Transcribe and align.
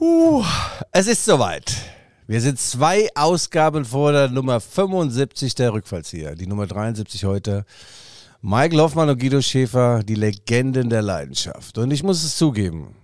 Uh, 0.00 0.42
es 0.92 1.06
ist 1.08 1.26
soweit. 1.26 1.76
Wir 2.26 2.40
sind 2.40 2.58
zwei 2.58 3.10
Ausgaben 3.14 3.84
vor 3.84 4.12
der 4.12 4.28
Nummer 4.28 4.58
75 4.58 5.54
der 5.54 5.74
Rückfallzieher. 5.74 6.36
Die 6.36 6.46
Nummer 6.46 6.66
73 6.66 7.26
heute. 7.26 7.66
Michael 8.40 8.80
Hoffmann 8.80 9.10
und 9.10 9.20
Guido 9.20 9.42
Schäfer, 9.42 10.02
die 10.02 10.14
Legenden 10.14 10.88
der 10.88 11.02
Leidenschaft. 11.02 11.76
Und 11.76 11.90
ich 11.90 12.02
muss 12.02 12.24
es 12.24 12.38
zugeben, 12.38 12.94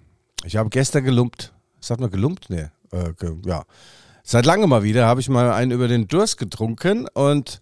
ich 0.42 0.56
habe 0.56 0.70
gestern 0.70 1.04
gelumpt. 1.04 1.52
Sagt 1.80 2.00
man 2.00 2.10
gelumpt? 2.10 2.48
Nee. 2.48 2.68
Äh, 2.92 3.12
ge 3.12 3.36
ja. 3.44 3.64
Seit 4.22 4.46
langem 4.46 4.70
mal 4.70 4.82
wieder 4.82 5.04
habe 5.06 5.20
ich 5.20 5.28
mal 5.28 5.52
einen 5.52 5.72
über 5.72 5.88
den 5.88 6.08
Durst 6.08 6.38
getrunken 6.38 7.08
und 7.12 7.60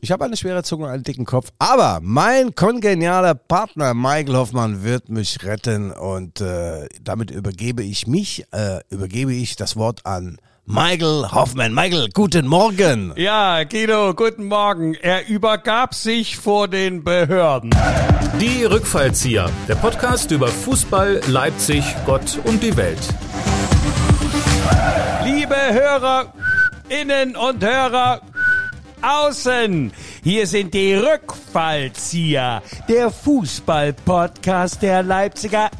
ich 0.00 0.12
habe 0.12 0.24
eine 0.24 0.36
schwere 0.36 0.62
Zunge 0.62 0.84
und 0.84 0.90
einen 0.90 1.02
dicken 1.02 1.24
Kopf, 1.24 1.50
aber 1.58 1.98
mein 2.02 2.54
kongenialer 2.54 3.34
Partner 3.34 3.94
Michael 3.94 4.36
Hoffmann 4.36 4.84
wird 4.84 5.08
mich 5.08 5.44
retten 5.44 5.90
und 5.90 6.40
äh, 6.40 6.88
damit 7.02 7.30
übergebe 7.30 7.82
ich 7.82 8.06
mich, 8.06 8.44
äh, 8.52 8.80
übergebe 8.90 9.32
ich 9.32 9.56
das 9.56 9.76
Wort 9.76 10.06
an 10.06 10.38
Michael 10.70 11.32
Hoffmann. 11.32 11.72
Michael, 11.72 12.10
guten 12.12 12.46
Morgen. 12.46 13.14
Ja, 13.16 13.64
Guido, 13.64 14.12
guten 14.14 14.44
Morgen. 14.44 14.94
Er 14.94 15.26
übergab 15.26 15.94
sich 15.94 16.36
vor 16.36 16.68
den 16.68 17.02
Behörden. 17.02 17.70
Die 18.38 18.64
Rückfallzieher, 18.64 19.50
der 19.66 19.76
Podcast 19.76 20.30
über 20.30 20.48
Fußball, 20.48 21.22
Leipzig, 21.26 21.82
Gott 22.04 22.38
und 22.44 22.62
die 22.62 22.76
Welt. 22.76 23.00
Liebe 25.24 25.56
Hörer, 25.56 26.34
Innen 26.90 27.34
und 27.34 27.64
Hörer, 27.64 28.20
außen. 29.02 29.92
Hier 30.22 30.46
sind 30.46 30.74
die 30.74 30.94
Rückfallzieher, 30.94 32.62
der 32.88 33.10
Fußball-Podcast 33.10 34.82
der 34.82 35.02
Leipziger 35.02 35.70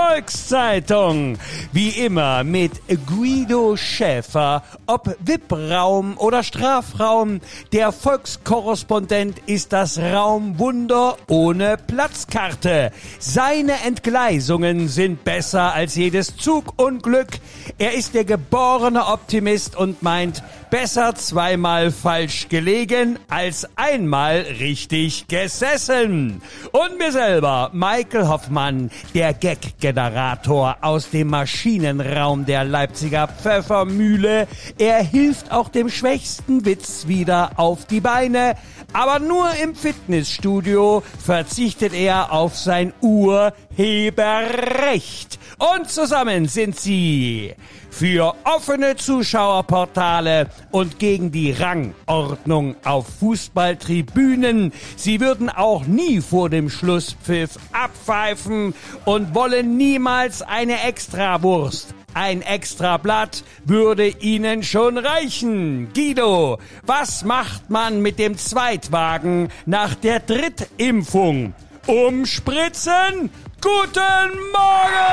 Volkszeitung. 0.00 1.36
Wie 1.72 1.90
immer 1.90 2.42
mit 2.42 2.72
Guido 3.06 3.76
Schäfer, 3.76 4.62
ob 4.86 5.14
VIP-Raum 5.20 6.16
oder 6.16 6.42
Strafraum. 6.42 7.40
Der 7.72 7.92
Volkskorrespondent 7.92 9.40
ist 9.46 9.72
das 9.72 9.98
Raumwunder 9.98 11.16
ohne 11.28 11.76
Platzkarte. 11.76 12.92
Seine 13.18 13.72
Entgleisungen 13.84 14.88
sind 14.88 15.22
besser 15.22 15.74
als 15.74 15.96
jedes 15.96 16.34
Zugunglück. 16.36 17.38
Er 17.78 17.94
ist 17.94 18.14
der 18.14 18.24
geborene 18.24 19.06
Optimist 19.06 19.76
und 19.76 20.02
meint, 20.02 20.42
besser 20.70 21.14
zweimal 21.16 21.90
falsch 21.90 22.48
gelegen 22.48 23.18
als 23.28 23.66
einmal 23.76 24.46
richtig 24.60 25.26
gesessen. 25.26 26.40
Und 26.70 26.98
mir 26.98 27.12
selber, 27.12 27.70
Michael 27.72 28.28
Hoffmann, 28.28 28.90
der 29.12 29.34
Gag-Generator 29.34 30.76
aus 30.80 31.10
dem 31.10 31.28
Maschinenraum 31.28 32.46
der 32.46 32.64
Leipziger 32.64 33.28
Pfeffermühle. 33.28 34.46
Er 34.78 35.02
hilft 35.02 35.50
auch 35.50 35.68
dem 35.68 35.90
schwächsten 35.90 36.64
Witz 36.64 37.08
wieder 37.08 37.50
auf 37.56 37.86
die 37.86 38.00
Beine. 38.00 38.54
Aber 38.92 39.18
nur 39.18 39.48
im 39.62 39.74
Fitnessstudio 39.74 41.02
verzichtet 41.24 41.92
er 41.92 42.32
auf 42.32 42.56
sein 42.56 42.92
Urheberrecht. 43.00 45.38
Und 45.58 45.88
zusammen 45.88 46.46
sind 46.48 46.76
sie 46.76 47.54
für 47.90 48.34
offene 48.44 48.96
Zuschauerportale 48.96 50.48
und 50.70 50.98
gegen 50.98 51.32
die 51.32 51.52
Rangordnung 51.52 52.76
auf 52.84 53.06
Fußballtribünen. 53.20 54.72
Sie 54.96 55.20
würden 55.20 55.50
auch 55.50 55.86
nie 55.86 56.20
vor 56.20 56.48
dem 56.50 56.70
Schlusspfiff 56.70 57.58
abpfeifen 57.72 58.74
und 59.04 59.34
wollen 59.34 59.76
niemals 59.76 60.42
eine 60.42 60.82
Extrawurst. 60.82 61.94
Ein 62.14 62.42
Extrablatt 62.42 63.44
würde 63.64 64.08
Ihnen 64.08 64.64
schon 64.64 64.98
reichen. 64.98 65.92
Guido, 65.94 66.58
was 66.84 67.24
macht 67.24 67.70
man 67.70 68.02
mit 68.02 68.18
dem 68.18 68.36
Zweitwagen 68.36 69.48
nach 69.64 69.94
der 69.94 70.18
Drittimpfung? 70.18 71.54
Umspritzen? 71.86 73.30
Guten 73.60 74.30
Morgen! 74.52 75.10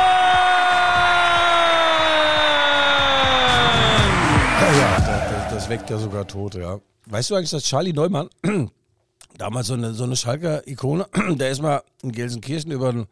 Ja, 4.78 5.00
das, 5.00 5.54
das 5.54 5.70
weckt 5.70 5.90
ja 5.90 5.98
sogar 5.98 6.28
Tote, 6.28 6.62
ja. 6.62 6.80
Weißt 7.06 7.30
du 7.30 7.36
eigentlich, 7.36 7.52
dass 7.52 7.64
Charlie 7.64 7.94
Neumann, 7.94 8.30
damals 9.38 9.68
so 9.68 9.74
eine, 9.74 9.94
so 9.94 10.04
eine 10.04 10.16
Schalker 10.16 10.68
Ikone, 10.68 11.08
der 11.30 11.52
ist 11.52 11.62
mal 11.62 11.84
in 12.04 12.12
Gelsenkirchen 12.12 12.72
über 12.72 12.92
den 12.92 13.08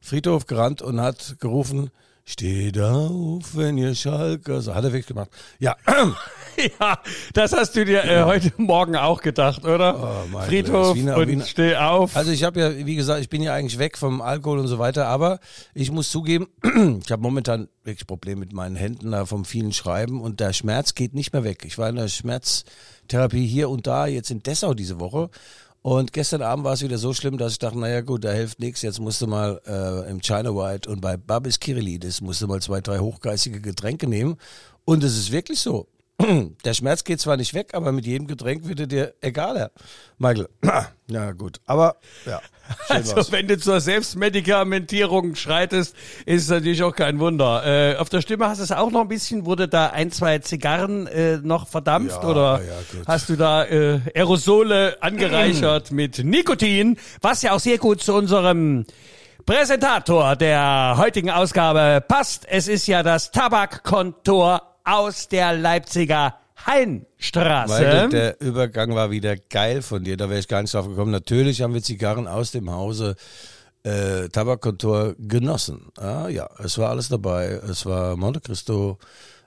Friedhof 0.00 0.46
gerannt 0.46 0.82
und 0.82 1.00
hat 1.00 1.36
gerufen, 1.40 1.90
Steht 2.30 2.78
auf, 2.78 3.56
wenn 3.56 3.76
ihr 3.76 3.92
Schalker. 3.92 4.60
So 4.60 4.72
hat 4.72 4.84
er 4.84 4.92
weggemacht. 4.92 5.30
Ja. 5.58 5.76
ja, 6.80 6.98
das 7.32 7.52
hast 7.52 7.76
du 7.76 7.84
dir 7.84 8.04
äh, 8.04 8.22
heute 8.24 8.52
Morgen 8.56 8.96
auch 8.96 9.20
gedacht, 9.22 9.64
oder? 9.64 10.24
Oh, 10.32 10.38
Friedhof 10.40 10.94
Wiener- 10.94 11.16
und 11.16 11.28
Wiener- 11.28 11.44
steh 11.44 11.76
auf. 11.76 12.16
Also 12.16 12.30
ich 12.30 12.44
habe 12.44 12.60
ja, 12.60 12.86
wie 12.86 12.96
gesagt, 12.96 13.20
ich 13.20 13.28
bin 13.28 13.42
ja 13.42 13.54
eigentlich 13.54 13.78
weg 13.78 13.96
vom 13.96 14.20
Alkohol 14.20 14.58
und 14.58 14.68
so 14.68 14.78
weiter, 14.78 15.06
aber 15.06 15.40
ich 15.74 15.90
muss 15.90 16.10
zugeben, 16.10 16.48
ich 17.04 17.10
habe 17.10 17.22
momentan 17.22 17.68
wirklich 17.84 18.06
Probleme 18.06 18.40
mit 18.40 18.52
meinen 18.52 18.76
Händen 18.76 19.10
da 19.12 19.26
vom 19.26 19.44
vielen 19.44 19.72
Schreiben 19.72 20.20
und 20.20 20.40
der 20.40 20.52
Schmerz 20.52 20.94
geht 20.94 21.14
nicht 21.14 21.32
mehr 21.32 21.44
weg. 21.44 21.64
Ich 21.66 21.78
war 21.78 21.88
in 21.88 21.96
der 21.96 22.08
Schmerztherapie 22.08 23.46
hier 23.46 23.70
und 23.70 23.86
da, 23.86 24.06
jetzt 24.06 24.30
in 24.30 24.42
Dessau 24.42 24.74
diese 24.74 25.00
Woche. 25.00 25.30
Und 25.82 26.12
gestern 26.12 26.42
Abend 26.42 26.66
war 26.66 26.74
es 26.74 26.82
wieder 26.82 26.98
so 26.98 27.14
schlimm, 27.14 27.38
dass 27.38 27.52
ich 27.52 27.58
dachte, 27.58 27.78
naja 27.78 28.02
gut, 28.02 28.22
da 28.24 28.32
hilft 28.32 28.60
nichts. 28.60 28.82
Jetzt 28.82 29.00
musst 29.00 29.22
du 29.22 29.26
mal 29.26 29.62
äh, 29.66 30.10
im 30.10 30.20
China 30.20 30.54
White 30.54 30.90
und 30.90 31.00
bei 31.00 31.16
Babis 31.16 31.58
Kirilidis 31.58 32.20
musst 32.20 32.42
du 32.42 32.46
mal 32.48 32.60
zwei, 32.60 32.82
drei 32.82 32.98
hochgeistige 32.98 33.62
Getränke 33.62 34.06
nehmen. 34.06 34.36
Und 34.84 35.02
es 35.04 35.16
ist 35.16 35.32
wirklich 35.32 35.58
so. 35.60 35.86
Der 36.64 36.74
Schmerz 36.74 37.04
geht 37.04 37.20
zwar 37.20 37.36
nicht 37.36 37.54
weg, 37.54 37.70
aber 37.72 37.92
mit 37.92 38.06
jedem 38.06 38.26
Getränk 38.26 38.66
wird 38.66 38.80
er 38.80 38.86
dir 38.86 39.14
egaler. 39.20 39.70
Michael, 40.18 40.48
ja 41.06 41.32
gut, 41.32 41.60
aber 41.66 41.96
ja. 42.26 42.40
Also 42.88 43.16
war's. 43.16 43.32
wenn 43.32 43.48
du 43.48 43.58
zur 43.58 43.80
Selbstmedikamentierung 43.80 45.34
schreitest, 45.34 45.96
ist 46.24 46.42
es 46.44 46.48
natürlich 46.48 46.82
auch 46.82 46.94
kein 46.94 47.18
Wunder. 47.18 47.64
Äh, 47.64 47.96
auf 47.96 48.08
der 48.08 48.20
Stimme 48.20 48.48
hast 48.48 48.58
du 48.58 48.64
es 48.64 48.72
auch 48.72 48.90
noch 48.90 49.00
ein 49.00 49.08
bisschen, 49.08 49.44
wurde 49.44 49.66
da 49.66 49.88
ein, 49.88 50.12
zwei 50.12 50.38
Zigarren 50.38 51.06
äh, 51.08 51.38
noch 51.38 51.66
verdampft 51.66 52.22
Ja, 52.22 52.28
oder 52.28 52.60
ja, 52.62 52.74
hast 53.06 53.28
du 53.28 53.36
da 53.36 53.64
äh, 53.64 54.00
Aerosole 54.14 54.98
angereichert 55.00 55.90
mit 55.90 56.22
Nikotin, 56.22 56.96
was 57.22 57.42
ja 57.42 57.52
auch 57.52 57.60
sehr 57.60 57.78
gut 57.78 58.02
zu 58.02 58.14
unserem 58.14 58.84
Präsentator 59.46 60.36
der 60.36 60.94
heutigen 60.96 61.30
Ausgabe 61.30 62.04
passt. 62.06 62.46
Es 62.48 62.68
ist 62.68 62.86
ja 62.86 63.02
das 63.02 63.32
Tabakkontor 63.32 64.69
aus 64.84 65.28
der 65.28 65.52
Leipziger 65.54 66.34
Hainstraße. 66.66 67.72
Michael, 67.72 68.08
der 68.10 68.40
Übergang 68.40 68.94
war 68.94 69.10
wieder 69.10 69.36
geil 69.36 69.82
von 69.82 70.04
dir, 70.04 70.16
da 70.16 70.28
wäre 70.28 70.40
ich 70.40 70.48
gar 70.48 70.62
nicht 70.62 70.74
drauf 70.74 70.88
gekommen. 70.88 71.10
Natürlich 71.10 71.62
haben 71.62 71.74
wir 71.74 71.82
Zigarren 71.82 72.26
aus 72.26 72.50
dem 72.50 72.70
Hause 72.70 73.16
äh, 73.82 74.28
Tabakkontor 74.28 75.14
genossen. 75.18 75.90
Ah, 75.96 76.28
ja, 76.28 76.48
es 76.62 76.76
war 76.78 76.90
alles 76.90 77.08
dabei. 77.08 77.60
Es 77.68 77.86
war 77.86 78.16
Monte 78.16 78.40
Cristo, 78.40 78.98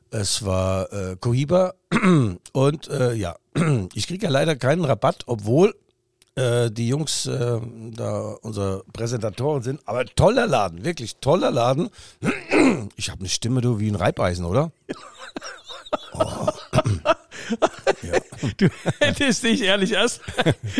es 0.10 0.46
war 0.46 0.92
äh, 0.92 1.16
Cohiba 1.20 1.74
und 2.54 2.88
äh, 2.90 3.14
ja, 3.14 3.36
ich 3.94 4.08
kriege 4.08 4.26
ja 4.26 4.32
leider 4.32 4.56
keinen 4.56 4.86
Rabatt, 4.86 5.24
obwohl 5.28 5.76
äh, 6.36 6.72
die 6.72 6.88
Jungs 6.88 7.26
äh, 7.26 7.60
da 7.92 8.36
unsere 8.42 8.84
Präsentatoren 8.94 9.62
sind. 9.62 9.82
Aber 9.86 10.06
toller 10.06 10.48
Laden, 10.48 10.84
wirklich 10.84 11.18
toller 11.18 11.52
Laden. 11.52 11.90
Ich 12.96 13.10
habe 13.10 13.20
eine 13.20 13.30
Stimme, 13.30 13.62
du, 13.62 13.80
wie 13.80 13.90
ein 13.90 13.96
Reibeisen, 13.96 14.46
oder? 14.46 14.72
Du 18.58 18.68
hättest 19.00 19.44
dich 19.44 19.64
ehrlich 19.64 19.94
erst 19.94 20.22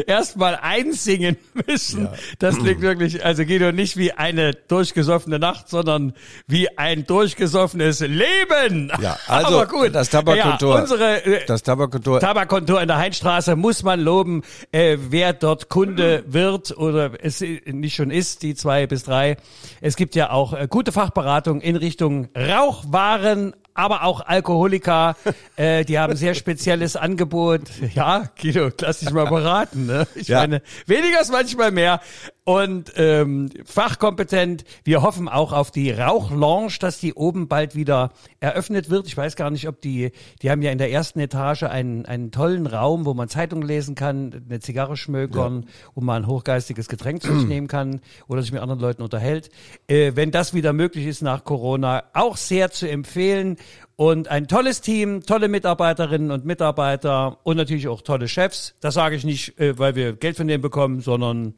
erst 0.08 0.38
mal 0.38 0.60
einsingen 0.62 1.38
müssen. 1.68 2.10
Das 2.40 2.58
klingt 2.58 2.82
wirklich, 2.82 3.24
also 3.24 3.46
Guido, 3.46 3.72
nicht 3.72 3.96
wie 3.98 4.12
eine 4.12 4.54
durchgesoffene 4.54 5.40
Nacht, 5.40 5.70
sondern 5.70 6.14
wie 6.48 6.78
ein 6.78 7.06
durchgesoffenes 7.06 8.02
Leben. 8.02 8.92
Ja, 9.02 9.18
also 9.28 9.60
Aber 9.60 9.68
gut. 9.68 9.96
das 9.96 10.10
Tabakkontor. 10.10 10.76
Ja, 10.76 10.82
unsere 10.82 11.26
äh, 11.26 11.46
Das 11.46 11.64
Tabakkontor. 11.64 12.20
Tabakkontor 12.20 12.82
in 12.82 12.88
der 12.88 12.98
Heinstraße 12.98 13.56
muss 13.56 13.84
man 13.84 14.00
loben, 14.00 14.44
äh, 14.72 14.98
wer 15.10 15.34
dort 15.34 15.70
Kunde 15.70 16.24
wird 16.28 16.76
oder 16.78 17.12
es 17.24 17.42
nicht 17.42 17.96
schon 17.96 18.12
ist, 18.12 18.44
die 18.44 18.56
zwei 18.56 18.88
bis 18.88 19.04
drei. 19.04 19.38
Es 19.82 19.96
gibt 19.96 20.16
ja 20.16 20.32
auch 20.32 20.54
äh, 20.54 20.68
gute 20.70 20.92
Fachberatung 20.92 21.62
in 21.62 21.76
Richtung 21.76 22.30
Rauchwaren, 22.36 23.54
aber 23.74 24.04
auch 24.04 24.22
Alkoholiker. 24.22 25.16
äh, 25.56 25.86
die 25.86 26.00
haben 26.00 26.16
sehr 26.16 26.36
spezielles 26.36 26.96
Angebot. 26.96 27.62
Ja, 27.94 28.30
Guido, 28.42 28.70
lass 28.80 29.00
dich 29.00 29.12
mal 29.12 29.26
beraten. 29.28 29.86
Ne? 29.86 30.08
Ich 30.16 30.28
Ja. 30.28 30.40
meine, 30.40 30.62
weniger 30.86 31.22
ist 31.22 31.32
manchmal 31.32 31.72
mehr. 31.72 32.02
Und 32.46 32.92
ähm, 32.98 33.50
fachkompetent. 33.64 34.66
Wir 34.84 35.02
hoffen 35.02 35.30
auch 35.30 35.54
auf 35.54 35.72
die 35.72 35.92
Rauchlounge, 35.92 36.74
dass 36.80 37.00
die 37.00 37.14
oben 37.14 37.48
bald 37.48 37.76
wieder 37.76 38.12
eröffnet 38.42 38.90
wird. 38.90 39.08
Ich 39.08 39.16
weiß 39.16 39.36
gar 39.36 39.50
nicht, 39.50 39.68
ob 39.68 39.80
die, 39.80 40.12
die 40.42 40.52
haben 40.52 40.62
ja 40.62 40.72
in 40.72 40.78
der 40.78 40.92
ersten 40.92 41.20
Etage 41.20 41.64
einen, 41.64 42.06
einen 42.06 42.32
tollen 42.32 42.68
Raum, 42.68 43.06
wo 43.06 43.14
man 43.14 43.30
Zeitungen 43.30 43.66
lesen 43.66 43.96
kann, 43.96 44.44
eine 44.50 44.60
Zigarre 44.60 44.98
schmökern, 44.98 45.62
ja. 45.62 45.70
wo 45.96 46.02
man 46.02 46.24
ein 46.24 46.28
hochgeistiges 46.28 46.90
Getränk 46.90 47.22
zu 47.22 47.34
sich 47.34 47.48
nehmen 47.48 47.68
kann 47.68 48.02
oder 48.28 48.42
sich 48.42 48.52
mit 48.52 48.62
anderen 48.62 48.82
Leuten 48.82 49.02
unterhält. 49.02 49.50
Äh, 49.88 50.12
wenn 50.16 50.32
das 50.32 50.54
wieder 50.54 50.74
möglich 50.74 51.06
ist 51.06 51.22
nach 51.22 51.46
Corona, 51.46 52.04
auch 52.14 52.36
sehr 52.36 52.72
zu 52.72 52.90
empfehlen. 52.90 53.58
Und 53.96 54.28
ein 54.28 54.48
tolles 54.48 54.82
Team, 54.82 55.22
tolle 55.24 55.48
Mitarbeiterinnen 55.48 56.32
und 56.32 56.46
Mitarbeiter 56.46 57.38
und 57.44 57.58
natürlich 57.58 57.88
auch 57.88 58.02
tolle 58.02 58.28
Chefs. 58.28 58.74
Das 58.82 58.96
sage 58.96 59.16
ich 59.16 59.24
nicht, 59.24 59.60
äh, 59.60 59.78
weil 59.78 59.96
wir 59.96 60.14
Geld 60.14 60.36
von 60.36 60.48
denen 60.48 60.62
bekommen, 60.64 61.00
sondern 61.00 61.54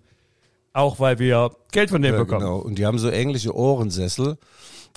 auch 0.75 0.99
weil 0.99 1.19
wir 1.19 1.51
Geld 1.71 1.89
von 1.89 2.01
denen 2.01 2.15
ja, 2.15 2.23
bekommen. 2.23 2.41
Genau. 2.41 2.57
Und 2.57 2.77
die 2.77 2.85
haben 2.85 2.99
so 2.99 3.09
englische 3.09 3.55
Ohrensessel. 3.55 4.37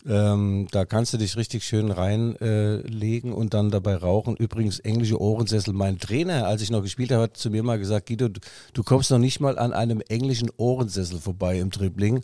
Ähm, 0.07 0.69
da 0.71 0.85
kannst 0.85 1.13
du 1.13 1.19
dich 1.19 1.37
richtig 1.37 1.65
schön 1.65 1.91
reinlegen 1.91 3.33
äh, 3.33 3.35
und 3.35 3.55
dann 3.55 3.71
dabei 3.71 3.97
rauchen. 3.97 4.37
Übrigens, 4.37 4.79
englische 4.81 5.21
Ohrensessel. 5.21 5.75
Mein 5.75 5.99
Trainer, 5.99 6.47
als 6.47 6.63
ich 6.63 6.71
noch 6.71 6.83
gespielt 6.83 7.11
habe, 7.11 7.25
hat 7.25 7.37
zu 7.37 7.51
mir 7.51 7.63
mal 7.63 7.79
gesagt, 7.79 8.09
Guido, 8.09 8.29
du, 8.29 8.83
kommst 8.83 9.11
noch 9.11 9.19
nicht 9.19 9.41
mal 9.41 9.59
an 9.59 9.73
einem 9.73 10.01
englischen 10.09 10.51
Ohrensessel 10.57 11.21
vorbei 11.21 11.59
im 11.59 11.71
Dribbling. 11.71 12.23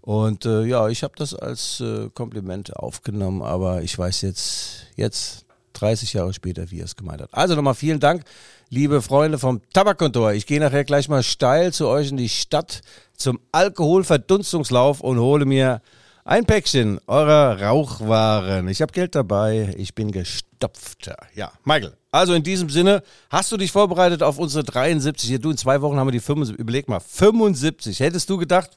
Und 0.00 0.46
äh, 0.46 0.64
ja, 0.64 0.88
ich 0.88 1.02
habe 1.02 1.14
das 1.16 1.34
als 1.34 1.80
äh, 1.80 2.08
Kompliment 2.14 2.74
aufgenommen, 2.76 3.42
aber 3.42 3.82
ich 3.82 3.98
weiß 3.98 4.22
jetzt, 4.22 4.86
jetzt 4.96 5.44
30 5.80 6.12
Jahre 6.12 6.32
später, 6.32 6.70
wie 6.70 6.80
er 6.80 6.84
es 6.84 6.96
gemeint 6.96 7.22
hat. 7.22 7.32
Also 7.32 7.54
nochmal 7.54 7.74
vielen 7.74 8.00
Dank 8.00 8.24
liebe 8.70 9.02
Freunde 9.02 9.38
vom 9.38 9.60
Tabakkontor. 9.72 10.32
Ich 10.32 10.46
gehe 10.46 10.60
nachher 10.60 10.84
gleich 10.84 11.08
mal 11.08 11.22
steil 11.22 11.72
zu 11.72 11.88
euch 11.88 12.10
in 12.10 12.16
die 12.16 12.28
Stadt 12.28 12.82
zum 13.16 13.40
Alkoholverdunstungslauf 13.52 15.00
und 15.00 15.18
hole 15.18 15.44
mir 15.44 15.82
ein 16.24 16.44
Päckchen 16.46 17.00
eurer 17.06 17.60
Rauchwaren. 17.60 18.68
Ich 18.68 18.80
habe 18.80 18.92
Geld 18.92 19.14
dabei, 19.14 19.74
ich 19.76 19.94
bin 19.94 20.12
gestopfter. 20.12 21.16
Ja, 21.34 21.52
Michael. 21.64 21.96
Also 22.12 22.34
in 22.34 22.42
diesem 22.42 22.70
Sinne, 22.70 23.02
hast 23.28 23.50
du 23.50 23.56
dich 23.56 23.72
vorbereitet 23.72 24.22
auf 24.22 24.38
unsere 24.38 24.64
73? 24.64 25.28
Hier, 25.28 25.38
du, 25.38 25.50
in 25.50 25.56
zwei 25.56 25.80
Wochen 25.82 25.96
haben 25.96 26.06
wir 26.06 26.12
die 26.12 26.20
75. 26.20 26.58
Überleg 26.58 26.88
mal, 26.88 27.00
75. 27.00 28.00
Hättest 28.00 28.30
du 28.30 28.36
gedacht, 28.36 28.70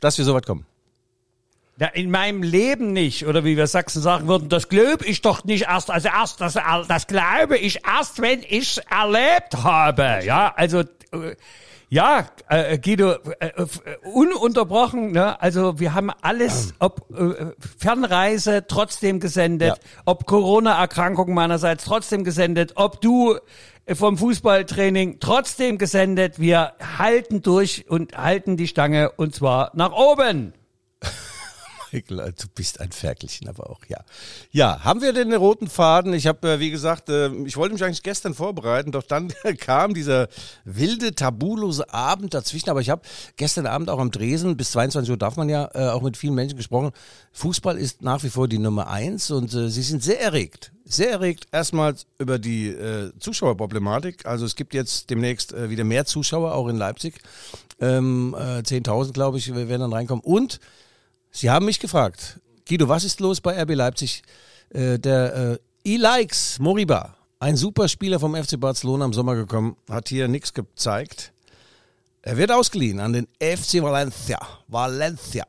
dass 0.00 0.18
wir 0.18 0.24
so 0.24 0.34
weit 0.34 0.46
kommen? 0.46 0.66
Ja, 1.80 1.86
in 1.86 2.10
meinem 2.10 2.42
Leben 2.42 2.92
nicht. 2.92 3.26
Oder 3.26 3.42
wie 3.42 3.56
wir 3.56 3.66
Sachsen 3.66 4.02
sagen 4.02 4.28
würden, 4.28 4.50
das 4.50 4.68
glaube 4.68 5.06
ich 5.06 5.22
doch 5.22 5.44
nicht 5.44 5.64
erst. 5.64 5.90
Also 5.90 6.08
erst, 6.08 6.42
das, 6.42 6.58
das 6.86 7.06
glaube 7.06 7.56
ich 7.56 7.80
erst, 7.86 8.20
wenn 8.20 8.42
ich 8.46 8.82
erlebt 8.90 9.62
habe. 9.62 10.20
Ja, 10.22 10.52
also, 10.54 10.80
äh, 10.80 11.36
ja, 11.88 12.26
äh, 12.50 12.78
Guido, 12.78 13.12
äh, 13.12 13.46
äh, 13.46 13.66
ununterbrochen, 14.12 15.12
ne? 15.12 15.40
Also 15.40 15.80
wir 15.80 15.94
haben 15.94 16.10
alles, 16.20 16.74
ob 16.80 17.06
äh, 17.18 17.46
Fernreise 17.78 18.66
trotzdem 18.68 19.18
gesendet, 19.18 19.78
ja. 19.78 20.02
ob 20.04 20.26
Corona-Erkrankung 20.26 21.32
meinerseits 21.32 21.84
trotzdem 21.84 22.24
gesendet, 22.24 22.72
ob 22.74 23.00
du 23.00 23.38
vom 23.90 24.18
Fußballtraining 24.18 25.16
trotzdem 25.18 25.78
gesendet. 25.78 26.38
Wir 26.38 26.74
halten 26.98 27.40
durch 27.40 27.88
und 27.88 28.18
halten 28.18 28.58
die 28.58 28.68
Stange 28.68 29.12
und 29.12 29.34
zwar 29.34 29.70
nach 29.72 29.92
oben. 29.92 30.52
Michael, 31.92 32.32
du 32.32 32.46
bist 32.54 32.80
ein 32.80 32.92
Ferkelchen, 32.92 33.48
aber 33.48 33.70
auch, 33.70 33.80
ja. 33.88 33.98
Ja, 34.50 34.84
haben 34.84 35.02
wir 35.02 35.12
denn 35.12 35.30
den 35.30 35.38
roten 35.38 35.68
Faden? 35.68 36.12
Ich 36.14 36.26
habe, 36.26 36.52
äh, 36.52 36.60
wie 36.60 36.70
gesagt, 36.70 37.08
äh, 37.08 37.28
ich 37.44 37.56
wollte 37.56 37.74
mich 37.74 37.84
eigentlich 37.84 38.02
gestern 38.02 38.34
vorbereiten, 38.34 38.92
doch 38.92 39.02
dann 39.02 39.32
kam 39.58 39.94
dieser 39.94 40.28
wilde, 40.64 41.14
tabulose 41.14 41.92
Abend 41.92 42.34
dazwischen. 42.34 42.70
Aber 42.70 42.80
ich 42.80 42.90
habe 42.90 43.02
gestern 43.36 43.66
Abend 43.66 43.90
auch 43.90 43.98
am 43.98 44.10
Dresen, 44.10 44.56
bis 44.56 44.72
22 44.72 45.10
Uhr 45.10 45.16
darf 45.16 45.36
man 45.36 45.48
ja 45.48 45.70
äh, 45.74 45.88
auch 45.88 46.02
mit 46.02 46.16
vielen 46.16 46.34
Menschen 46.34 46.56
gesprochen. 46.56 46.92
Fußball 47.32 47.78
ist 47.78 48.02
nach 48.02 48.22
wie 48.22 48.30
vor 48.30 48.48
die 48.48 48.58
Nummer 48.58 48.88
eins 48.88 49.30
und 49.30 49.50
sie 49.50 49.82
sind 49.82 50.02
sehr 50.02 50.20
erregt 50.20 50.72
sehr 50.92 51.10
erregt 51.12 51.46
erstmals 51.52 52.06
über 52.18 52.38
die 52.38 52.68
äh, 52.68 53.12
Zuschauerproblematik. 53.18 54.26
Also 54.26 54.44
es 54.44 54.56
gibt 54.56 54.74
jetzt 54.74 55.10
demnächst 55.10 55.52
äh, 55.52 55.70
wieder 55.70 55.84
mehr 55.84 56.04
Zuschauer, 56.04 56.54
auch 56.54 56.68
in 56.68 56.76
Leipzig. 56.76 57.20
Ähm, 57.80 58.34
äh, 58.38 58.60
10.000, 58.60 59.12
glaube 59.12 59.38
ich, 59.38 59.54
werden 59.54 59.80
dann 59.80 59.92
reinkommen. 59.92 60.24
Und 60.24 60.60
Sie 61.30 61.50
haben 61.50 61.66
mich 61.66 61.78
gefragt, 61.78 62.40
Guido, 62.68 62.88
was 62.88 63.04
ist 63.04 63.20
los 63.20 63.40
bei 63.40 63.60
RB 63.62 63.74
Leipzig? 63.74 64.22
Äh, 64.70 64.98
der 64.98 65.58
äh, 65.84 65.92
E-Likes 65.94 66.58
Moriba, 66.58 67.14
ein 67.38 67.56
super 67.56 67.88
Spieler 67.88 68.20
vom 68.20 68.34
FC 68.34 68.58
Barcelona 68.58 69.04
im 69.04 69.12
Sommer 69.12 69.34
gekommen, 69.34 69.76
hat 69.88 70.08
hier 70.08 70.28
nichts 70.28 70.52
gezeigt. 70.52 71.32
Er 72.22 72.36
wird 72.36 72.52
ausgeliehen 72.52 73.00
an 73.00 73.12
den 73.12 73.26
FC 73.40 73.82
Valencia. 73.82 74.38
Valencia. 74.68 75.44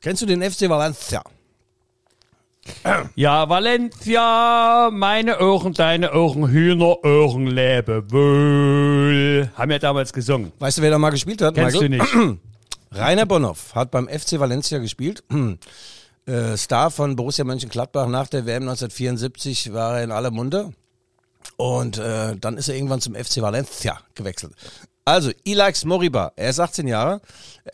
Kennst 0.00 0.22
du 0.22 0.26
den 0.26 0.42
FC 0.42 0.68
Valencia? 0.68 1.22
Ja, 3.14 3.48
Valencia, 3.48 4.90
meine 4.92 5.40
Ohren, 5.40 5.72
deine 5.72 6.12
Ohren, 6.12 6.48
Hühner, 6.50 7.04
Ohren, 7.04 7.46
lebe 7.46 8.10
wohl. 8.10 9.48
Haben 9.54 9.70
wir 9.70 9.78
damals 9.78 10.12
gesungen. 10.12 10.52
Weißt 10.58 10.78
du, 10.78 10.82
wer 10.82 10.90
da 10.90 10.98
mal 10.98 11.10
gespielt 11.10 11.40
hat? 11.42 11.54
Kennst 11.54 11.80
Michael? 11.80 11.98
du 12.14 12.26
nicht. 12.28 12.40
Rainer 12.92 13.26
Bonhoff 13.26 13.74
hat 13.74 13.90
beim 13.90 14.08
FC 14.08 14.38
Valencia 14.38 14.78
gespielt. 14.78 15.24
Äh, 16.28 16.56
Star 16.56 16.90
von 16.90 17.14
Borussia 17.14 17.44
Mönchengladbach 17.44 18.08
nach 18.08 18.26
der 18.26 18.46
WM 18.46 18.64
1974 18.64 19.72
war 19.72 19.98
er 19.98 20.02
in 20.02 20.10
aller 20.10 20.32
Munde. 20.32 20.72
Und 21.56 21.98
äh, 21.98 22.34
dann 22.34 22.56
ist 22.56 22.68
er 22.68 22.74
irgendwann 22.74 23.00
zum 23.00 23.14
FC 23.14 23.42
Valencia 23.42 24.00
gewechselt. 24.16 24.52
Also, 25.04 25.30
Ilax 25.44 25.84
Moriba, 25.84 26.32
er 26.34 26.50
ist 26.50 26.58
18 26.58 26.88
Jahre, 26.88 27.20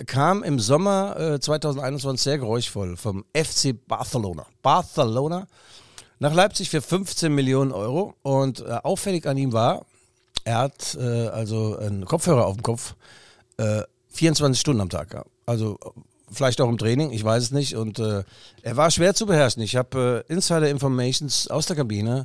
kam 0.05 0.43
im 0.43 0.61
Sommer 0.61 1.19
äh, 1.19 1.41
2021 1.41 2.23
sehr 2.23 2.37
geräuschvoll 2.37 2.99
vom 2.99 3.25
FC 3.35 3.75
Barcelona. 3.89 4.45
Barcelona 4.61 5.47
nach 6.19 6.35
Leipzig 6.35 6.69
für 6.69 6.83
15 6.83 7.35
Millionen 7.35 7.73
Euro. 7.73 8.15
Und 8.21 8.61
äh, 8.61 8.79
auffällig 8.83 9.27
an 9.27 9.39
ihm 9.39 9.55
war, 9.55 9.87
er 10.45 10.59
hat 10.59 10.95
äh, 11.01 11.29
also 11.29 11.79
einen 11.79 12.05
Kopfhörer 12.05 12.47
auf 12.47 12.57
dem 12.57 12.63
Kopf, 12.63 12.95
äh, 13.57 13.83
24 14.13 14.61
Stunden 14.61 14.81
am 14.81 14.89
Tag. 14.89 15.15
Ja. 15.15 15.25
Also 15.47 15.79
vielleicht 16.31 16.61
auch 16.61 16.69
im 16.69 16.79
Training, 16.79 17.13
ich 17.13 17.25
weiß 17.25 17.43
es 17.43 17.51
nicht. 17.51 17.77
Und 17.77 17.99
äh, 17.99 18.25
er 18.63 18.77
war 18.77 18.91
schwer 18.91 19.15
zu 19.15 19.27
beherrschen. 19.27 19.63
Ich 19.63 19.77
habe 19.77 20.25
äh, 20.29 20.33
Insider 20.33 20.69
Informations 20.69 21.49
aus 21.49 21.67
der 21.67 21.77
Kabine, 21.77 22.25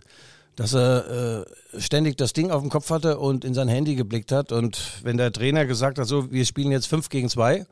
dass 0.56 0.74
er 0.74 1.46
äh, 1.76 1.80
ständig 1.80 2.18
das 2.18 2.34
Ding 2.34 2.52
auf 2.52 2.62
dem 2.62 2.70
Kopf 2.70 2.90
hatte 2.90 3.20
und 3.20 3.46
in 3.46 3.54
sein 3.54 3.68
Handy 3.68 3.96
geblickt 3.96 4.32
hat. 4.32 4.52
Und 4.52 4.80
wenn 5.04 5.18
der 5.18 5.32
Trainer 5.32 5.66
gesagt 5.66 6.00
hat, 6.00 6.08
so, 6.08 6.32
wir 6.32 6.46
spielen 6.46 6.72
jetzt 6.72 6.88
5 6.88 7.10
gegen 7.10 7.30
2, 7.30 7.66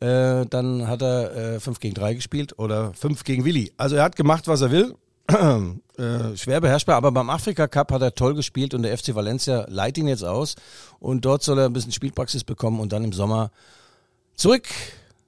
äh, 0.00 0.46
dann 0.46 0.88
hat 0.88 1.02
er 1.02 1.60
5 1.60 1.76
äh, 1.76 1.80
gegen 1.80 1.94
3 1.94 2.14
gespielt 2.14 2.58
oder 2.58 2.92
5 2.94 3.24
gegen 3.24 3.44
Willi. 3.44 3.72
Also 3.76 3.96
er 3.96 4.04
hat 4.04 4.16
gemacht, 4.16 4.48
was 4.48 4.60
er 4.62 4.70
will. 4.70 4.94
Äh, 5.98 6.36
schwer 6.38 6.62
beherrschbar, 6.62 6.96
aber 6.96 7.12
beim 7.12 7.28
Afrika 7.28 7.68
Cup 7.68 7.92
hat 7.92 8.00
er 8.00 8.14
toll 8.14 8.34
gespielt 8.34 8.72
und 8.72 8.82
der 8.82 8.96
FC 8.96 9.14
Valencia 9.14 9.66
leiht 9.68 9.98
ihn 9.98 10.08
jetzt 10.08 10.24
aus 10.24 10.56
und 11.00 11.26
dort 11.26 11.42
soll 11.42 11.58
er 11.58 11.66
ein 11.66 11.72
bisschen 11.74 11.92
Spielpraxis 11.92 12.44
bekommen 12.44 12.80
und 12.80 12.94
dann 12.94 13.04
im 13.04 13.12
Sommer 13.12 13.50
zurück 14.34 14.68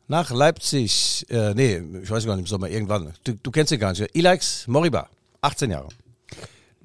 nach 0.08 0.30
Leipzig. 0.30 1.26
Äh, 1.28 1.52
nee, 1.54 1.82
ich 2.02 2.10
weiß 2.10 2.24
gar 2.24 2.36
nicht, 2.36 2.44
im 2.44 2.46
Sommer 2.46 2.70
irgendwann. 2.70 3.12
Du, 3.24 3.34
du 3.34 3.50
kennst 3.50 3.72
ihn 3.72 3.78
gar 3.78 3.90
nicht. 3.90 4.16
Ilax 4.16 4.66
Moriba, 4.66 5.08
18 5.42 5.70
Jahre. 5.70 5.88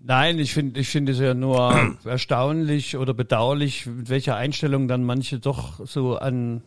Nein, 0.03 0.39
ich 0.39 0.53
finde 0.53 0.79
ich 0.79 0.89
finde 0.89 1.13
es 1.13 1.19
ja 1.19 1.33
nur 1.33 1.97
erstaunlich 2.03 2.97
oder 2.97 3.13
bedauerlich, 3.13 3.85
mit 3.85 4.09
welcher 4.09 4.35
Einstellung 4.35 4.89
dann 4.89 5.03
manche 5.03 5.39
doch 5.39 5.85
so 5.87 6.17
an 6.17 6.63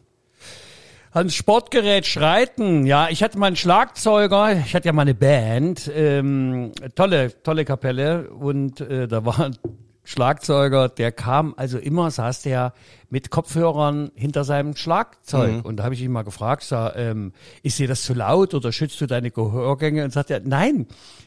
ans 1.13 1.35
Sportgerät 1.35 2.07
schreiten. 2.07 2.87
Ja, 2.87 3.09
ich 3.11 3.23
hatte 3.23 3.39
mal 3.39 3.47
einen 3.47 3.57
Schlagzeuger, 3.57 4.53
ich 4.65 4.75
hatte 4.75 4.87
ja 4.87 4.93
mal 4.93 5.03
eine 5.03 5.15
Band, 5.15 5.91
ähm, 5.95 6.73
tolle, 6.95 7.43
tolle 7.43 7.65
Kapelle 7.65 8.31
und 8.31 8.81
äh, 8.81 9.07
da 9.07 9.25
war 9.25 9.41
ein 9.41 9.57
Schlagzeuger, 10.05 10.89
der 10.89 11.13
kam 11.13 11.55
also 11.57 11.79
immer, 11.79 12.11
saß 12.11 12.43
der 12.43 12.73
mit 13.09 13.31
Kopfhörern 13.31 14.11
hinter 14.17 14.43
seinem 14.43 14.75
Schlagzeug. 14.75 15.57
Mhm. 15.57 15.61
Und 15.61 15.77
da 15.77 15.85
habe 15.85 15.95
ich 15.95 16.03
ihn 16.03 16.11
mal 16.11 16.23
gefragt, 16.23 16.65
sag, 16.65 16.97
ähm, 16.97 17.33
ist 17.63 17.79
dir 17.79 17.87
das 17.87 18.03
zu 18.03 18.15
laut 18.15 18.55
oder 18.55 18.73
schützt 18.73 19.01
du 19.01 19.07
deine 19.07 19.31
Gehörgänge? 19.31 20.05
Und 20.05 20.13
sagt 20.13 20.31
er, 20.31 20.41
nein, 20.41 20.87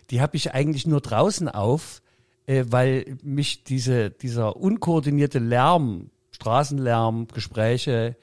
die 0.09 0.19
habe 0.19 0.35
ich 0.35 0.53
eigentlich 0.53 0.85
nur 0.87 0.99
draußen 0.99 1.47
auf, 1.47 2.01
äh, 2.47 2.65
weil 2.67 3.17
mich 3.23 3.63
diese, 3.63 4.09
dieser 4.09 4.57
unkoordinierte 4.57 5.39
Lärm, 5.39 6.09
Straßenlärm, 6.31 7.27
Gespräche, 7.33 8.17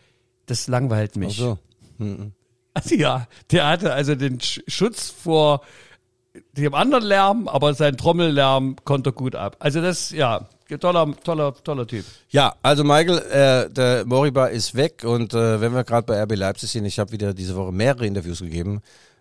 das 0.46 0.68
langweilt 0.68 1.16
mich. 1.16 1.38
Ach 1.40 1.44
so. 1.44 1.58
Mhm. 1.98 2.32
Also 2.74 2.94
ja, 2.94 3.26
der 3.50 3.68
hatte 3.68 3.92
also 3.92 4.14
den 4.14 4.40
Schutz 4.40 5.10
vor 5.10 5.62
dem 6.56 6.74
anderen 6.74 7.04
Lärm, 7.04 7.48
aber 7.48 7.74
sein 7.74 7.96
Trommellärm 7.96 8.76
konnte 8.84 9.10
er 9.10 9.12
gut 9.12 9.34
ab. 9.34 9.56
Also 9.58 9.82
das, 9.82 10.10
ja, 10.10 10.48
toller, 10.80 11.14
toller, 11.22 11.54
toller 11.62 11.86
Typ. 11.86 12.04
Ja, 12.30 12.54
also 12.62 12.84
Michael, 12.84 13.18
äh, 13.18 13.70
der 13.70 14.06
Moriba 14.06 14.46
ist 14.46 14.74
weg 14.74 15.04
und 15.04 15.34
äh, 15.34 15.60
wenn 15.60 15.74
wir 15.74 15.84
gerade 15.84 16.06
bei 16.06 16.22
RB 16.22 16.36
Leipzig 16.36 16.70
sind, 16.70 16.84
ich 16.86 16.98
habe 16.98 17.12
wieder 17.12 17.34
diese 17.34 17.54
Woche 17.56 17.72
mehrere 17.72 18.06
Interviews 18.06 18.40
gegeben. 18.40 18.80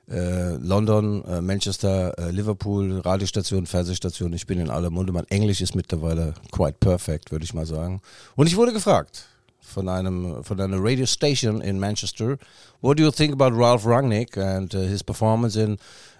Äh, 0.09 0.55
London, 0.55 1.23
äh, 1.25 1.41
Manchester, 1.41 2.17
äh, 2.17 2.31
Liverpool, 2.31 2.99
Radiostation, 2.99 3.65
Fernsehstation, 3.65 4.33
ich 4.33 4.45
bin 4.45 4.59
in 4.59 4.69
aller 4.69 4.89
Munde. 4.89 5.13
Mein 5.13 5.27
Englisch 5.29 5.61
ist 5.61 5.75
mittlerweile 5.75 6.33
quite 6.51 6.77
perfect, 6.79 7.31
würde 7.31 7.45
ich 7.45 7.53
mal 7.53 7.65
sagen. 7.65 8.01
Und 8.35 8.47
ich 8.47 8.57
wurde 8.57 8.73
gefragt, 8.73 9.25
von 9.61 9.87
einem 9.87 10.43
von 10.43 10.59
einer 10.59 10.77
radio 10.79 11.05
station 11.05 11.61
in 11.61 11.79
Manchester. 11.79 12.37
What 12.81 12.97
do 12.97 13.03
you 13.03 13.11
think 13.11 13.33
about 13.33 13.55
Ralph 13.55 13.85
Rangnick 13.85 14.37
and 14.37 14.73
uh, 14.73 14.79
his 14.79 15.03
performance 15.03 15.55
in 15.55 15.77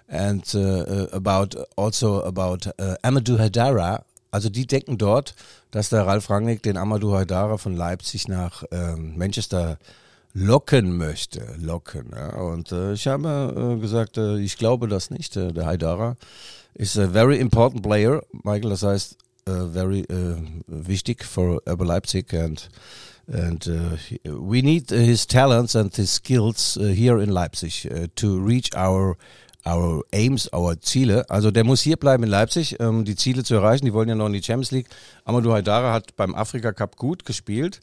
and 0.08 0.42
uh, 0.54 0.58
uh, 0.58 1.06
about 1.12 1.56
also 1.76 2.22
about 2.22 2.66
uh, 2.78 2.96
Amadou 3.02 3.38
Haidara? 3.38 4.04
Also 4.30 4.48
die 4.48 4.66
denken 4.66 4.96
dort, 4.96 5.34
dass 5.72 5.90
der 5.90 6.06
Ralph 6.06 6.30
Rangnick 6.30 6.62
den 6.62 6.76
Amadou 6.76 7.14
Haidara 7.14 7.58
von 7.58 7.76
Leipzig 7.76 8.28
nach 8.28 8.64
ähm, 8.70 9.18
Manchester 9.18 9.78
locken 10.34 10.96
möchte, 10.96 11.54
locken. 11.60 12.10
Ja. 12.14 12.36
Und 12.36 12.72
äh, 12.72 12.94
ich 12.94 13.06
habe 13.06 13.74
äh, 13.76 13.80
gesagt, 13.80 14.16
äh, 14.16 14.38
ich 14.38 14.56
glaube 14.56 14.88
das 14.88 15.10
nicht. 15.10 15.36
Äh, 15.36 15.52
der 15.52 15.66
Haidara 15.66 16.16
ist 16.74 16.98
a 16.98 17.08
very 17.08 17.38
important 17.38 17.82
player, 17.82 18.22
Michael. 18.42 18.70
Das 18.70 18.82
heißt, 18.82 19.18
uh, 19.48 19.68
very 19.72 20.06
uh, 20.10 20.36
wichtig 20.66 21.24
for 21.24 21.60
Leipzig 21.66 22.32
and 22.32 22.70
and 23.32 23.66
uh, 23.66 23.96
we 24.24 24.62
need 24.62 24.90
his 24.90 25.26
talents 25.26 25.74
and 25.74 25.94
his 25.94 26.12
skills 26.12 26.76
uh, 26.76 26.84
here 26.84 27.18
in 27.18 27.30
Leipzig 27.30 27.88
uh, 27.90 28.06
to 28.16 28.38
reach 28.38 28.74
our 28.74 29.16
our 29.64 30.02
aims, 30.12 30.52
our 30.52 30.74
Ziele. 30.80 31.24
Also 31.28 31.50
der 31.50 31.64
muss 31.64 31.82
hier 31.82 31.96
bleiben 31.96 32.24
in 32.24 32.30
Leipzig, 32.30 32.80
um 32.80 33.04
die 33.04 33.16
Ziele 33.16 33.44
zu 33.44 33.54
erreichen. 33.54 33.84
Die 33.84 33.92
wollen 33.92 34.08
ja 34.08 34.14
noch 34.14 34.26
in 34.26 34.32
die 34.32 34.42
Champions 34.42 34.72
League. 34.72 34.88
Amadou 35.24 35.52
Haidara 35.52 35.92
hat 35.92 36.16
beim 36.16 36.34
Afrika 36.34 36.72
Cup 36.72 36.96
gut 36.96 37.24
gespielt 37.24 37.80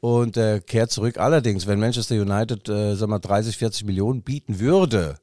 und 0.00 0.36
äh, 0.36 0.60
kehrt 0.60 0.90
zurück. 0.90 1.18
Allerdings, 1.18 1.66
wenn 1.66 1.78
Manchester 1.78 2.16
United, 2.16 2.68
äh, 2.68 2.96
sag 2.96 3.08
mal, 3.08 3.18
30, 3.20 3.56
40 3.56 3.84
Millionen 3.84 4.22
bieten 4.22 4.58
würde, 4.58 5.18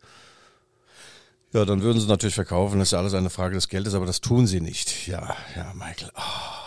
ja, 1.53 1.65
dann 1.65 1.81
würden 1.81 1.99
sie 1.99 2.07
natürlich 2.07 2.35
verkaufen. 2.35 2.79
Das 2.79 2.89
ist 2.89 2.91
ja 2.91 2.99
alles 2.99 3.13
eine 3.13 3.29
Frage 3.29 3.55
des 3.55 3.67
Geldes, 3.67 3.93
aber 3.93 4.05
das 4.05 4.21
tun 4.21 4.47
sie 4.47 4.61
nicht. 4.61 5.07
Ja, 5.07 5.35
ja, 5.55 5.73
Michael. 5.73 6.11
Oh, 6.15 6.66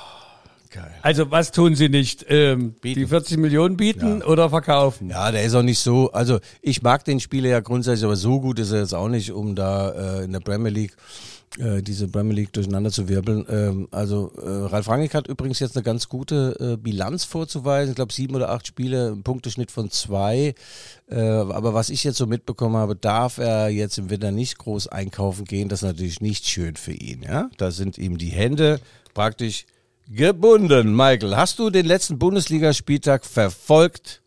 geil. 0.70 0.90
Also 1.02 1.30
was 1.30 1.52
tun 1.52 1.74
sie 1.74 1.88
nicht? 1.88 2.24
Ähm, 2.28 2.74
die 2.82 3.06
40 3.06 3.36
Millionen 3.38 3.76
bieten 3.76 4.20
Ja. 4.20 4.26
oder 4.26 4.50
verkaufen? 4.50 5.10
Ja, 5.10 5.30
der 5.30 5.42
ist 5.44 5.54
auch 5.54 5.62
nicht 5.62 5.78
so. 5.80 6.10
Also 6.12 6.38
ich 6.62 6.82
mag 6.82 7.04
den 7.04 7.20
Spieler 7.20 7.48
ja 7.48 7.60
grundsätzlich, 7.60 8.04
aber 8.04 8.16
so 8.16 8.40
gut 8.40 8.58
ist 8.58 8.72
er 8.72 8.80
jetzt 8.80 8.94
auch 8.94 9.08
nicht, 9.08 9.32
um 9.32 9.54
da 9.54 10.20
äh, 10.20 10.24
in 10.24 10.32
der 10.32 10.40
Premier 10.40 10.70
League 10.70 10.96
äh, 11.58 11.82
diese 11.82 12.06
Premier 12.06 12.34
League 12.34 12.52
durcheinander 12.52 12.90
zu 12.92 13.08
wirbeln. 13.08 13.44
Ähm, 13.50 13.88
also 13.90 14.30
äh, 14.40 14.48
Ralf 14.48 14.88
Rangnick 14.88 15.14
hat 15.14 15.26
übrigens 15.26 15.58
jetzt 15.58 15.76
eine 15.76 15.82
ganz 15.82 16.08
gute 16.08 16.56
äh, 16.60 16.76
Bilanz 16.76 17.24
vorzuweisen. 17.24 17.90
Ich 17.90 17.96
glaube 17.96 18.12
sieben 18.12 18.36
oder 18.36 18.50
acht 18.50 18.68
Spiele, 18.68 19.10
ein 19.10 19.24
Punkteschnitt 19.24 19.72
von 19.72 19.90
zwei. 19.90 20.54
Äh, 21.10 21.20
aber 21.20 21.74
was 21.74 21.90
ich 21.90 22.04
jetzt 22.04 22.18
so 22.18 22.26
mitbekommen 22.26 22.76
habe, 22.76 22.94
darf 22.94 23.38
er 23.38 23.68
jetzt 23.68 23.98
im 23.98 24.10
Winter 24.10 24.30
nicht 24.30 24.58
groß 24.58 24.86
einkaufen 24.86 25.44
gehen. 25.44 25.68
Das 25.68 25.80
ist 25.82 25.88
natürlich 25.88 26.20
nicht 26.20 26.46
schön 26.46 26.76
für 26.76 26.92
ihn. 26.92 27.22
Ja, 27.24 27.50
da 27.56 27.72
sind 27.72 27.98
ihm 27.98 28.16
die 28.16 28.28
Hände 28.30 28.78
praktisch 29.12 29.66
gebunden. 30.10 30.94
Michael, 30.94 31.36
hast 31.36 31.58
du 31.58 31.70
den 31.70 31.86
letzten 31.86 32.18
Bundesligaspieltag 32.18 33.24
verfolgt? 33.24 34.20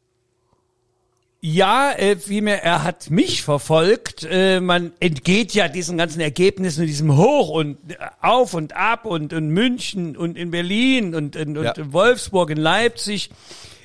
Ja, 1.46 1.92
äh, 1.92 2.16
vielmehr, 2.16 2.64
er 2.64 2.84
hat 2.84 3.10
mich 3.10 3.44
verfolgt. 3.44 4.26
Äh, 4.30 4.62
man 4.62 4.94
entgeht 5.02 5.54
ja 5.54 5.68
diesen 5.68 5.98
ganzen 5.98 6.22
Ergebnissen, 6.22 6.88
diesem 6.88 7.18
Hoch 7.18 7.50
und 7.50 7.78
äh, 7.92 7.98
auf 8.22 8.54
und 8.54 8.74
ab 8.78 9.06
und 9.06 9.34
in 9.34 9.50
München 9.50 10.16
und 10.16 10.38
in 10.38 10.52
Berlin 10.52 11.14
und, 11.14 11.36
in, 11.36 11.58
und 11.58 11.78
in 11.78 11.92
Wolfsburg, 11.92 12.50
in 12.50 12.58
Leipzig. 12.58 13.30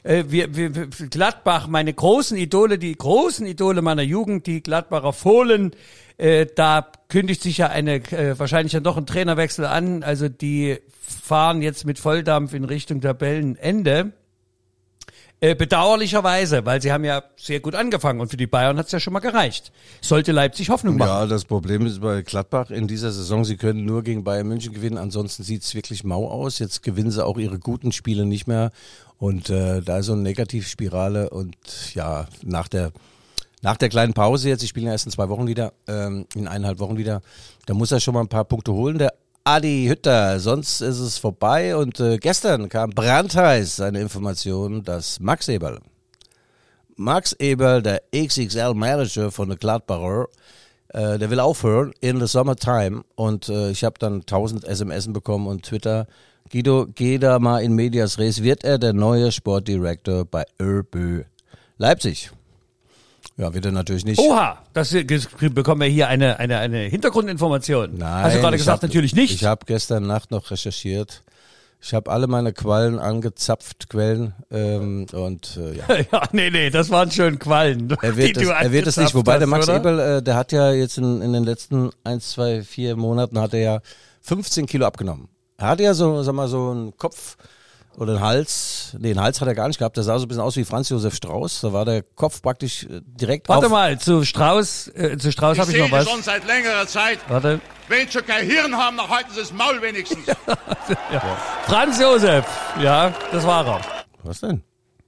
Äh, 0.09 0.25
wir, 0.29 0.57
wir, 0.57 0.71
Gladbach, 1.11 1.67
meine 1.67 1.93
großen 1.93 2.39
Idole, 2.39 2.79
die 2.79 2.97
großen 2.97 3.47
Idole 3.47 3.83
meiner 3.83 4.03
Jugend, 4.03 4.47
die 4.47 4.63
Gladbacher 4.63 5.13
Fohlen, 5.13 5.73
äh, 6.17 6.47
da 6.47 6.91
kündigt 7.09 7.43
sich 7.43 7.59
ja 7.59 7.67
eine, 7.67 7.97
äh, 7.97 8.39
wahrscheinlich 8.39 8.73
ja 8.73 8.81
doch 8.81 8.97
ein 8.97 9.05
Trainerwechsel 9.05 9.67
an. 9.67 10.03
Also 10.03 10.31
die 10.31 10.79
fahren 10.99 11.61
jetzt 11.61 11.85
mit 11.85 11.99
Volldampf 11.99 12.55
in 12.55 12.65
Richtung 12.65 13.03
Tabellenende. 13.03 14.13
Äh, 15.41 15.55
bedauerlicherweise, 15.55 16.67
weil 16.67 16.83
sie 16.83 16.91
haben 16.91 17.05
ja 17.05 17.23
sehr 17.37 17.61
gut 17.61 17.77
angefangen 17.77 18.21
und 18.21 18.29
für 18.29 18.37
die 18.37 18.49
Bayern 18.49 18.77
hat's 18.77 18.91
ja 18.91 18.99
schon 18.99 19.13
mal 19.13 19.21
gereicht. 19.21 19.71
Sollte 20.01 20.33
Leipzig 20.33 20.69
Hoffnung 20.69 20.97
machen. 20.97 21.09
Ja, 21.09 21.27
das 21.27 21.45
Problem 21.45 21.87
ist 21.87 22.01
bei 22.01 22.23
Gladbach 22.23 22.71
in 22.71 22.89
dieser 22.89 23.13
Saison, 23.13 23.45
sie 23.45 23.57
können 23.57 23.85
nur 23.85 24.03
gegen 24.03 24.25
Bayern 24.25 24.49
München 24.49 24.73
gewinnen, 24.73 24.99
ansonsten 24.99 25.45
sieht's 25.45 25.77
wirklich 25.77 26.03
mau 26.03 26.29
aus. 26.29 26.59
Jetzt 26.59 26.83
gewinnen 26.83 27.13
sie 27.13 27.25
auch 27.25 27.39
ihre 27.39 27.61
guten 27.61 27.93
Spiele 27.93 28.27
nicht 28.27 28.49
mehr 28.49 28.73
und 29.17 29.49
äh, 29.49 29.81
da 29.81 29.99
ist 29.99 30.07
so 30.07 30.13
eine 30.15 30.23
Negativspirale 30.23 31.31
und 31.31 31.57
ja, 31.95 32.27
nach 32.43 32.67
der 32.67 32.91
nach 33.63 33.77
der 33.77 33.89
kleinen 33.89 34.15
Pause 34.15 34.49
jetzt, 34.49 34.63
ich 34.63 34.69
spiele 34.69 34.87
ja 34.87 34.93
erst 34.93 35.07
in 35.07 35.13
zwei 35.13 35.29
Wochen 35.29 35.47
wieder, 35.47 35.73
ähm, 35.89 36.27
in 36.35 36.47
eineinhalb 36.47 36.79
Wochen 36.79 36.97
wieder, 36.97 37.23
da 37.67 37.75
muss 37.75 37.91
er 37.91 38.01
schon 38.01 38.15
mal 38.15 38.21
ein 38.21 38.29
paar 38.29 38.45
Punkte 38.45 38.73
holen, 38.73 38.99
der 38.99 39.15
Adi 39.45 39.87
Hütter, 39.89 40.41
sonst 40.41 40.81
ist 40.81 40.99
es 40.99 41.19
vorbei 41.19 41.75
und 41.77 42.01
äh, 42.01 42.19
gestern 42.19 42.69
kam 42.69 42.91
brandheiß 42.91 43.81
eine 43.81 44.01
Information, 44.01 44.85
dass 44.85 45.21
Max 45.21 45.49
Eberl, 45.49 45.81
Max 46.97 47.33
Eberl, 47.39 47.83
der 47.83 48.03
XXL-Manager 48.15 49.31
von 49.31 49.49
der 49.49 49.57
Gladbacher, 49.57 50.27
äh, 50.89 51.19
der 51.19 51.31
will 51.31 51.41
aufhören 51.41 51.93
in 52.01 52.21
the 52.21 52.27
summertime 52.27 53.05
und 53.15 53.49
äh, 53.49 53.71
ich 53.71 53.85
habe 53.85 53.99
dann 53.99 54.21
1000 54.21 54.65
SMS 54.65 55.13
bekommen 55.13 55.47
und 55.47 55.65
Twitter. 55.65 56.07
Guido, 56.51 56.87
geh 56.95 57.19
da 57.19 57.39
mal 57.39 57.63
in 57.63 57.75
Medias 57.75 58.19
Res. 58.19 58.43
Wird 58.43 58.65
er 58.65 58.79
der 58.79 58.95
neue 58.95 59.31
Sportdirektor 59.33 60.25
bei 60.25 60.45
ÖBÖ 60.61 61.25
Leipzig? 61.77 62.31
Ja, 63.39 63.55
wird 63.55 63.65
er 63.65 63.73
natürlich 63.73 64.05
nicht. 64.05 64.19
Oha, 64.19 64.59
das 64.73 64.95
bekommen 65.39 65.81
wir 65.81 65.89
hier 65.89 66.09
eine, 66.09 66.41
eine, 66.41 66.59
eine 66.59 66.79
Hintergrundinformation. 66.81 67.97
Nein, 67.97 68.25
Hast 68.25 68.35
du 68.37 68.41
gerade 68.41 68.57
gesagt, 68.57 68.79
hab- 68.79 68.83
natürlich 68.83 69.15
nicht. 69.15 69.33
Ich 69.33 69.45
habe 69.45 69.65
gestern 69.65 70.09
Nacht 70.09 70.33
noch 70.33 70.51
recherchiert. 70.51 71.23
Ich 71.81 71.95
habe 71.95 72.11
alle 72.11 72.27
meine 72.27 72.53
Quallen 72.53 72.99
angezapft, 72.99 73.89
Quellen 73.89 74.35
ähm, 74.51 75.07
und 75.13 75.57
äh, 75.57 75.77
ja. 75.77 76.05
ja, 76.13 76.23
nee, 76.33 76.51
nee, 76.51 76.71
das 76.71 76.91
waren 76.91 77.13
schön 77.13 77.39
Quallen. 77.39 77.97
Er 78.03 78.11
die 78.11 78.17
wird, 78.17 78.37
das, 78.37 78.43
du 78.43 78.51
er 78.51 78.73
wird 78.73 78.89
das 78.89 78.97
nicht, 78.97 79.15
wobei 79.15 79.39
der 79.39 79.43
hast, 79.43 79.51
Max 79.51 79.69
oder? 79.69 79.77
Eberl, 79.77 80.01
äh, 80.01 80.23
der 80.23 80.35
hat 80.35 80.51
ja 80.51 80.73
jetzt 80.73 80.99
in, 80.99 81.23
in 81.23 81.33
den 81.33 81.45
letzten 81.45 81.91
eins, 82.03 82.31
zwei, 82.31 82.63
vier 82.63 82.97
Monaten 82.97 83.39
hat 83.39 83.55
er 83.55 83.61
ja 83.61 83.81
15 84.23 84.67
Kilo 84.67 84.85
abgenommen. 84.87 85.29
Er 85.57 85.69
hatte 85.69 85.85
ja 85.85 85.95
so, 85.95 86.21
sag 86.25 86.35
mal, 86.35 86.49
so 86.49 86.71
einen 86.71 86.97
Kopf 86.97 87.37
oder 87.99 88.13
einen 88.15 88.21
Hals, 88.23 88.97
nee, 88.99 89.11
einen 89.11 89.21
Hals 89.21 89.41
hat 89.41 89.49
er 89.49 89.55
gar 89.55 89.67
nicht 89.67 89.79
gehabt, 89.79 89.97
der 89.97 90.05
sah 90.05 90.19
so 90.19 90.25
ein 90.25 90.29
bisschen 90.29 90.43
aus 90.43 90.57
wie 90.57 90.65
Franz 90.65 90.89
Josef 90.89 91.15
Strauß, 91.17 91.63
da 91.63 91.73
war 91.73 91.85
der 91.85 92.03
Kopf 92.03 92.41
praktisch 92.41 92.85
äh, 92.85 93.01
direkt 93.05 93.49
Warte 93.49 93.67
auf. 93.67 93.73
mal, 93.73 93.99
zu 93.99 94.25
Strauß, 94.25 94.89
äh, 94.95 95.19
zu 95.19 95.33
Strauß 95.33 95.57
Ich 95.57 95.61
habe 95.61 95.71
ich 95.73 95.77
sehe 95.77 95.85
noch 95.85 95.93
was. 95.93 96.09
schon 96.09 96.23
seit 96.23 96.47
längerer 96.47 96.87
Zeit. 96.87 97.19
Warte. 97.29 97.61
Wenn 97.89 98.09
schon 98.09 98.25
kein 98.25 98.47
Hirn 98.47 98.77
haben, 98.77 98.97
dann 98.97 99.09
halten 99.09 99.31
sie 99.33 99.41
das 99.41 99.53
Maul 99.53 99.83
wenigstens. 99.83 100.25
Franz 101.67 102.01
Josef, 102.01 102.47
ja, 102.81 103.13
das 103.33 103.45
war 103.47 103.67
er. 103.67 103.81
Was 104.23 104.41
denn? 104.41 104.63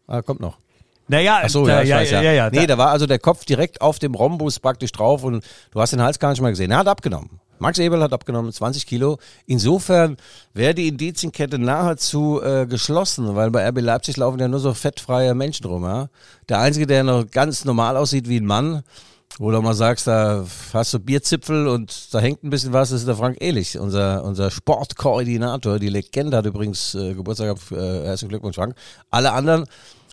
Ah, 0.08 0.22
kommt 0.22 0.40
noch. 0.40 0.58
Naja, 1.06 1.40
Ach 1.44 1.48
so, 1.48 1.66
da, 1.66 1.82
ja, 1.82 1.82
ja, 1.82 1.96
weiß, 1.96 2.10
ja, 2.10 2.22
ja. 2.22 2.32
ja, 2.32 2.50
nee, 2.50 2.60
da, 2.60 2.74
da 2.74 2.78
war 2.78 2.90
also 2.90 3.06
der 3.06 3.18
Kopf 3.18 3.44
direkt 3.44 3.80
auf 3.80 3.98
dem 3.98 4.14
Rhombus 4.14 4.60
praktisch 4.60 4.92
drauf 4.92 5.24
und 5.24 5.44
du 5.72 5.80
hast 5.80 5.92
den 5.92 6.02
Hals 6.02 6.18
gar 6.18 6.30
nicht 6.30 6.40
mal 6.40 6.50
gesehen. 6.50 6.70
Er 6.70 6.78
hat 6.78 6.88
abgenommen. 6.88 7.40
Max 7.60 7.78
Eberl 7.78 8.02
hat 8.02 8.12
abgenommen, 8.12 8.52
20 8.52 8.86
Kilo. 8.86 9.18
Insofern 9.46 10.16
wäre 10.54 10.74
die 10.74 10.88
Indizienkette 10.88 11.58
nahezu 11.58 12.40
äh, 12.42 12.66
geschlossen, 12.66 13.36
weil 13.36 13.50
bei 13.50 13.68
RB 13.68 13.80
Leipzig 13.80 14.16
laufen 14.16 14.40
ja 14.40 14.48
nur 14.48 14.60
so 14.60 14.72
fettfreie 14.72 15.34
Menschen 15.34 15.66
rum. 15.66 15.84
Ja? 15.84 16.08
Der 16.48 16.60
Einzige, 16.60 16.86
der 16.86 17.04
noch 17.04 17.30
ganz 17.30 17.66
normal 17.66 17.98
aussieht 17.98 18.28
wie 18.28 18.40
ein 18.40 18.46
Mann, 18.46 18.82
wo 19.38 19.50
du 19.50 19.60
mal 19.60 19.74
sagst, 19.74 20.06
da 20.06 20.44
hast 20.72 20.94
du 20.94 20.98
Bierzipfel 20.98 21.68
und 21.68 22.12
da 22.14 22.18
hängt 22.18 22.42
ein 22.42 22.50
bisschen 22.50 22.72
was, 22.72 22.90
das 22.90 23.00
ist 23.00 23.08
der 23.08 23.16
Frank 23.16 23.36
Ehlich, 23.40 23.78
unser, 23.78 24.24
unser 24.24 24.50
Sportkoordinator. 24.50 25.78
Die 25.78 25.90
Legende 25.90 26.38
hat 26.38 26.46
übrigens 26.46 26.94
äh, 26.94 27.14
Geburtstag, 27.14 27.58
äh, 27.72 28.06
herzlichen 28.06 28.30
Glückwunsch, 28.30 28.56
Frank. 28.56 28.74
Alle 29.10 29.32
anderen 29.32 29.66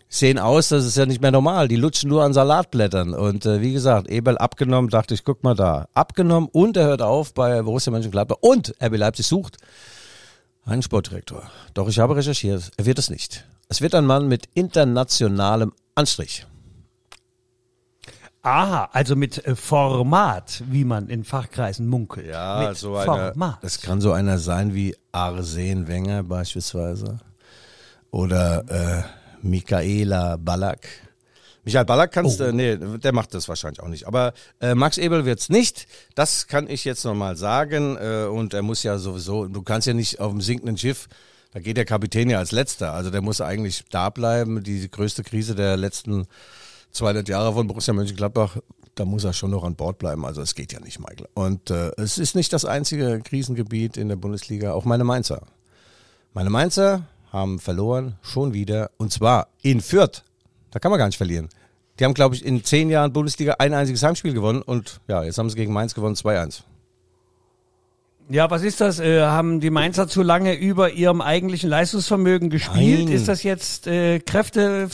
sehen 0.10 0.40
aus, 0.40 0.70
das 0.70 0.86
ist 0.86 0.98
ja 0.98 1.06
nicht 1.06 1.22
mehr 1.22 1.32
normal. 1.32 1.68
Die 1.68 1.76
lutschen 1.76 2.10
nur 2.10 2.24
an 2.24 2.34
Salatblättern. 2.34 3.14
Und 3.14 3.46
äh, 3.46 3.62
wie 3.62 3.74
gesagt, 3.74 4.10
Eberl 4.10 4.38
abgenommen, 4.38 4.90
dachte 4.90 5.14
ich, 5.14 5.24
guck 5.24 5.44
mal 5.44 5.56
da. 5.56 5.88
Abgenommen 5.94 6.50
und 6.52 6.78
er 6.78 6.86
hört 6.86 7.02
auf 7.02 7.34
bei 7.34 7.62
Borussia 7.62 7.92
Mönchengladbach. 7.92 8.38
Und 8.42 8.74
RB 8.82 8.98
Leipzig 8.98 9.28
sucht 9.28 9.58
einen 10.66 10.82
Sportdirektor. 10.82 11.50
Doch 11.74 11.88
ich 11.88 12.00
habe 12.00 12.16
recherchiert, 12.16 12.72
er 12.78 12.86
wird 12.86 13.00
es 13.00 13.10
nicht. 13.10 13.46
Es 13.70 13.82
wird 13.82 13.96
ein 13.96 14.06
Mann 14.06 14.28
mit 14.28 14.48
internationalem 14.54 15.74
Anstrich. 15.96 16.46
aha, 18.44 18.90
also 18.94 19.16
mit 19.18 19.46
äh, 19.46 19.56
Format, 19.56 20.64
wie 20.70 20.86
man 20.86 21.10
in 21.10 21.26
Fachkreisen 21.26 21.88
munkelt. 21.88 22.28
Ja, 22.28 22.68
mit 22.70 22.78
so 22.78 22.96
einer, 22.96 23.34
Format. 23.34 23.58
das 23.62 23.82
kann 23.82 24.00
so 24.00 24.14
einer 24.14 24.38
sein 24.40 24.74
wie 24.74 24.96
Arsene 25.12 25.88
Wenger 25.88 26.24
beispielsweise. 26.24 27.20
Oder 28.10 28.64
äh, 28.70 29.04
Michaela 29.41 30.38
Ballack. 30.38 30.88
Michael 31.67 31.86
Ballack 31.86 32.13
kannst 32.13 32.39
du, 32.39 32.53
nee, 32.53 32.77
der 32.77 33.13
macht 33.13 33.34
das 33.34 33.50
wahrscheinlich 33.50 33.82
auch 33.82 33.89
nicht. 33.89 34.08
Aber 34.08 34.34
äh, 34.62 34.74
Max 34.74 34.98
Ebel 34.98 35.25
wird's 35.25 35.50
nicht. 35.50 35.86
Das 36.15 36.48
kann 36.48 36.70
ich 36.70 36.86
jetzt 36.86 37.03
nochmal 37.03 37.36
sagen. 37.36 37.98
Äh, 37.98 38.27
und 38.27 38.53
er 38.53 38.62
muss 38.62 38.84
ja 38.84 38.98
sowieso, 38.98 39.48
du 39.48 39.62
kannst 39.63 39.86
ja 39.86 39.94
nicht 39.94 40.22
auf 40.22 40.32
dem 40.32 40.39
sinkenden 40.39 40.77
Schiff, 40.77 41.10
da 41.51 41.60
geht 41.60 41.75
der 41.75 41.84
Kapitän 41.84 42.29
ja 42.29 42.39
als 42.39 42.53
letzter. 42.53 42.94
Also 42.94 43.10
der 43.10 43.22
muss 43.22 43.41
eigentlich 43.41 43.84
da 43.89 44.10
bleiben. 44.10 44.63
Die 44.63 44.89
größte 44.89 45.24
Krise 45.24 45.56
der 45.56 45.75
letzten 45.75 46.27
200 46.91 47.27
Jahre 47.27 47.51
von 47.51 47.67
Borussia 47.67 47.94
Mönchengladbach, 47.94 48.58
da 48.96 49.03
muss 49.03 49.25
er 49.25 49.34
schon 49.34 49.51
noch 49.51 49.65
an 49.65 49.75
Bord 49.75 49.98
bleiben. 49.98 50.25
Also 50.25 50.41
es 50.41 50.56
geht 50.56 50.72
ja 50.72 50.79
nicht, 50.79 51.00
Michael. 51.00 51.27
Und 51.34 51.70
äh, 51.70 51.91
es 51.98 52.17
ist 52.17 52.34
nicht 52.36 52.53
das 52.53 52.63
einzige 52.63 53.20
Krisengebiet 53.20 53.98
in 53.98 54.08
der 54.08 54.15
Bundesliga. 54.15 54.72
Auch 54.72 54.86
meine 54.86 55.03
Mainzer. 55.03 55.41
Meine 56.34 56.50
Mainzer 56.50 57.03
haben 57.32 57.60
verloren, 57.60 58.16
schon 58.22 58.54
wieder. 58.54 58.92
Und 58.98 59.12
zwar 59.12 59.48
in 59.62 59.82
Fürth. 59.82 60.24
Da 60.72 60.80
kann 60.80 60.92
man 60.92 61.00
gar 61.00 61.08
nicht 61.08 61.18
verlieren. 61.18 61.50
Die 62.00 62.06
haben, 62.06 62.14
glaube 62.14 62.36
ich, 62.36 62.46
in 62.46 62.64
zehn 62.64 62.90
Jahren 62.90 63.12
Bundesliga 63.12 63.56
ein 63.60 63.74
einziges 63.74 64.04
Heimspiel 64.04 64.34
gewonnen 64.34 64.62
und 64.62 65.02
ja, 65.08 65.24
jetzt 65.24 65.38
haben 65.38 65.50
sie 65.50 65.56
gegen 65.56 65.74
Mainz 65.74 65.96
gewonnen 65.96 66.16
2-1. 66.16 66.62
Ja, 68.30 68.52
was 68.52 68.62
ist 68.62 68.82
das? 68.82 69.00
Äh, 69.00 69.22
haben 69.22 69.62
die 69.62 69.70
Mainzer 69.70 70.10
zu 70.10 70.22
lange 70.22 70.54
über 70.54 70.92
ihrem 70.92 71.22
eigentlichen 71.22 71.70
Leistungsvermögen 71.70 72.50
gespielt? 72.50 73.06
Nein. 73.06 73.14
Ist 73.14 73.30
das 73.30 73.42
jetzt 73.44 73.88
äh, 73.88 74.20
Kräfte, 74.20 74.90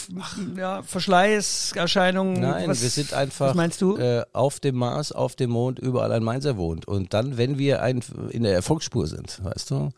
ja, 0.56 0.84
Verschleißerscheinungen? 0.84 2.40
Nein, 2.40 2.70
was, 2.70 2.84
wir 2.84 2.90
sind 2.90 3.12
einfach 3.14 3.48
Was 3.50 3.56
meinst 3.56 3.82
du? 3.82 3.98
Äh, 3.98 4.24
auf 4.34 4.60
dem 4.60 4.76
Mars, 4.76 5.12
auf 5.12 5.36
dem 5.36 5.50
Mond, 5.50 5.80
überall 5.80 6.12
ein 6.12 6.24
Mainzer 6.24 6.58
wohnt. 6.58 6.88
Und 6.88 7.16
dann, 7.16 7.38
wenn 7.38 7.58
wir 7.58 7.82
ein, 7.82 8.04
in 8.30 8.44
der 8.44 8.54
Erfolgsspur 8.54 9.08
sind, 9.08 9.44
weißt 9.44 9.72
du, 9.72 9.90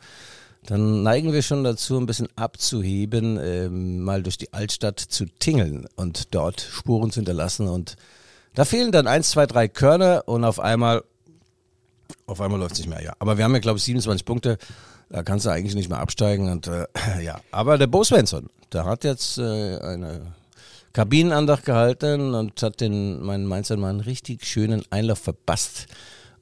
dann 0.65 1.03
neigen 1.03 1.31
wir 1.31 1.41
schon 1.41 1.63
dazu, 1.63 1.97
ein 1.97 2.05
bisschen 2.05 2.27
abzuheben, 2.35 3.39
ähm, 3.41 4.01
mal 4.01 4.23
durch 4.23 4.37
die 4.37 4.51
Altstadt 4.53 4.99
zu 4.99 5.25
tingeln 5.25 5.87
und 5.95 6.33
dort 6.33 6.61
Spuren 6.61 7.11
zu 7.11 7.19
hinterlassen. 7.19 7.67
Und 7.67 7.95
da 8.55 8.65
fehlen 8.65 8.91
dann 8.91 9.07
eins, 9.07 9.31
zwei, 9.31 9.45
drei 9.45 9.67
Körner 9.67 10.23
und 10.25 10.43
auf 10.43 10.59
einmal, 10.59 11.03
auf 12.25 12.41
einmal 12.41 12.59
läuft 12.59 12.73
es 12.73 12.79
nicht 12.79 12.89
mehr, 12.89 13.03
ja. 13.03 13.13
Aber 13.19 13.37
wir 13.37 13.43
haben 13.43 13.53
ja, 13.53 13.59
glaube 13.59 13.77
ich, 13.77 13.83
27 13.83 14.25
Punkte. 14.25 14.57
Da 15.09 15.21
kannst 15.21 15.45
du 15.45 15.51
eigentlich 15.51 15.75
nicht 15.75 15.89
mehr 15.89 15.99
absteigen. 15.99 16.49
Und 16.49 16.67
äh, 16.67 16.87
ja, 17.21 17.39
aber 17.51 17.77
der 17.77 17.87
Bo 17.87 18.03
Svensson, 18.03 18.49
der 18.73 18.85
hat 18.85 19.03
jetzt 19.03 19.37
äh, 19.37 19.77
eine 19.79 20.33
Kabinenandacht 20.93 21.65
gehalten 21.65 22.33
und 22.33 22.63
hat 22.63 22.81
den 22.81 23.21
meinen 23.21 23.45
Mainzer 23.45 23.77
mal 23.77 23.89
einen 23.89 23.99
richtig 23.99 24.45
schönen 24.45 24.83
Einlauf 24.89 25.19
verpasst. 25.19 25.87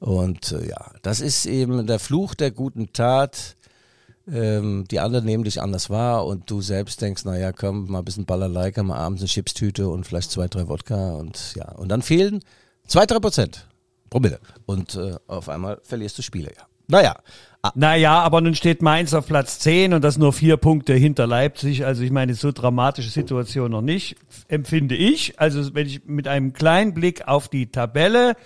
Und 0.00 0.52
äh, 0.52 0.68
ja, 0.68 0.92
das 1.02 1.20
ist 1.20 1.44
eben 1.44 1.86
der 1.86 1.98
Fluch 1.98 2.34
der 2.34 2.52
guten 2.52 2.92
Tat. 2.92 3.56
Ähm, 4.32 4.84
die 4.90 5.00
anderen 5.00 5.26
nehmen 5.26 5.44
dich 5.44 5.60
anders 5.60 5.90
wahr 5.90 6.26
und 6.26 6.50
du 6.50 6.62
selbst 6.62 7.02
denkst, 7.02 7.24
naja, 7.24 7.52
komm, 7.52 7.90
mal 7.90 7.98
ein 7.98 8.04
bisschen 8.04 8.24
Ballerleika, 8.24 8.82
mal 8.82 8.96
abends 8.96 9.22
eine 9.22 9.28
Chipstüte 9.28 9.88
und 9.88 10.06
vielleicht 10.06 10.30
zwei, 10.30 10.48
drei 10.48 10.68
Wodka 10.68 11.14
und 11.14 11.54
ja. 11.56 11.72
Und 11.72 11.88
dann 11.88 12.02
fehlen 12.02 12.40
zwei, 12.86 13.04
drei 13.06 13.18
Prozent 13.18 13.66
Promille. 14.08 14.38
Und 14.66 14.94
äh, 14.94 15.16
auf 15.26 15.48
einmal 15.48 15.80
verlierst 15.82 16.16
du 16.18 16.22
Spiele, 16.22 16.52
ja. 16.56 16.64
Naja, 16.86 17.16
ah, 17.62 17.72
Naja, 17.74 18.20
aber 18.20 18.40
nun 18.40 18.54
steht 18.54 18.82
Mainz 18.82 19.14
auf 19.14 19.26
Platz 19.26 19.58
10 19.58 19.94
und 19.94 20.04
das 20.04 20.18
nur 20.18 20.32
vier 20.32 20.56
Punkte 20.56 20.94
hinter 20.94 21.26
Leipzig. 21.26 21.84
Also 21.86 22.02
ich 22.02 22.10
meine, 22.10 22.34
so 22.34 22.52
dramatische 22.52 23.08
Situation 23.08 23.70
noch 23.70 23.82
nicht, 23.82 24.16
empfinde 24.48 24.94
ich. 24.94 25.40
Also 25.40 25.74
wenn 25.74 25.86
ich 25.86 26.04
mit 26.04 26.28
einem 26.28 26.52
kleinen 26.52 26.94
Blick 26.94 27.26
auf 27.26 27.48
die 27.48 27.72
Tabelle, 27.72 28.36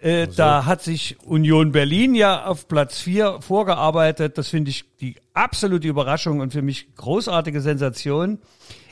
äh, 0.00 0.28
da 0.28 0.64
hat 0.64 0.82
sich 0.82 1.16
Union 1.24 1.72
Berlin 1.72 2.14
ja 2.14 2.44
auf 2.46 2.68
Platz 2.68 2.98
4 3.00 3.40
vorgearbeitet. 3.40 4.38
Das 4.38 4.48
finde 4.48 4.70
ich 4.70 4.84
die 5.00 5.16
absolute 5.34 5.88
Überraschung 5.88 6.40
und 6.40 6.52
für 6.52 6.62
mich 6.62 6.94
großartige 6.96 7.60
Sensation. 7.60 8.38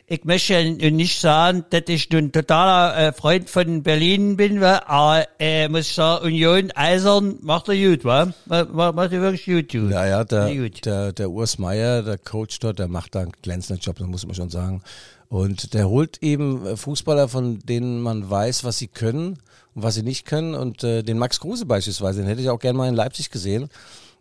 Ich 0.09 0.25
möchte 0.25 0.65
nicht 0.65 1.21
sagen, 1.21 1.65
dass 1.71 1.83
ich 1.89 2.13
ein 2.13 2.31
totaler 2.31 3.09
äh, 3.09 3.13
Freund 3.13 3.51
von 3.51 3.83
Berlin 3.83 4.37
bin, 4.37 4.61
wa? 4.61 4.83
aber 4.87 5.27
äh, 5.41 5.69
muss 5.69 5.89
ich 5.89 5.95
sagen, 5.95 6.27
Union 6.27 6.71
Eisern 6.77 7.39
macht 7.41 7.69
er 7.69 7.75
gut, 7.75 8.05
wa? 8.05 8.33
Macht, 8.47 8.73
macht 8.73 9.13
er 9.13 9.21
wirklich 9.21 9.47
gut, 9.47 9.69
gut. 9.73 9.91
Ja, 9.91 10.07
ja, 10.07 10.23
der, 10.23 10.55
gut. 10.55 10.87
der, 10.87 11.13
der 11.13 11.29
Urs 11.29 11.59
Meier, 11.59 12.05
der 12.05 12.19
Coach 12.19 12.61
dort, 12.61 12.79
der 12.79 12.87
macht 12.87 13.17
da 13.17 13.23
einen 13.23 13.33
glänzenden 13.43 13.83
Job, 13.83 13.97
das 13.99 14.07
muss 14.07 14.25
man 14.25 14.37
schon 14.37 14.51
sagen. 14.51 14.81
Und 15.29 15.75
der 15.75 15.89
holt 15.89 16.23
eben 16.23 16.65
äh, 16.67 16.77
Fußballer, 16.77 17.29
von 17.29 17.59
denen 17.61 18.01
man 18.01 18.29
weiß, 18.29 18.65
was 18.65 18.79
sie 18.79 18.89
können 18.89 19.39
und 19.75 19.83
was 19.83 19.95
sie 19.95 20.03
nicht 20.03 20.25
können. 20.25 20.55
Und 20.55 20.85
äh, 20.85 21.03
den 21.03 21.19
Max 21.19 21.41
Kruse 21.41 21.67
beispielsweise, 21.67 22.21
den 22.21 22.29
hätte 22.29 22.41
ich 22.41 22.51
auch 22.51 22.61
gerne 22.61 22.79
mal 22.79 22.89
in 22.89 22.95
Leipzig 22.95 23.31
gesehen. 23.31 23.69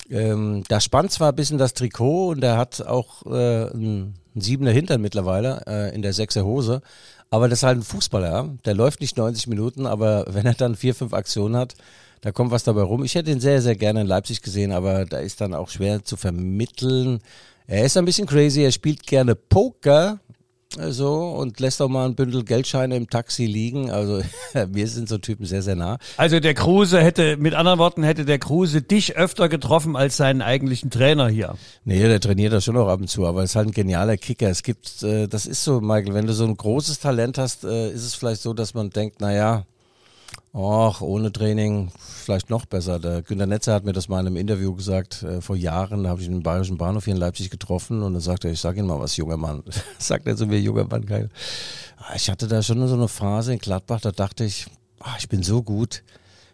Ähm, 0.10 0.64
da 0.68 0.80
spannt 0.80 1.12
zwar 1.12 1.30
ein 1.30 1.36
bisschen 1.36 1.58
das 1.58 1.74
Trikot 1.74 2.30
und 2.30 2.42
der 2.42 2.58
hat 2.58 2.82
auch 2.82 3.26
äh, 3.26 3.70
einen 3.72 4.16
siebener 4.36 4.72
Hintern 4.72 5.02
mittlerweile 5.02 5.64
äh, 5.68 5.96
in 5.96 6.02
der 6.02 6.14
sechser 6.14 6.46
Hose. 6.46 6.82
Aber 7.30 7.50
das 7.50 7.60
ist 7.60 7.64
halt 7.64 7.80
ein 7.80 7.84
Fußballer, 7.84 8.56
der 8.66 8.76
läuft 8.76 9.02
nicht 9.02 9.18
90 9.18 9.48
Minuten, 9.48 9.86
aber 9.86 10.26
wenn 10.30 10.46
er 10.46 10.54
dann 10.54 10.76
vier, 10.76 10.96
fünf 10.96 11.14
Aktionen 11.14 11.56
hat, 11.56 11.76
da 12.22 12.32
kommt 12.32 12.52
was 12.52 12.64
dabei 12.64 12.82
rum. 12.82 13.04
Ich 13.04 13.16
hätte 13.16 13.32
ihn 13.32 13.40
sehr, 13.40 13.62
sehr 13.62 13.76
gerne 13.76 14.02
in 14.02 14.08
Leipzig 14.08 14.42
gesehen, 14.42 14.72
aber 14.72 15.06
da 15.06 15.20
ist 15.20 15.42
dann 15.42 15.54
auch 15.54 15.70
schwer 15.70 16.04
zu 16.04 16.18
vermitteln. 16.18 17.20
Er 17.68 17.86
ist 17.86 17.98
ein 17.98 18.06
bisschen 18.06 18.28
crazy, 18.28 18.62
er 18.62 18.72
spielt 18.72 19.06
gerne 19.06 19.36
Poker. 19.36 20.20
So, 20.90 21.30
und 21.30 21.60
lässt 21.60 21.82
auch 21.82 21.88
mal 21.88 22.06
ein 22.06 22.16
Bündel 22.16 22.44
Geldscheine 22.44 22.98
im 22.98 23.10
Taxi 23.10 23.46
liegen. 23.46 23.92
Also, 23.92 24.22
wir 24.68 24.88
sind 24.88 25.08
so 25.08 25.18
Typen 25.18 25.46
sehr, 25.46 25.62
sehr 25.62 25.76
nah. 25.76 25.98
Also 26.18 26.40
der 26.40 26.54
Kruse 26.54 27.02
hätte, 27.02 27.38
mit 27.38 27.54
anderen 27.54 27.80
Worten, 27.80 28.04
hätte 28.04 28.26
der 28.26 28.40
Kruse 28.40 28.82
dich 28.82 29.16
öfter 29.16 29.48
getroffen 29.48 29.96
als 29.96 30.18
seinen 30.18 30.42
eigentlichen 30.42 30.90
Trainer 30.90 31.30
hier. 31.30 31.56
Nee, 31.86 32.02
der 32.02 32.20
trainiert 32.20 32.52
das 32.52 32.66
schon 32.66 32.78
auch 32.78 32.90
ab 32.90 33.00
und 33.00 33.08
zu, 33.10 33.26
aber 33.26 33.44
ist 33.44 33.56
halt 33.56 33.70
ein 33.70 33.74
genialer 33.74 34.18
Kicker. 34.18 34.50
Es 34.50 34.64
gibt, 34.64 35.02
äh, 35.04 35.28
das 35.28 35.46
ist 35.46 35.64
so, 35.64 35.80
Michael, 35.80 36.14
wenn 36.14 36.28
du 36.28 36.34
so 36.34 36.46
ein 36.46 36.58
großes 36.58 37.00
Talent 37.00 37.38
hast, 37.38 37.64
äh, 37.64 37.92
ist 37.92 38.04
es 38.04 38.16
vielleicht 38.16 38.42
so, 38.42 38.54
dass 38.54 38.74
man 38.74 38.90
denkt, 38.90 39.18
na 39.20 39.34
ja, 39.34 39.66
Och, 40.56 41.02
ohne 41.02 41.34
Training 41.34 41.92
vielleicht 42.00 42.50
noch 42.50 42.66
besser. 42.66 42.98
Der 42.98 43.22
Günter 43.22 43.46
Netzer 43.46 43.74
hat 43.74 43.84
mir 43.84 43.92
das 43.92 44.08
mal 44.08 44.22
in 44.22 44.28
einem 44.28 44.38
Interview 44.38 44.74
gesagt, 44.74 45.22
äh, 45.22 45.42
vor 45.42 45.58
Jahren, 45.58 46.08
habe 46.08 46.22
ich 46.22 46.28
ihn 46.28 46.34
im 46.34 46.44
Bayerischen 46.44 46.78
Bahnhof 46.78 47.04
hier 47.04 47.14
in 47.14 47.20
Leipzig 47.20 47.50
getroffen 47.50 48.02
und 48.02 48.14
dann 48.14 48.22
sagte 48.22 48.48
er, 48.48 48.54
ich 48.54 48.62
sag 48.62 48.78
Ihnen 48.78 48.88
mal 48.88 48.98
was, 48.98 49.18
junger 49.18 49.36
Mann. 49.36 49.64
sagt 50.00 50.26
er 50.28 50.38
zu 50.38 50.46
mir, 50.48 50.58
junger 50.62 50.86
Mann, 50.86 51.06
geil. 51.06 51.30
Ah, 51.98 52.14
Ich 52.16 52.30
hatte 52.30 52.48
da 52.48 52.64
schon 52.64 52.88
so 52.88 52.94
eine 52.94 53.10
Phase 53.10 53.52
in 53.52 53.60
Gladbach, 53.60 54.00
da 54.00 54.14
dachte 54.14 54.46
ich, 54.46 54.68
ah, 55.02 55.16
ich 55.20 55.28
bin 55.28 55.44
so 55.44 55.62
gut, 55.62 56.04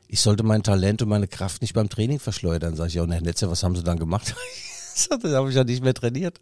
ich 0.08 0.20
sollte 0.20 0.42
mein 0.42 0.64
Talent 0.64 1.04
und 1.04 1.10
meine 1.10 1.28
Kraft 1.28 1.62
nicht 1.62 1.76
beim 1.76 1.88
Training 1.88 2.20
verschleudern. 2.20 2.76
Sag 2.76 2.88
ich, 2.88 2.96
ja, 2.96 3.04
und 3.04 3.12
Herr 3.12 3.22
Netzer, 3.22 3.52
was 3.52 3.62
haben 3.62 3.76
Sie 3.76 3.84
dann 3.84 4.00
gemacht? 4.00 4.34
da 5.22 5.30
habe 5.38 5.50
ich 5.52 5.56
ja 5.56 5.64
nicht 5.64 5.84
mehr 5.84 5.94
trainiert. 5.94 6.42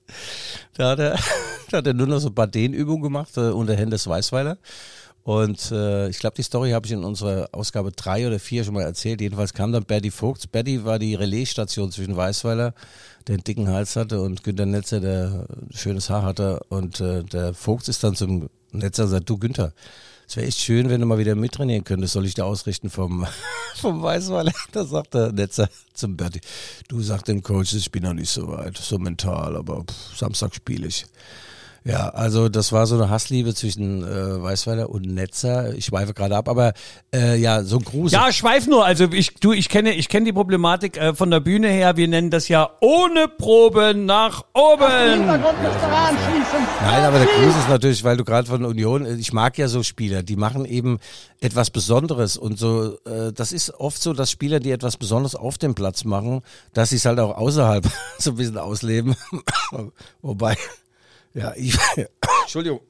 Da 0.76 0.92
hat 0.92 1.00
er, 1.00 1.20
da 1.72 1.80
hat 1.80 1.88
er 1.88 1.94
nur 1.94 2.08
noch 2.08 2.20
so 2.20 2.30
ein 2.30 2.36
paar 2.36 2.48
Dehnübungen 2.48 3.04
gemacht 3.04 3.36
äh, 3.36 3.50
unter 3.50 3.76
Hennes 3.76 4.08
Weißweiler. 4.08 4.58
Und 5.30 5.70
äh, 5.70 6.10
ich 6.10 6.18
glaube, 6.18 6.38
die 6.38 6.42
Story 6.42 6.72
habe 6.72 6.88
ich 6.88 6.92
in 6.92 7.04
unserer 7.04 7.50
Ausgabe 7.52 7.92
drei 7.92 8.26
oder 8.26 8.40
vier 8.40 8.64
schon 8.64 8.74
mal 8.74 8.82
erzählt. 8.82 9.22
Jedenfalls 9.22 9.54
kam 9.54 9.72
dann 9.72 9.84
Berdy 9.84 10.10
Vogts. 10.10 10.48
Berdy 10.48 10.86
war 10.86 10.98
die 10.98 11.14
Relaisstation 11.14 11.92
zwischen 11.92 12.18
Weißweiler, 12.18 12.74
der 13.28 13.36
einen 13.36 13.44
dicken 13.44 13.68
Hals 13.68 13.96
hatte, 13.96 14.22
und 14.22 14.44
Günter 14.44 14.66
Netzer, 14.66 15.00
der 15.00 15.46
schönes 15.70 16.10
Haar 16.10 16.24
hatte. 16.24 16.62
Und 16.70 17.00
äh, 17.00 17.24
der 17.24 17.54
Vogts 17.54 17.90
ist 17.90 18.04
dann 18.04 18.16
zum 18.16 18.50
Netzer 18.72 19.04
und 19.04 19.10
sagt, 19.10 19.30
du 19.30 19.38
Günther, 19.38 19.72
es 20.28 20.36
wäre 20.36 20.48
echt 20.48 20.58
schön, 20.62 20.90
wenn 20.90 21.00
du 21.00 21.06
mal 21.06 21.20
wieder 21.20 21.36
mittrainieren 21.36 21.84
könntest. 21.84 22.14
Soll 22.14 22.26
ich 22.26 22.34
dir 22.34 22.46
ausrichten 22.46 22.90
vom, 22.90 23.28
vom 23.76 24.02
Weißweiler? 24.02 24.52
Da 24.72 24.84
sagt 24.84 25.14
der 25.14 25.32
Netzer 25.32 25.70
zum 25.94 26.18
Berdy, 26.18 26.42
du 26.88 27.04
sag 27.04 27.22
dem 27.26 27.44
Coach, 27.44 27.76
ich 27.76 27.92
bin 27.92 28.02
noch 28.02 28.16
nicht 28.16 28.32
so 28.32 28.48
weit, 28.48 28.80
so 28.80 28.98
mental, 28.98 29.58
aber 29.58 29.84
pff, 29.84 30.18
Samstag 30.18 30.56
spiele 30.56 30.88
ich. 30.88 31.06
Ja, 31.90 32.10
also 32.10 32.50
das 32.50 32.72
war 32.72 32.86
so 32.86 32.96
eine 32.96 33.10
Hassliebe 33.10 33.56
zwischen 33.56 34.04
äh, 34.04 34.44
Weißweiler 34.44 34.92
und 34.92 35.08
Netzer. 35.08 35.74
Ich 35.74 35.86
schweife 35.86 36.14
gerade 36.14 36.38
ab, 36.38 36.48
aber 36.48 36.74
äh, 37.12 37.36
ja, 37.36 37.64
so 37.64 37.78
ein 37.78 37.84
Gruß. 37.84 38.12
Ja, 38.12 38.32
schweif 38.32 38.68
nur. 38.68 38.86
Also 38.86 39.06
ich, 39.12 39.34
du, 39.36 39.54
ich 39.54 39.70
kenne, 39.70 39.94
ich 39.94 40.08
kenne 40.08 40.26
die 40.26 40.34
Problematik 40.34 40.98
äh, 40.98 41.16
von 41.16 41.32
der 41.32 41.40
Bühne 41.40 41.68
her. 41.70 41.98
Wir 41.98 42.08
nennen 42.08 42.30
das 42.30 42.48
ja 42.48 42.70
ohne 42.80 43.28
Proben 43.28 44.06
nach 44.06 44.46
oben. 44.54 45.26
Nein, 45.26 47.04
aber 47.04 47.18
der 47.18 47.28
Gruß 47.28 47.56
ist 47.58 47.70
natürlich, 47.70 48.04
weil 48.04 48.18
du 48.18 48.24
gerade 48.24 48.48
von 48.48 48.66
Union, 48.66 49.08
ich 49.18 49.34
mag 49.34 49.58
ja 49.58 49.68
so 49.68 49.82
Spieler, 49.82 50.22
die 50.22 50.36
machen 50.36 50.66
eben 50.66 51.00
etwas 51.42 51.72
Besonderes 51.72 52.38
und 52.38 52.60
so, 52.60 53.00
äh, 53.06 53.34
das 53.34 53.52
ist 53.52 53.74
oft 53.80 54.00
so, 54.00 54.14
dass 54.14 54.30
Spieler, 54.30 54.60
die 54.60 54.70
etwas 54.70 54.98
Besonderes 54.98 55.34
auf 55.34 55.58
dem 55.58 55.74
Platz 55.74 56.04
machen, 56.04 56.42
dass 56.74 56.90
sie 56.90 56.98
es 56.98 57.06
halt 57.06 57.20
auch 57.20 57.36
außerhalb 57.36 57.88
so 58.20 58.32
ein 58.32 58.36
bisschen 58.36 58.60
ausleben. 58.60 59.16
Wobei, 60.22 60.56
ja, 61.40 61.54
ich, 61.56 61.78
Entschuldigung. 62.44 62.82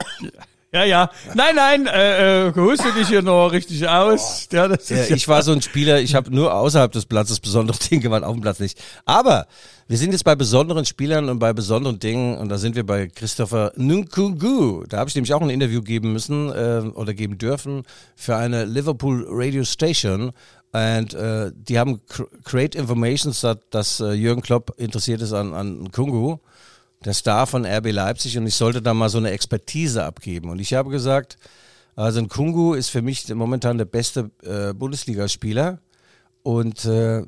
Ja, 0.71 0.83
ja. 0.83 1.09
Nein, 1.33 1.55
nein, 1.55 1.87
äh, 1.87 2.47
äh, 2.47 2.53
huste 2.55 2.93
dich 2.93 3.07
hier 3.07 3.23
noch 3.23 3.49
richtig 3.49 3.87
aus. 3.87 4.47
Ja, 4.51 4.67
das 4.67 4.91
ist 4.91 5.09
ja, 5.09 5.15
ich 5.15 5.27
war 5.27 5.41
so 5.41 5.51
ein 5.51 5.63
Spieler, 5.63 5.99
ich 5.99 6.13
habe 6.13 6.33
nur 6.33 6.53
außerhalb 6.53 6.91
des 6.91 7.07
Platzes 7.07 7.39
besondere 7.39 7.77
Dinge 7.89 8.01
gemacht, 8.01 8.23
auf 8.23 8.33
dem 8.33 8.41
Platz 8.41 8.59
nicht. 8.59 8.79
Aber 9.05 9.47
wir 9.87 9.97
sind 9.97 10.11
jetzt 10.11 10.23
bei 10.23 10.35
besonderen 10.35 10.85
Spielern 10.85 11.27
und 11.29 11.39
bei 11.39 11.53
besonderen 11.53 11.97
Dingen 11.97 12.37
und 12.37 12.49
da 12.49 12.59
sind 12.59 12.75
wir 12.75 12.85
bei 12.85 13.07
Christopher 13.07 13.71
Nkungu. 13.77 14.83
Da 14.87 14.97
habe 14.97 15.09
ich 15.09 15.15
nämlich 15.15 15.33
auch 15.33 15.41
ein 15.41 15.49
Interview 15.49 15.81
geben 15.81 16.13
müssen 16.13 16.49
äh, 16.49 16.83
oder 16.93 17.15
geben 17.15 17.39
dürfen 17.39 17.83
für 18.15 18.35
eine 18.35 18.65
Liverpool 18.65 19.25
Radio 19.27 19.63
Station. 19.63 20.33
Und 20.71 21.15
äh, 21.15 21.51
die 21.55 21.79
haben 21.79 22.01
Create 22.43 22.75
Informations, 22.75 23.41
dass, 23.41 23.57
dass 23.71 23.99
äh, 24.01 24.11
Jürgen 24.11 24.43
Klopp 24.43 24.75
interessiert 24.77 25.21
ist 25.21 25.33
an, 25.33 25.55
an 25.55 25.85
Nkungu, 25.85 26.37
der 27.05 27.13
Star 27.13 27.47
von 27.47 27.65
RB 27.65 27.91
Leipzig 27.91 28.37
und 28.37 28.45
ich 28.47 28.55
sollte 28.55 28.81
da 28.81 28.93
mal 28.93 29.09
so 29.09 29.17
eine 29.17 29.31
Expertise 29.31 30.03
abgeben. 30.03 30.49
Und 30.49 30.59
ich 30.59 30.73
habe 30.73 30.89
gesagt, 30.89 31.37
also 31.95 32.21
Nkungu 32.21 32.73
ist 32.73 32.89
für 32.89 33.01
mich 33.01 33.33
momentan 33.33 33.77
der 33.77 33.85
beste 33.85 34.31
äh, 34.43 34.73
Bundesligaspieler. 34.73 35.79
Und 36.43 36.85
äh, 36.85 37.23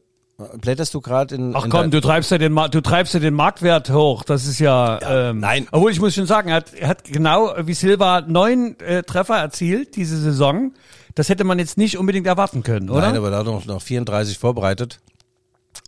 blätterst 0.59 0.93
du 0.93 1.01
gerade 1.01 1.35
in. 1.35 1.55
Ach 1.55 1.65
in 1.65 1.69
komm, 1.69 1.91
du 1.91 2.01
treibst 2.01 2.31
ja 2.31 2.37
den, 2.37 2.55
du 2.55 2.81
treibst 2.81 3.13
ja 3.13 3.19
den 3.19 3.33
Marktwert 3.33 3.89
hoch. 3.89 4.23
Das 4.23 4.45
ist 4.45 4.59
ja, 4.59 4.99
ähm, 5.29 5.39
nein. 5.39 5.67
Obwohl 5.71 5.91
ich 5.91 5.99
muss 5.99 6.15
schon 6.15 6.25
sagen, 6.25 6.49
er 6.49 6.55
hat, 6.55 6.73
er 6.73 6.87
hat 6.87 7.03
genau 7.03 7.53
wie 7.59 7.73
Silva 7.73 8.21
neun 8.21 8.79
äh, 8.79 9.03
Treffer 9.03 9.37
erzielt 9.37 9.95
diese 9.95 10.17
Saison. 10.17 10.73
Das 11.15 11.29
hätte 11.29 11.43
man 11.43 11.59
jetzt 11.59 11.77
nicht 11.77 11.97
unbedingt 11.97 12.25
erwarten 12.25 12.63
können, 12.63 12.89
oder? 12.89 13.01
Nein, 13.01 13.17
aber 13.17 13.31
da 13.31 13.39
hat 13.39 13.47
er 13.47 13.51
noch, 13.51 13.65
noch 13.65 13.81
34 13.81 14.37
vorbereitet. 14.37 14.99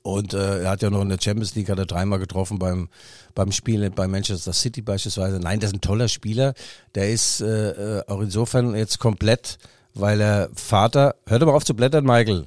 Und 0.01 0.33
äh, 0.33 0.63
er 0.63 0.71
hat 0.71 0.81
ja 0.81 0.89
noch 0.89 1.01
in 1.01 1.09
der 1.09 1.19
Champions 1.21 1.55
League 1.55 1.69
hat 1.69 1.79
er 1.79 1.85
dreimal 1.85 2.19
getroffen 2.19 2.59
beim 2.59 2.89
beim 3.35 3.51
Spiel 3.51 3.89
bei 3.89 4.07
Manchester 4.07 4.53
City 4.53 4.81
beispielsweise. 4.81 5.39
Nein, 5.39 5.59
das 5.59 5.69
ist 5.69 5.77
ein 5.77 5.81
toller 5.81 6.07
Spieler. 6.07 6.53
Der 6.95 7.09
ist 7.09 7.41
äh, 7.41 7.69
äh 7.69 8.03
auch 8.07 8.19
insofern 8.19 8.75
jetzt 8.75 8.99
komplett, 8.99 9.57
weil 9.93 10.21
er 10.21 10.49
Vater. 10.53 11.15
Hört 11.27 11.41
mal 11.41 11.53
auf 11.53 11.65
zu 11.65 11.75
blättern, 11.75 12.05
Michael. 12.05 12.45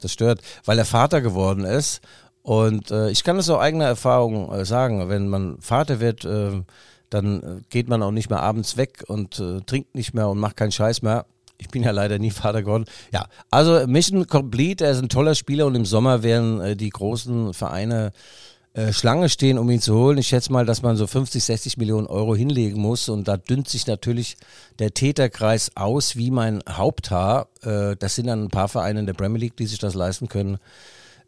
Das 0.00 0.12
stört, 0.12 0.40
weil 0.64 0.78
er 0.78 0.84
Vater 0.84 1.20
geworden 1.20 1.64
ist. 1.64 2.00
Und 2.42 2.90
äh, 2.90 3.10
ich 3.10 3.24
kann 3.24 3.36
das 3.36 3.48
aus 3.48 3.60
eigener 3.60 3.86
Erfahrung 3.86 4.52
äh, 4.52 4.64
sagen. 4.64 5.08
Wenn 5.08 5.28
man 5.28 5.58
Vater 5.60 6.00
wird, 6.00 6.24
äh, 6.24 6.62
dann 7.10 7.42
äh, 7.42 7.62
geht 7.70 7.88
man 7.88 8.02
auch 8.02 8.10
nicht 8.10 8.28
mehr 8.28 8.42
abends 8.42 8.76
weg 8.76 9.04
und 9.06 9.38
äh, 9.40 9.60
trinkt 9.60 9.94
nicht 9.94 10.14
mehr 10.14 10.28
und 10.28 10.38
macht 10.38 10.56
keinen 10.56 10.72
Scheiß 10.72 11.02
mehr. 11.02 11.26
Ich 11.64 11.70
bin 11.70 11.82
ja 11.82 11.90
leider 11.90 12.18
nie 12.18 12.30
Vater 12.30 12.62
geworden. 12.62 12.84
Ja, 13.12 13.26
also 13.50 13.86
Mission 13.86 14.26
Complete, 14.26 14.84
er 14.84 14.92
ist 14.92 15.02
ein 15.02 15.08
toller 15.08 15.34
Spieler 15.34 15.66
und 15.66 15.74
im 15.74 15.86
Sommer 15.86 16.22
werden 16.22 16.60
äh, 16.60 16.76
die 16.76 16.90
großen 16.90 17.54
Vereine 17.54 18.12
äh, 18.74 18.92
Schlange 18.92 19.28
stehen, 19.28 19.56
um 19.56 19.70
ihn 19.70 19.80
zu 19.80 19.94
holen. 19.94 20.18
Ich 20.18 20.26
schätze 20.26 20.52
mal, 20.52 20.66
dass 20.66 20.82
man 20.82 20.96
so 20.96 21.06
50, 21.06 21.42
60 21.42 21.76
Millionen 21.78 22.08
Euro 22.08 22.34
hinlegen 22.34 22.80
muss 22.80 23.08
und 23.08 23.28
da 23.28 23.36
dünnt 23.36 23.68
sich 23.68 23.86
natürlich 23.86 24.36
der 24.80 24.92
Täterkreis 24.92 25.70
aus 25.76 26.16
wie 26.16 26.30
mein 26.32 26.60
Haupthaar. 26.68 27.46
Äh, 27.62 27.94
das 27.96 28.16
sind 28.16 28.26
dann 28.26 28.44
ein 28.44 28.50
paar 28.50 28.68
Vereine 28.68 29.00
in 29.00 29.06
der 29.06 29.14
Premier 29.14 29.38
League, 29.38 29.56
die 29.56 29.66
sich 29.66 29.78
das 29.78 29.94
leisten 29.94 30.28
können. 30.28 30.58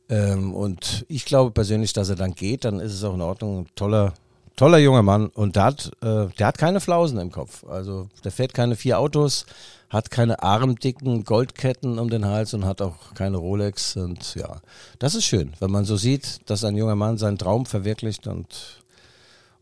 Ähm, 0.08 0.54
und 0.54 1.04
ich 1.08 1.24
glaube 1.24 1.52
persönlich, 1.52 1.92
dass 1.92 2.08
er 2.08 2.16
dann 2.16 2.34
geht, 2.34 2.64
dann 2.64 2.80
ist 2.80 2.92
es 2.92 3.04
auch 3.04 3.14
in 3.14 3.22
Ordnung. 3.22 3.66
Toller, 3.76 4.14
toller 4.56 4.78
junger 4.78 5.02
Mann 5.02 5.28
und 5.28 5.54
der 5.54 5.64
hat, 5.64 5.92
äh, 6.02 6.26
der 6.38 6.46
hat 6.48 6.58
keine 6.58 6.80
Flausen 6.80 7.18
im 7.20 7.30
Kopf. 7.30 7.64
Also 7.64 8.08
der 8.24 8.32
fährt 8.32 8.54
keine 8.54 8.74
vier 8.74 8.98
Autos, 8.98 9.46
hat 9.90 10.10
keine 10.10 10.42
armdicken 10.42 11.24
Goldketten 11.24 11.98
um 11.98 12.10
den 12.10 12.26
Hals 12.26 12.54
und 12.54 12.64
hat 12.64 12.82
auch 12.82 13.14
keine 13.14 13.36
Rolex. 13.36 13.96
Und 13.96 14.34
ja, 14.34 14.60
das 14.98 15.14
ist 15.14 15.24
schön, 15.24 15.52
wenn 15.60 15.70
man 15.70 15.84
so 15.84 15.96
sieht, 15.96 16.40
dass 16.50 16.64
ein 16.64 16.76
junger 16.76 16.96
Mann 16.96 17.18
seinen 17.18 17.38
Traum 17.38 17.66
verwirklicht 17.66 18.26
und 18.26 18.82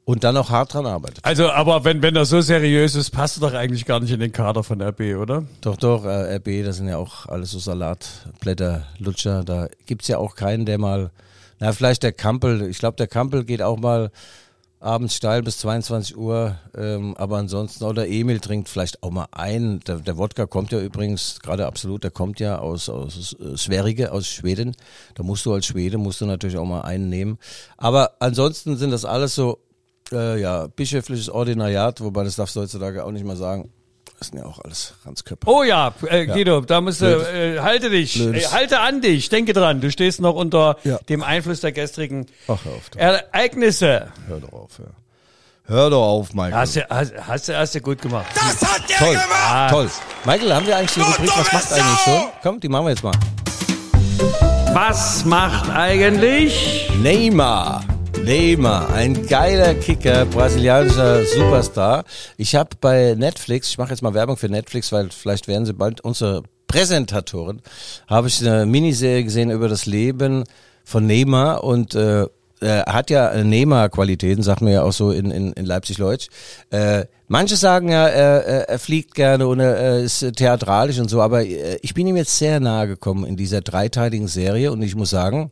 und 0.07 0.23
dann 0.23 0.37
auch 0.37 0.51
hart 0.51 0.75
dran 0.75 0.87
arbeitet. 0.87 1.25
Also, 1.25 1.51
aber 1.51 1.85
wenn, 1.85 2.03
wenn 2.03 2.15
das 2.15 2.29
so 2.29 2.41
seriös 2.41 2.95
ist, 2.95 3.11
passt 3.11 3.37
du 3.37 3.41
doch 3.41 3.55
eigentlich 3.55 3.87
gar 3.87 4.01
nicht 4.01 4.13
in 4.13 4.21
den 4.21 4.33
Kader 4.33 4.63
von 4.63 4.81
RB, 4.83 5.17
oder? 5.19 5.45
Doch, 5.63 5.77
doch, 5.77 6.05
äh, 6.05 6.37
RB, 6.37 6.63
das 6.65 6.77
sind 6.77 6.89
ja 6.89 6.99
auch 6.99 7.27
alles 7.27 7.53
so 7.53 7.59
Salatblätter, 7.59 8.87
Lutscher. 8.99 9.45
Da 9.45 9.69
gibt's 9.87 10.09
ja 10.09 10.19
auch 10.19 10.35
keinen, 10.35 10.67
der 10.67 10.79
mal, 10.79 11.11
na, 11.59 11.73
vielleicht 11.73 12.03
der 12.03 12.13
Kampel, 12.13 12.69
ich 12.69 12.79
glaube, 12.79 12.97
der 12.97 13.07
Kampel 13.07 13.45
geht 13.45 13.63
auch 13.63 13.79
mal 13.79 14.11
abends 14.85 15.17
steil 15.17 15.43
bis 15.43 15.59
22 15.59 16.17
Uhr, 16.17 16.57
ähm, 16.77 17.17
aber 17.17 17.39
ansonsten, 17.39 17.85
oder 17.85 18.07
Emil 18.07 18.39
trinkt 18.39 18.69
vielleicht 18.69 19.03
auch 19.03 19.11
mal 19.11 19.27
ein. 19.33 19.81
Der, 19.81 19.97
der 19.97 20.19
Wodka 20.19 20.47
kommt 20.47 20.73
ja 20.73 20.81
übrigens, 20.81 21.41
gerade 21.43 21.67
absolut, 21.67 22.05
der 22.05 22.11
kommt 22.11 22.39
ja 22.39 22.59
aus, 22.59 22.89
aus 22.89 23.35
äh, 23.41 23.57
Sverige, 23.57 24.13
aus 24.13 24.27
Schweden. 24.27 24.77
Da 25.15 25.23
musst 25.23 25.47
du 25.47 25.55
als 25.55 25.67
Schwede, 25.67 25.97
musst 25.99 26.21
du 26.21 26.27
natürlich 26.27 26.59
auch 26.59 26.67
mal 26.67 26.83
einen 26.83 27.09
nehmen. 27.09 27.39
Aber 27.77 28.13
ansonsten 28.21 28.77
sind 28.77 28.91
das 28.91 29.05
alles 29.05 29.35
so, 29.35 29.59
äh, 30.13 30.41
ja, 30.41 30.67
bischöfliches 30.67 31.31
Ordinariat, 31.31 32.01
wobei 32.01 32.25
das 32.25 32.37
darfst 32.37 32.55
du 32.55 32.61
heutzutage 32.61 33.05
auch 33.05 33.13
nicht 33.13 33.25
mal 33.25 33.37
sagen. 33.37 33.71
Das 34.25 34.31
sind 34.31 34.39
ja 34.39 34.47
auch 34.47 34.59
alles 34.65 34.95
Ranzköpfe. 35.05 35.47
Oh 35.47 35.63
ja, 35.65 35.93
äh, 36.09 36.25
Guido, 36.27 36.63
da 36.63 36.81
musst 36.81 37.03
du, 37.03 37.05
äh, 37.07 37.59
halte 37.61 37.91
dich, 37.91 38.19
äh, 38.19 38.43
halte 38.47 38.81
an 38.81 39.03
dich, 39.03 39.29
denke 39.29 39.53
dran, 39.53 39.83
du 39.83 39.91
stehst 39.91 40.19
noch 40.23 40.35
unter 40.35 40.79
Ja. 40.83 40.99
dem 41.11 41.23
Einfluss 41.23 41.61
der 41.61 41.73
gestrigen 41.73 42.25
Ach, 42.49 42.57
hör 42.65 42.73
auf. 42.73 42.89
doch. 42.91 42.99
Ereignisse. 42.99 44.09
Hör 44.27 44.41
doch 44.41 44.53
auf, 44.55 44.79
ja. 44.79 44.87
Hör 45.67 45.91
doch 45.91 46.03
auf, 46.03 46.33
Michael. 46.33 46.55
Hast 46.55 46.77
du, 46.77 46.89
hast, 46.89 47.13
hast 47.27 47.49
du, 47.49 47.59
hast 47.59 47.75
du 47.75 47.81
gut 47.83 48.01
gemacht. 48.01 48.27
Das 48.35 48.63
hat 48.67 48.89
der 48.89 48.97
Toll, 48.97 49.13
gemacht! 49.15 49.71
toll. 49.71 49.91
Michael, 50.25 50.55
haben 50.55 50.67
wir 50.67 50.77
eigentlich 50.79 50.93
die 50.95 51.01
Rubrik, 51.01 51.31
was 51.37 51.53
macht 51.53 51.73
eigentlich 51.73 51.99
so? 52.07 52.29
Komm, 52.43 52.61
die 52.61 52.69
machen 52.71 52.87
wir 52.87 52.91
jetzt 52.91 53.05
mal. 53.05 53.13
Was 54.73 55.25
macht 55.27 55.69
eigentlich? 55.71 56.89
Neymar. 57.03 57.85
Neymar, 58.23 58.93
ein 58.93 59.27
geiler 59.27 59.75
Kicker, 59.75 60.27
brasilianischer 60.27 61.25
Superstar. 61.25 62.05
Ich 62.37 62.55
habe 62.55 62.71
bei 62.81 63.15
Netflix, 63.17 63.71
ich 63.71 63.79
mache 63.79 63.91
jetzt 63.91 64.03
mal 64.03 64.15
Werbung 64.15 64.37
für 64.37 64.49
Netflix, 64.49 64.93
weil 64.93 65.11
vielleicht 65.11 65.49
werden 65.49 65.67
sie 65.67 65.73
bald 65.73 66.03
unsere 66.03 66.43
Präsentatoren, 66.67 67.63
habe 68.07 68.29
ich 68.29 68.41
eine 68.41 68.67
Miniserie 68.67 69.25
gesehen 69.25 69.51
über 69.51 69.69
das 69.69 69.87
Leben 69.87 70.45
von 70.85 71.07
Neymar 71.07 71.65
und 71.65 71.95
äh, 71.95 72.27
er 72.61 72.85
hat 72.87 73.11
ja 73.11 73.43
Neymar-Qualitäten, 73.43 74.43
sagt 74.43 74.63
man 74.63 74.73
ja 74.73 74.83
auch 74.83 74.93
so 74.93 75.11
in, 75.11 75.31
in, 75.31 75.53
in 75.53 75.67
Leipzig-Leutsch. 75.67 76.29
Äh, 76.71 77.05
manche 77.29 77.57
sagen 77.57 77.91
ja, 77.91 78.07
er, 78.09 78.69
er, 78.69 78.79
fliegt 78.79 79.15
gerne 79.15 79.47
und 79.47 79.61
er, 79.61 79.77
er 79.77 80.01
ist 80.01 80.21
theatralisch 80.37 80.99
und 80.99 81.11
so, 81.11 81.21
aber 81.21 81.45
äh, 81.45 81.79
ich 81.83 81.95
bin 81.95 82.07
ihm 82.07 82.17
jetzt 82.17 82.39
sehr 82.39 82.61
nahe 82.61 82.87
gekommen 82.87 83.25
in 83.25 83.37
dieser 83.37 83.61
dreiteiligen 83.61 84.29
Serie 84.29 84.73
und 84.73 84.83
ich 84.83 84.95
muss 84.95 85.11
sagen, 85.11 85.51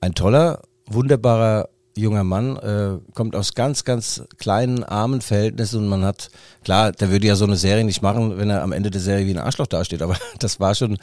ein 0.00 0.14
toller, 0.14 0.60
wunderbarer 0.86 1.68
junger 1.96 2.24
Mann, 2.24 2.56
äh, 2.56 2.98
kommt 3.14 3.36
aus 3.36 3.54
ganz, 3.54 3.84
ganz 3.84 4.22
kleinen, 4.38 4.82
armen 4.82 5.20
Verhältnissen 5.20 5.80
und 5.80 5.88
man 5.88 6.04
hat, 6.04 6.30
klar, 6.64 6.92
der 6.92 7.10
würde 7.10 7.26
ja 7.26 7.36
so 7.36 7.44
eine 7.44 7.56
Serie 7.56 7.84
nicht 7.84 8.02
machen, 8.02 8.38
wenn 8.38 8.50
er 8.50 8.62
am 8.62 8.72
Ende 8.72 8.90
der 8.90 9.00
Serie 9.00 9.26
wie 9.26 9.32
ein 9.32 9.38
Arschloch 9.38 9.66
dasteht, 9.66 10.02
aber 10.02 10.16
das 10.38 10.60
war 10.60 10.74
schon 10.74 10.98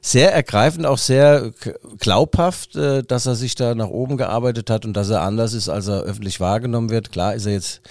sehr 0.00 0.32
ergreifend, 0.32 0.86
auch 0.86 0.98
sehr 0.98 1.52
glaubhaft, 1.98 2.74
äh, 2.76 3.02
dass 3.02 3.26
er 3.26 3.34
sich 3.34 3.54
da 3.54 3.74
nach 3.74 3.88
oben 3.88 4.16
gearbeitet 4.16 4.70
hat 4.70 4.86
und 4.86 4.94
dass 4.94 5.10
er 5.10 5.20
anders 5.22 5.52
ist, 5.52 5.68
als 5.68 5.88
er 5.88 6.02
öffentlich 6.02 6.40
wahrgenommen 6.40 6.90
wird. 6.90 7.12
Klar 7.12 7.34
ist 7.34 7.46
er 7.46 7.52
jetzt 7.52 7.82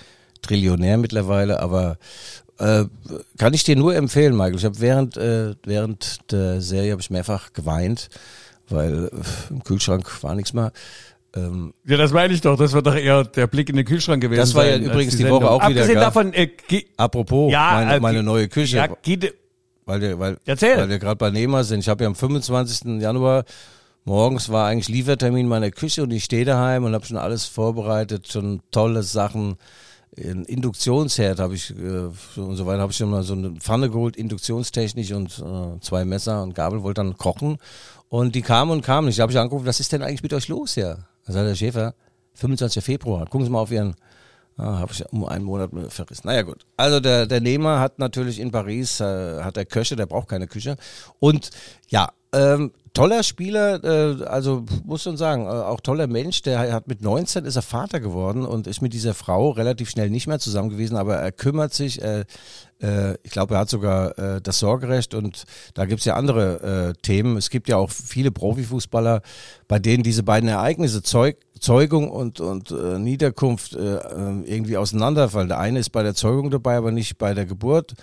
Trillionär 0.41 0.97
mittlerweile, 0.97 1.59
aber 1.59 1.97
äh, 2.57 2.85
kann 3.37 3.53
ich 3.53 3.63
dir 3.63 3.75
nur 3.75 3.95
empfehlen, 3.95 4.35
Michael. 4.35 4.55
Ich 4.55 4.65
habe 4.65 4.79
während, 4.79 5.17
äh, 5.17 5.55
während 5.63 6.31
der 6.31 6.61
Serie 6.61 6.91
habe 6.91 7.01
ich 7.01 7.09
mehrfach 7.11 7.53
geweint, 7.53 8.09
weil 8.69 9.05
äh, 9.05 9.09
im 9.51 9.63
Kühlschrank 9.63 10.23
war 10.23 10.33
nichts 10.33 10.53
mehr. 10.53 10.71
Ähm, 11.35 11.73
Ja, 11.85 11.97
das 11.97 12.11
meine 12.11 12.33
ich 12.33 12.41
doch. 12.41 12.57
Das 12.57 12.73
wird 12.73 12.87
doch 12.87 12.95
eher 12.95 13.23
der 13.23 13.47
Blick 13.47 13.69
in 13.69 13.75
den 13.75 13.85
Kühlschrank 13.85 14.21
gewesen 14.21 14.39
Das 14.39 14.55
war 14.55 14.65
ja 14.65 14.73
sein, 14.73 14.83
übrigens 14.83 15.15
die 15.15 15.23
Sendung. 15.23 15.43
Woche 15.43 15.51
auch 15.51 15.69
wieder, 15.69 15.81
Abgesehen 15.81 15.99
davon, 15.99 16.33
äh, 16.33 16.49
apropos, 16.97 17.51
ja, 17.51 17.71
meine, 17.73 17.95
äh, 17.95 17.99
meine 17.99 18.23
neue 18.23 18.47
Küche. 18.47 18.77
Ja, 18.77 18.87
Weil 19.85 20.01
wir, 20.01 20.19
weil, 20.19 20.37
Erzähl. 20.45 20.77
weil 20.77 20.89
wir 20.89 20.99
gerade 20.99 21.17
bei 21.17 21.29
Nehmer 21.29 21.63
sind. 21.63 21.79
Ich 21.79 21.89
habe 21.89 22.03
ja 22.03 22.07
am 22.07 22.15
25. 22.15 23.01
Januar 23.01 23.43
morgens 24.05 24.49
war 24.49 24.67
eigentlich 24.67 24.87
Liefertermin 24.87 25.47
meiner 25.47 25.71
Küche 25.71 26.03
und 26.03 26.11
ich 26.11 26.23
stehe 26.23 26.45
daheim 26.45 26.83
und 26.83 26.93
habe 26.93 27.05
schon 27.05 27.17
alles 27.17 27.45
vorbereitet, 27.45 28.31
schon 28.31 28.61
tolle 28.71 29.03
Sachen. 29.03 29.57
Ein 30.17 30.45
Induktionsherd 30.45 31.39
habe 31.39 31.53
ich 31.53 31.71
äh, 31.71 32.39
und 32.39 32.55
so 32.55 32.65
weiter. 32.65 32.81
Habe 32.81 32.91
ich 32.91 32.97
schon 32.97 33.11
mal 33.11 33.23
so 33.23 33.33
eine 33.33 33.51
Pfanne 33.51 33.89
geholt, 33.89 34.17
induktionstechnisch 34.17 35.11
und 35.11 35.39
äh, 35.39 35.79
zwei 35.81 36.05
Messer 36.05 36.41
und 36.43 36.55
Gabel, 36.55 36.81
wollte 36.81 37.01
dann 37.01 37.17
kochen. 37.17 37.57
Und 38.09 38.33
die 38.33 38.41
kamen 38.41 38.71
und 38.71 38.81
kamen. 38.81 39.07
Ich 39.09 39.19
habe 39.19 39.31
ich 39.31 39.37
angerufen, 39.37 39.67
was 39.67 39.79
ist 39.79 39.91
denn 39.91 40.01
eigentlich 40.01 40.23
mit 40.23 40.33
euch 40.33 40.47
los 40.47 40.73
hier? 40.73 41.05
Da 41.25 41.33
sagt 41.33 41.47
der 41.47 41.55
Schäfer, 41.55 41.93
25. 42.33 42.83
Februar. 42.83 43.25
Gucken 43.25 43.45
Sie 43.45 43.51
mal 43.51 43.59
auf 43.59 43.71
Ihren 43.71 43.95
Ah, 44.59 44.79
habe 44.79 44.91
ich 44.91 45.05
um 45.13 45.23
einen 45.23 45.45
Monat 45.45 45.69
verrissen. 45.87 46.27
Naja 46.27 46.41
gut. 46.41 46.65
Also 46.75 46.99
der, 46.99 47.25
der 47.25 47.39
Nehmer 47.39 47.79
hat 47.79 47.97
natürlich 47.97 48.41
in 48.41 48.51
Paris, 48.51 48.99
äh, 48.99 49.41
hat 49.41 49.55
der 49.55 49.65
Köche, 49.65 49.95
der 49.95 50.05
braucht 50.05 50.27
keine 50.27 50.47
Küche. 50.47 50.75
Und 51.19 51.51
ja, 51.87 52.09
ähm, 52.31 52.71
toller 52.93 53.23
Spieler, 53.23 53.83
äh, 53.83 54.23
also 54.25 54.65
muss 54.83 55.03
schon 55.03 55.17
sagen, 55.17 55.45
äh, 55.45 55.49
auch 55.49 55.79
toller 55.79 56.07
Mensch, 56.07 56.41
der 56.41 56.73
hat 56.73 56.87
mit 56.87 57.01
19 57.01 57.45
ist 57.45 57.55
er 57.55 57.61
Vater 57.61 57.99
geworden 57.99 58.45
und 58.45 58.67
ist 58.67 58.81
mit 58.81 58.93
dieser 58.93 59.13
Frau 59.13 59.51
relativ 59.51 59.89
schnell 59.89 60.09
nicht 60.09 60.27
mehr 60.27 60.39
zusammen 60.39 60.69
gewesen, 60.69 60.95
aber 60.95 61.15
er 61.15 61.31
kümmert 61.31 61.73
sich, 61.73 62.01
äh, 62.01 62.25
äh, 62.81 63.15
ich 63.23 63.31
glaube, 63.31 63.55
er 63.55 63.61
hat 63.61 63.69
sogar 63.69 64.17
äh, 64.17 64.41
das 64.41 64.59
Sorgerecht 64.59 65.13
und 65.13 65.45
da 65.73 65.85
gibt's 65.85 66.05
ja 66.05 66.15
andere 66.15 66.89
äh, 66.89 67.01
Themen. 67.01 67.37
Es 67.37 67.49
gibt 67.49 67.67
ja 67.67 67.77
auch 67.77 67.89
viele 67.89 68.31
Profifußballer, 68.31 69.21
bei 69.67 69.79
denen 69.79 70.03
diese 70.03 70.23
beiden 70.23 70.49
Ereignisse 70.49 71.01
Zeug, 71.01 71.37
Zeugung 71.59 72.09
und, 72.09 72.39
und 72.39 72.71
Niederkunft 72.71 73.73
irgendwie 73.73 74.77
auseinanderfallen. 74.77 75.49
Der 75.49 75.59
eine 75.59 75.79
ist 75.79 75.89
bei 75.89 76.03
der 76.03 76.15
Zeugung 76.15 76.51
dabei, 76.51 76.77
aber 76.77 76.91
nicht 76.91 77.17
bei 77.17 77.33
der 77.33 77.45
Geburt. 77.45 77.95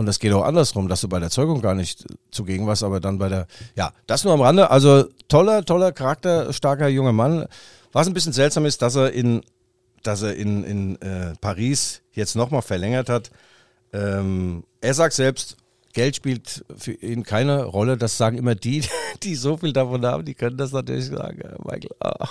Und 0.00 0.06
das 0.06 0.18
geht 0.18 0.32
auch 0.32 0.44
andersrum, 0.44 0.88
dass 0.88 1.02
du 1.02 1.10
bei 1.10 1.20
der 1.20 1.28
Zeugung 1.28 1.60
gar 1.60 1.74
nicht 1.74 2.06
zugegen 2.30 2.66
warst, 2.66 2.82
aber 2.82 3.00
dann 3.00 3.18
bei 3.18 3.28
der, 3.28 3.46
ja, 3.76 3.92
das 4.06 4.24
nur 4.24 4.32
am 4.32 4.40
Rande. 4.40 4.70
Also 4.70 5.04
toller, 5.28 5.62
toller, 5.62 5.92
charakterstarker 5.92 6.88
junger 6.88 7.12
Mann. 7.12 7.44
Was 7.92 8.06
ein 8.06 8.14
bisschen 8.14 8.32
seltsam 8.32 8.64
ist, 8.64 8.80
dass 8.80 8.94
er 8.94 9.12
in, 9.12 9.42
dass 10.02 10.22
er 10.22 10.36
in, 10.36 10.64
in 10.64 11.02
äh, 11.02 11.34
Paris 11.42 12.00
jetzt 12.12 12.34
nochmal 12.34 12.62
verlängert 12.62 13.10
hat. 13.10 13.30
Ähm, 13.92 14.64
er 14.80 14.94
sagt 14.94 15.12
selbst, 15.12 15.58
Geld 15.92 16.16
spielt 16.16 16.64
für 16.78 16.92
ihn 16.92 17.22
keine 17.22 17.64
Rolle. 17.64 17.98
Das 17.98 18.16
sagen 18.16 18.38
immer 18.38 18.54
die, 18.54 18.82
die 19.22 19.34
so 19.34 19.58
viel 19.58 19.74
davon 19.74 20.06
haben, 20.06 20.24
die 20.24 20.32
können 20.32 20.56
das 20.56 20.72
natürlich 20.72 21.08
sagen. 21.08 21.42
Michael, 21.62 21.94
ah, 22.00 22.30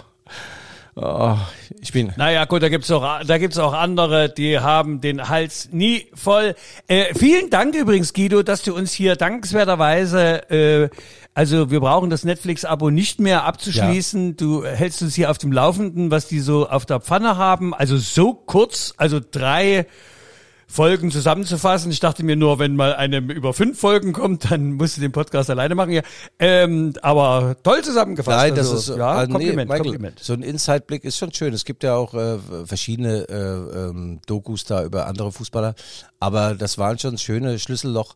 ah, 1.01 1.47
ich 1.81 1.91
bin, 1.91 2.11
Naja, 2.17 2.45
gut, 2.45 2.61
da 2.61 2.69
gibt's 2.69 2.91
auch, 2.91 3.23
da 3.23 3.37
gibt's 3.37 3.57
auch 3.57 3.73
andere, 3.73 4.29
die 4.29 4.59
haben 4.59 5.01
den 5.01 5.29
Hals 5.29 5.69
nie 5.71 6.07
voll. 6.13 6.55
Äh, 6.87 7.13
vielen 7.15 7.49
Dank 7.49 7.75
übrigens, 7.75 8.13
Guido, 8.13 8.43
dass 8.43 8.63
du 8.63 8.75
uns 8.75 8.91
hier 8.91 9.15
dankenswerterweise, 9.15 10.49
äh, 10.51 10.89
also 11.33 11.71
wir 11.71 11.79
brauchen 11.79 12.09
das 12.09 12.23
Netflix-Abo 12.23 12.89
nicht 12.89 13.19
mehr 13.19 13.45
abzuschließen. 13.45 14.35
Du 14.35 14.65
hältst 14.65 15.01
uns 15.01 15.15
hier 15.15 15.31
auf 15.31 15.37
dem 15.37 15.51
Laufenden, 15.51 16.11
was 16.11 16.27
die 16.27 16.39
so 16.39 16.67
auf 16.67 16.85
der 16.85 16.99
Pfanne 16.99 17.37
haben. 17.37 17.73
Also 17.73 17.97
so 17.97 18.33
kurz, 18.33 18.93
also 18.97 19.19
drei 19.19 19.85
Folgen 20.71 21.09
zusammenzufassen. 21.09 21.91
Ich 21.91 21.99
dachte 21.99 22.23
mir 22.23 22.35
nur, 22.35 22.59
wenn 22.59 22.75
mal 22.75 22.93
eine 22.93 23.17
über 23.17 23.53
fünf 23.53 23.79
Folgen 23.79 24.13
kommt, 24.13 24.51
dann 24.51 24.73
musst 24.73 24.97
du 24.97 25.01
den 25.01 25.11
Podcast 25.11 25.49
alleine 25.49 25.73
machen. 25.73 25.91
Ja. 25.91 26.03
Ähm, 26.37 26.93
aber 27.01 27.55
toll 27.63 27.83
zusammengefasst. 27.83 28.37
Nein, 28.37 28.53
das 28.53 28.69
also, 28.69 28.93
ist 28.93 28.99
ja, 28.99 29.23
äh, 29.23 29.25
nee, 29.25 29.33
Kompliment, 29.33 29.69
Michael, 29.69 29.83
Kompliment. 29.83 30.19
So 30.19 30.33
ein 30.33 30.43
Inside-Blick 30.43 31.03
ist 31.05 31.17
schon 31.17 31.33
schön. 31.33 31.55
Es 31.55 31.65
gibt 31.65 31.81
ja 31.83 31.95
auch 31.95 32.13
äh, 32.13 32.37
verschiedene 32.65 33.27
äh, 33.27 33.87
ähm, 33.87 34.19
Dokus 34.27 34.63
da 34.63 34.83
über 34.83 35.07
andere 35.07 35.31
Fußballer, 35.31 35.73
aber 36.19 36.53
das 36.53 36.77
waren 36.77 36.99
schon 36.99 37.17
schöne 37.17 37.57
Schlüsselloch. 37.57 38.15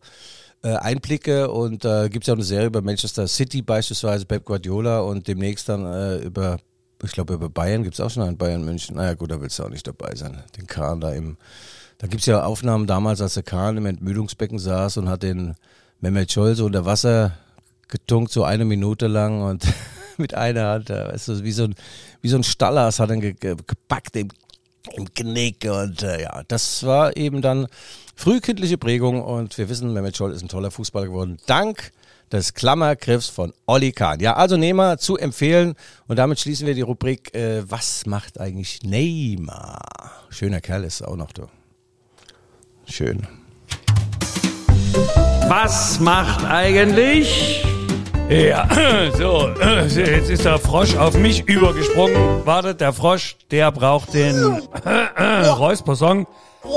Äh, 0.61 0.75
Einblicke 0.75 1.51
und 1.51 1.83
äh, 1.83 2.07
gibt 2.07 2.23
es 2.23 2.27
ja 2.27 2.35
auch 2.35 2.37
eine 2.37 2.45
Serie 2.45 2.67
über 2.67 2.81
Manchester 2.81 3.27
City 3.27 3.61
beispielsweise, 3.61 4.25
Pep 4.25 4.45
Guardiola 4.45 5.01
und 5.01 5.27
demnächst 5.27 5.67
dann 5.67 5.85
äh, 5.85 6.19
über, 6.19 6.57
ich 7.03 7.11
glaube 7.11 7.33
über 7.33 7.49
Bayern 7.49 7.83
gibt 7.83 7.95
es 7.95 7.99
auch 7.99 8.09
schon 8.09 8.23
einen 8.23 8.37
Bayern 8.37 8.63
München. 8.63 8.95
Naja 8.95 9.15
gut, 9.15 9.31
da 9.31 9.41
willst 9.41 9.59
du 9.59 9.63
auch 9.63 9.69
nicht 9.69 9.85
dabei 9.85 10.15
sein. 10.15 10.41
Den 10.55 10.65
Kahn 10.65 11.01
da 11.01 11.11
im, 11.11 11.35
da 11.97 12.07
gibt 12.07 12.21
es 12.21 12.25
ja 12.25 12.43
Aufnahmen 12.43 12.87
damals, 12.87 13.21
als 13.21 13.35
der 13.35 13.43
Kahn 13.43 13.77
im 13.77 13.85
Entmüdungsbecken 13.85 14.59
saß 14.59 14.97
und 14.97 15.09
hat 15.09 15.23
den 15.23 15.55
Mehmet 16.01 16.31
Scholl 16.31 16.55
so 16.55 16.65
unter 16.65 16.85
Wasser 16.85 17.37
getunkt, 17.87 18.31
so 18.31 18.43
eine 18.43 18.65
Minute 18.65 19.07
lang 19.07 19.41
und 19.41 19.65
mit 20.17 20.33
einer 20.33 20.67
Hand, 20.67 20.89
äh, 20.89 21.07
weißt 21.07 21.29
du, 21.29 21.43
wie 21.43 21.51
so 21.51 21.63
ein, 21.63 21.75
so 22.23 22.35
ein 22.35 22.43
Stallers 22.43 22.99
hat 22.99 23.09
er 23.09 23.17
ge 23.17 23.33
ge 23.33 23.55
gepackt 23.65 24.15
im, 24.15 24.29
im 24.95 25.13
Knick 25.13 25.65
und 25.65 26.03
äh, 26.03 26.23
ja, 26.23 26.43
das 26.47 26.83
war 26.83 27.15
eben 27.15 27.41
dann 27.41 27.67
frühkindliche 28.15 28.77
Prägung 28.77 29.21
und 29.21 29.57
wir 29.57 29.69
wissen, 29.69 29.93
Mehmet 29.93 30.17
Scholl 30.17 30.33
ist 30.33 30.41
ein 30.41 30.49
toller 30.49 30.71
Fußballer 30.71 31.07
geworden, 31.07 31.37
dank 31.45 31.91
des 32.33 32.53
Klammergriffs 32.53 33.29
von 33.29 33.53
Olli 33.67 33.91
Kahn. 33.91 34.19
Ja, 34.19 34.33
also 34.33 34.57
Neymar 34.57 34.97
zu 34.97 35.17
empfehlen 35.17 35.75
und 36.07 36.17
damit 36.17 36.39
schließen 36.39 36.65
wir 36.65 36.73
die 36.73 36.81
Rubrik, 36.81 37.33
äh, 37.35 37.69
was 37.69 38.05
macht 38.07 38.39
eigentlich 38.39 38.81
Neymar? 38.83 39.81
Schöner 40.29 40.59
Kerl 40.59 40.83
ist 40.83 41.03
auch 41.03 41.15
noch 41.15 41.31
da. 41.31 41.47
Schön. 42.93 43.25
Was 45.47 45.99
macht 45.99 46.45
eigentlich? 46.45 47.65
Ja, 48.29 48.69
so, 49.17 49.49
jetzt 49.87 50.29
ist 50.29 50.45
der 50.45 50.59
Frosch 50.59 50.95
auf 50.95 51.17
mich 51.17 51.43
übergesprungen. 51.49 52.45
Wartet, 52.45 52.81
der 52.81 52.93
Frosch, 52.93 53.35
der 53.49 53.71
braucht 53.71 54.13
den 54.13 54.61
Räuspersong. 55.57 56.27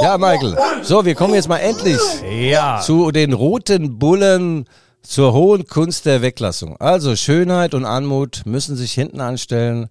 Ja, 0.01 0.17
Michael. 0.17 0.57
So, 0.81 1.05
wir 1.05 1.15
kommen 1.15 1.35
jetzt 1.35 1.51
mal 1.51 1.59
endlich 1.59 2.01
Ja. 2.33 2.81
zu 2.81 3.11
den 3.13 3.35
roten 3.35 3.99
Bullen 3.99 4.65
zur 5.03 5.35
hohen 5.35 5.67
Kunst 5.67 6.07
der 6.07 6.23
Weglassung. 6.23 6.79
Also 6.79 7.15
Schönheit 7.15 7.75
und 7.75 7.85
Anmut 7.85 8.41
müssen 8.47 8.75
sich 8.75 8.93
hinten 8.93 9.21
anstellen. 9.21 9.91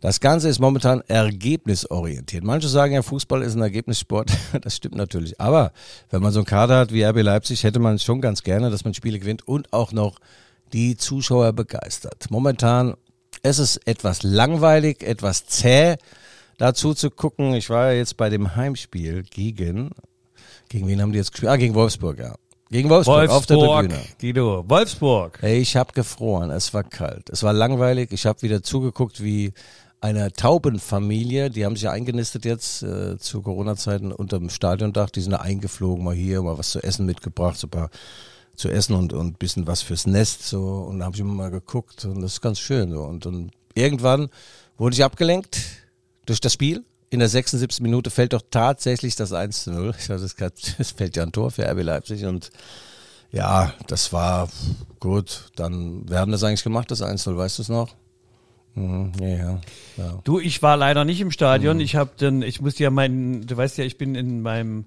Das 0.00 0.20
Ganze 0.20 0.48
ist 0.48 0.58
momentan 0.58 1.02
ergebnisorientiert. 1.08 2.44
Manche 2.44 2.68
sagen 2.68 2.92
ja, 2.92 3.02
Fußball 3.02 3.42
ist 3.42 3.54
ein 3.54 3.62
Ergebnissport. 3.62 4.30
Das 4.62 4.76
stimmt 4.76 4.96
natürlich. 4.96 5.40
Aber 5.40 5.72
wenn 6.10 6.22
man 6.22 6.32
so 6.32 6.40
einen 6.40 6.46
Kader 6.46 6.78
hat 6.78 6.92
wie 6.92 7.04
RB 7.04 7.22
Leipzig, 7.22 7.64
hätte 7.64 7.78
man 7.78 7.98
schon 7.98 8.20
ganz 8.20 8.42
gerne, 8.42 8.70
dass 8.70 8.84
man 8.84 8.94
Spiele 8.94 9.18
gewinnt 9.18 9.46
und 9.46 9.72
auch 9.72 9.92
noch 9.92 10.18
die 10.72 10.96
Zuschauer 10.96 11.52
begeistert. 11.52 12.26
Momentan 12.30 12.94
ist 13.42 13.58
es 13.58 13.76
etwas 13.78 14.22
langweilig, 14.22 15.02
etwas 15.02 15.46
zäh 15.46 15.96
dazu 16.58 16.94
zu 16.94 17.10
gucken. 17.10 17.54
Ich 17.54 17.70
war 17.70 17.92
ja 17.92 17.98
jetzt 17.98 18.16
bei 18.16 18.28
dem 18.28 18.56
Heimspiel 18.56 19.22
gegen, 19.22 19.90
gegen 20.68 20.88
wen 20.88 21.00
haben 21.00 21.12
die 21.12 21.18
jetzt 21.18 21.32
gespielt? 21.32 21.52
Ah, 21.52 21.56
gegen 21.56 21.74
Wolfsburg, 21.74 22.18
ja. 22.18 22.34
Gegen 22.70 22.90
Wolfsburg, 22.90 23.30
auf 23.30 23.46
der 23.46 23.58
Wolfsburg, 23.58 23.88
Tribüne. 23.90 24.04
Guido, 24.20 24.64
Wolfsburg. 24.66 25.38
Ey, 25.42 25.58
ich 25.60 25.76
habe 25.76 25.92
gefroren, 25.92 26.50
es 26.50 26.74
war 26.74 26.82
kalt, 26.82 27.30
es 27.30 27.44
war 27.44 27.52
langweilig. 27.52 28.10
Ich 28.10 28.26
habe 28.26 28.42
wieder 28.42 28.60
zugeguckt, 28.62 29.22
wie 29.22 29.52
eine 30.06 30.32
Taubenfamilie, 30.32 31.50
die 31.50 31.64
haben 31.64 31.74
sich 31.74 31.82
ja 31.82 31.90
eingenistet 31.90 32.44
jetzt 32.44 32.82
äh, 32.84 33.18
zu 33.18 33.42
Corona-Zeiten 33.42 34.12
unterm 34.12 34.50
Stadiondach, 34.50 35.10
die 35.10 35.20
sind 35.20 35.32
da 35.32 35.38
eingeflogen, 35.38 36.04
mal 36.04 36.14
hier, 36.14 36.42
mal 36.42 36.58
was 36.58 36.70
zu 36.70 36.82
essen 36.82 37.06
mitgebracht, 37.06 37.58
so 37.58 37.66
ein 37.66 37.70
paar 37.70 37.90
zu 38.54 38.68
essen 38.68 38.94
und 38.94 39.12
ein 39.12 39.34
bisschen 39.34 39.66
was 39.66 39.82
fürs 39.82 40.06
Nest 40.06 40.44
so 40.44 40.62
und 40.88 41.00
da 41.00 41.06
habe 41.06 41.16
ich 41.16 41.20
immer 41.20 41.34
mal 41.34 41.50
geguckt 41.50 42.04
und 42.04 42.22
das 42.22 42.34
ist 42.34 42.40
ganz 42.40 42.60
schön 42.60 42.90
so 42.92 43.02
und 43.02 43.26
dann 43.26 43.50
irgendwann 43.74 44.28
wurde 44.78 44.94
ich 44.94 45.04
abgelenkt 45.04 45.60
durch 46.24 46.40
das 46.40 46.52
Spiel. 46.52 46.84
In 47.10 47.18
der 47.18 47.28
76. 47.28 47.80
Minute 47.80 48.10
fällt 48.10 48.32
doch 48.32 48.42
tatsächlich 48.50 49.16
das 49.16 49.32
1 49.32 49.64
zu 49.64 49.72
0. 49.72 49.94
Ich 49.98 50.08
weiß, 50.08 50.22
es 50.78 50.90
fällt 50.92 51.16
ja 51.16 51.24
ein 51.24 51.32
Tor 51.32 51.50
für 51.50 51.68
RB 51.68 51.82
Leipzig 51.82 52.24
und 52.24 52.50
ja, 53.32 53.74
das 53.88 54.12
war 54.12 54.48
gut. 55.00 55.50
Dann, 55.56 56.08
wer 56.08 56.20
hat 56.20 56.28
das 56.28 56.44
eigentlich 56.44 56.64
gemacht, 56.64 56.90
das 56.90 57.02
1-0, 57.02 57.36
weißt 57.36 57.58
du 57.58 57.62
es 57.62 57.68
noch? 57.68 57.94
Mhm, 58.76 59.12
ja, 59.20 59.28
ja, 59.28 59.60
ja. 59.96 60.18
Du, 60.24 60.38
ich 60.38 60.62
war 60.62 60.76
leider 60.76 61.04
nicht 61.04 61.20
im 61.20 61.30
Stadion. 61.32 61.78
Mhm. 61.78 61.82
Ich 61.82 61.96
habe 61.96 62.10
dann, 62.18 62.42
ich 62.42 62.60
musste 62.60 62.84
ja 62.84 62.90
meinen, 62.90 63.46
du 63.46 63.56
weißt 63.56 63.78
ja, 63.78 63.84
ich 63.84 63.98
bin 63.98 64.14
in 64.14 64.42
meinem 64.42 64.84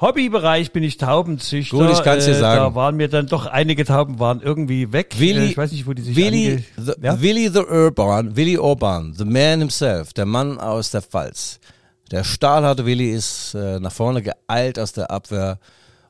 Hobbybereich 0.00 0.72
bin 0.72 0.82
ich 0.82 0.96
Taubenzüchter. 0.96 1.76
Gut, 1.76 1.90
ich 1.92 2.02
kann's 2.02 2.24
dir 2.24 2.32
Äh, 2.32 2.40
sagen. 2.40 2.60
Da 2.60 2.74
waren 2.74 2.96
mir 2.96 3.08
dann 3.08 3.28
doch 3.28 3.46
einige 3.46 3.84
Tauben 3.84 4.18
waren 4.18 4.40
irgendwie 4.42 4.92
weg. 4.92 5.14
Willi, 5.18 5.46
Äh, 5.46 5.50
ich 5.50 5.56
weiß 5.56 5.70
nicht, 5.70 5.86
wo 5.86 5.92
die 5.92 6.02
sich 6.02 6.16
Willi, 6.16 6.64
the, 6.76 6.92
ja? 7.00 7.20
Willi 7.20 7.48
the 7.48 7.60
Urban, 7.60 8.34
Willi 8.34 8.58
Orban, 8.58 9.14
the 9.16 9.24
man 9.24 9.60
himself, 9.60 10.12
der 10.12 10.26
Mann 10.26 10.58
aus 10.58 10.90
der 10.90 11.02
Pfalz. 11.02 11.60
Der 12.10 12.24
stahlharte 12.24 12.84
Willi 12.84 13.10
ist 13.12 13.54
äh, 13.54 13.78
nach 13.78 13.92
vorne 13.92 14.22
geeilt 14.22 14.78
aus 14.80 14.92
der 14.92 15.12
Abwehr 15.12 15.60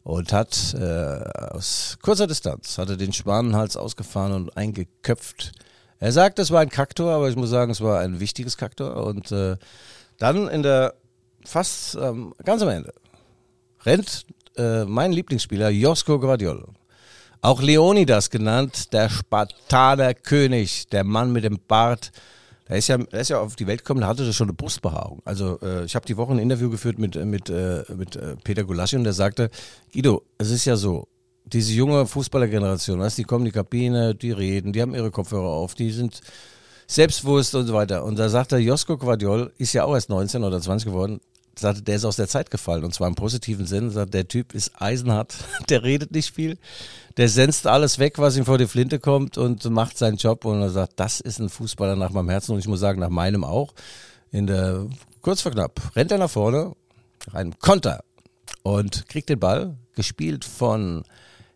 und 0.04 0.32
hat 0.32 0.74
äh, 0.74 1.50
aus 1.50 1.98
kurzer 2.00 2.26
Distanz 2.26 2.78
hat 2.78 2.88
er 2.88 2.96
den 2.96 3.12
Schwanenhals 3.12 3.76
ausgefahren 3.76 4.32
und 4.32 4.56
eingeköpft. 4.56 5.52
Er 6.02 6.10
sagt, 6.10 6.40
es 6.40 6.50
war 6.50 6.58
ein 6.58 6.68
Kaktor, 6.68 7.12
aber 7.12 7.28
ich 7.28 7.36
muss 7.36 7.50
sagen, 7.50 7.70
es 7.70 7.80
war 7.80 8.00
ein 8.00 8.18
wichtiges 8.18 8.56
Kaktor. 8.56 9.06
Und 9.06 9.30
äh, 9.30 9.56
dann 10.18 10.48
in 10.48 10.64
der 10.64 10.94
fast 11.44 11.94
ähm, 11.94 12.34
ganz 12.44 12.60
am 12.60 12.70
Ende 12.70 12.92
rennt 13.84 14.26
äh, 14.56 14.84
mein 14.84 15.12
Lieblingsspieler 15.12 15.70
Josko 15.70 16.18
Guardiol. 16.18 16.66
Auch 17.40 17.62
Leonidas 17.62 18.30
genannt, 18.30 18.92
der 18.92 19.10
Spartaner 19.10 20.14
König, 20.14 20.88
der 20.88 21.04
Mann 21.04 21.32
mit 21.32 21.44
dem 21.44 21.60
Bart. 21.68 22.10
Der 22.68 22.78
ist 22.78 22.88
ja, 22.88 22.98
der 22.98 23.20
ist 23.20 23.28
ja 23.28 23.38
auf 23.38 23.54
die 23.54 23.68
Welt 23.68 23.84
gekommen, 23.84 24.00
da 24.00 24.08
hatte 24.08 24.24
er 24.24 24.32
schon 24.32 24.48
eine 24.48 24.54
Brustbehaarung. 24.54 25.22
Also 25.24 25.60
äh, 25.62 25.84
ich 25.84 25.94
habe 25.94 26.04
die 26.04 26.16
Woche 26.16 26.32
ein 26.32 26.40
Interview 26.40 26.68
geführt 26.68 26.98
mit, 26.98 27.14
äh, 27.14 27.24
mit, 27.24 27.48
äh, 27.48 27.84
mit 27.96 28.16
äh, 28.16 28.34
Peter 28.42 28.64
Gulaschi 28.64 28.96
und 28.96 29.04
der 29.04 29.12
sagte, 29.12 29.50
Guido, 29.92 30.24
es 30.36 30.50
ist 30.50 30.64
ja 30.64 30.74
so, 30.74 31.06
diese 31.44 31.72
junge 31.72 32.06
Fußballergeneration, 32.06 33.00
weißt, 33.00 33.18
die 33.18 33.24
kommen 33.24 33.46
in 33.46 33.52
die 33.52 33.56
Kabine, 33.56 34.14
die 34.14 34.32
reden, 34.32 34.72
die 34.72 34.80
haben 34.80 34.94
ihre 34.94 35.10
Kopfhörer 35.10 35.48
auf, 35.48 35.74
die 35.74 35.90
sind 35.90 36.20
selbstbewusst 36.86 37.54
und 37.54 37.66
so 37.66 37.74
weiter. 37.74 38.04
Und 38.04 38.18
da 38.18 38.28
sagt 38.28 38.52
er, 38.52 38.58
Josko 38.58 38.96
Guardiol 38.96 39.52
ist 39.58 39.72
ja 39.72 39.84
auch 39.84 39.94
erst 39.94 40.10
19 40.10 40.44
oder 40.44 40.60
20 40.60 40.86
geworden, 40.86 41.20
sagte, 41.58 41.82
der 41.82 41.96
ist 41.96 42.04
aus 42.04 42.16
der 42.16 42.28
Zeit 42.28 42.50
gefallen 42.50 42.84
und 42.84 42.94
zwar 42.94 43.08
im 43.08 43.14
positiven 43.14 43.66
Sinn. 43.66 43.90
Sagt, 43.90 44.14
der 44.14 44.28
Typ 44.28 44.54
ist 44.54 44.72
eisenhart, 44.80 45.34
der 45.68 45.82
redet 45.82 46.12
nicht 46.12 46.34
viel, 46.34 46.58
der 47.16 47.28
senzt 47.28 47.66
alles 47.66 47.98
weg, 47.98 48.18
was 48.18 48.36
ihm 48.36 48.44
vor 48.44 48.58
die 48.58 48.66
Flinte 48.66 48.98
kommt 48.98 49.38
und 49.38 49.64
macht 49.70 49.98
seinen 49.98 50.16
Job 50.16 50.44
und 50.44 50.60
er 50.60 50.70
sagt, 50.70 50.94
das 50.96 51.20
ist 51.20 51.38
ein 51.38 51.48
Fußballer 51.48 51.96
nach 51.96 52.10
meinem 52.10 52.30
Herzen 52.30 52.52
und 52.52 52.58
ich 52.58 52.68
muss 52.68 52.80
sagen, 52.80 53.00
nach 53.00 53.10
meinem 53.10 53.44
auch. 53.44 53.74
In 54.30 54.46
der, 54.46 54.86
kurz 55.20 55.42
vor 55.42 55.52
knapp, 55.52 55.94
rennt 55.94 56.10
er 56.10 56.18
nach 56.18 56.30
vorne, 56.30 56.72
ein 57.32 57.58
Konter 57.58 58.02
und 58.62 59.06
kriegt 59.08 59.28
den 59.28 59.38
Ball, 59.38 59.76
gespielt 59.94 60.44
von 60.44 61.04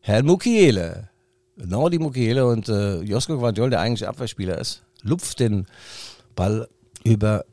Herrn 0.06 0.24
Mukiele. 0.24 1.08
Nordi 1.56 1.98
Mukiele 1.98 2.46
und 2.46 2.68
äh, 2.68 3.00
Josko 3.00 3.38
Guardiol, 3.38 3.70
der 3.70 3.80
eigentlich 3.80 4.06
Abwehrspieler 4.06 4.56
ist, 4.56 4.84
lupft 5.02 5.40
den 5.40 5.66
Ball 6.36 6.68
über 7.02 7.44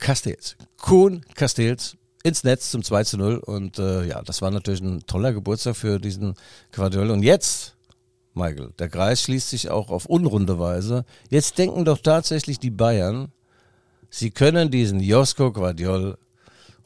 Castells. 0.00 0.56
Kuhn 0.76 1.24
Castells 1.36 1.96
ins 2.24 2.42
Netz 2.42 2.72
zum 2.72 2.82
2 2.82 3.04
zu 3.04 3.16
0. 3.16 3.36
Und 3.36 3.78
äh, 3.78 4.04
ja, 4.06 4.22
das 4.22 4.42
war 4.42 4.50
natürlich 4.50 4.80
ein 4.80 5.06
toller 5.06 5.32
Geburtstag 5.32 5.76
für 5.76 6.00
diesen 6.00 6.34
Guardiol. 6.72 7.12
Und 7.12 7.22
jetzt, 7.22 7.76
Michael, 8.34 8.72
der 8.80 8.88
Kreis 8.88 9.22
schließt 9.22 9.50
sich 9.50 9.70
auch 9.70 9.90
auf 9.90 10.06
unrunde 10.06 10.58
Weise. 10.58 11.04
Jetzt 11.30 11.58
denken 11.58 11.84
doch 11.84 11.98
tatsächlich 11.98 12.58
die 12.58 12.70
Bayern, 12.70 13.30
sie 14.10 14.32
können 14.32 14.72
diesen 14.72 14.98
Josko 14.98 15.52
Guardiol 15.52 16.18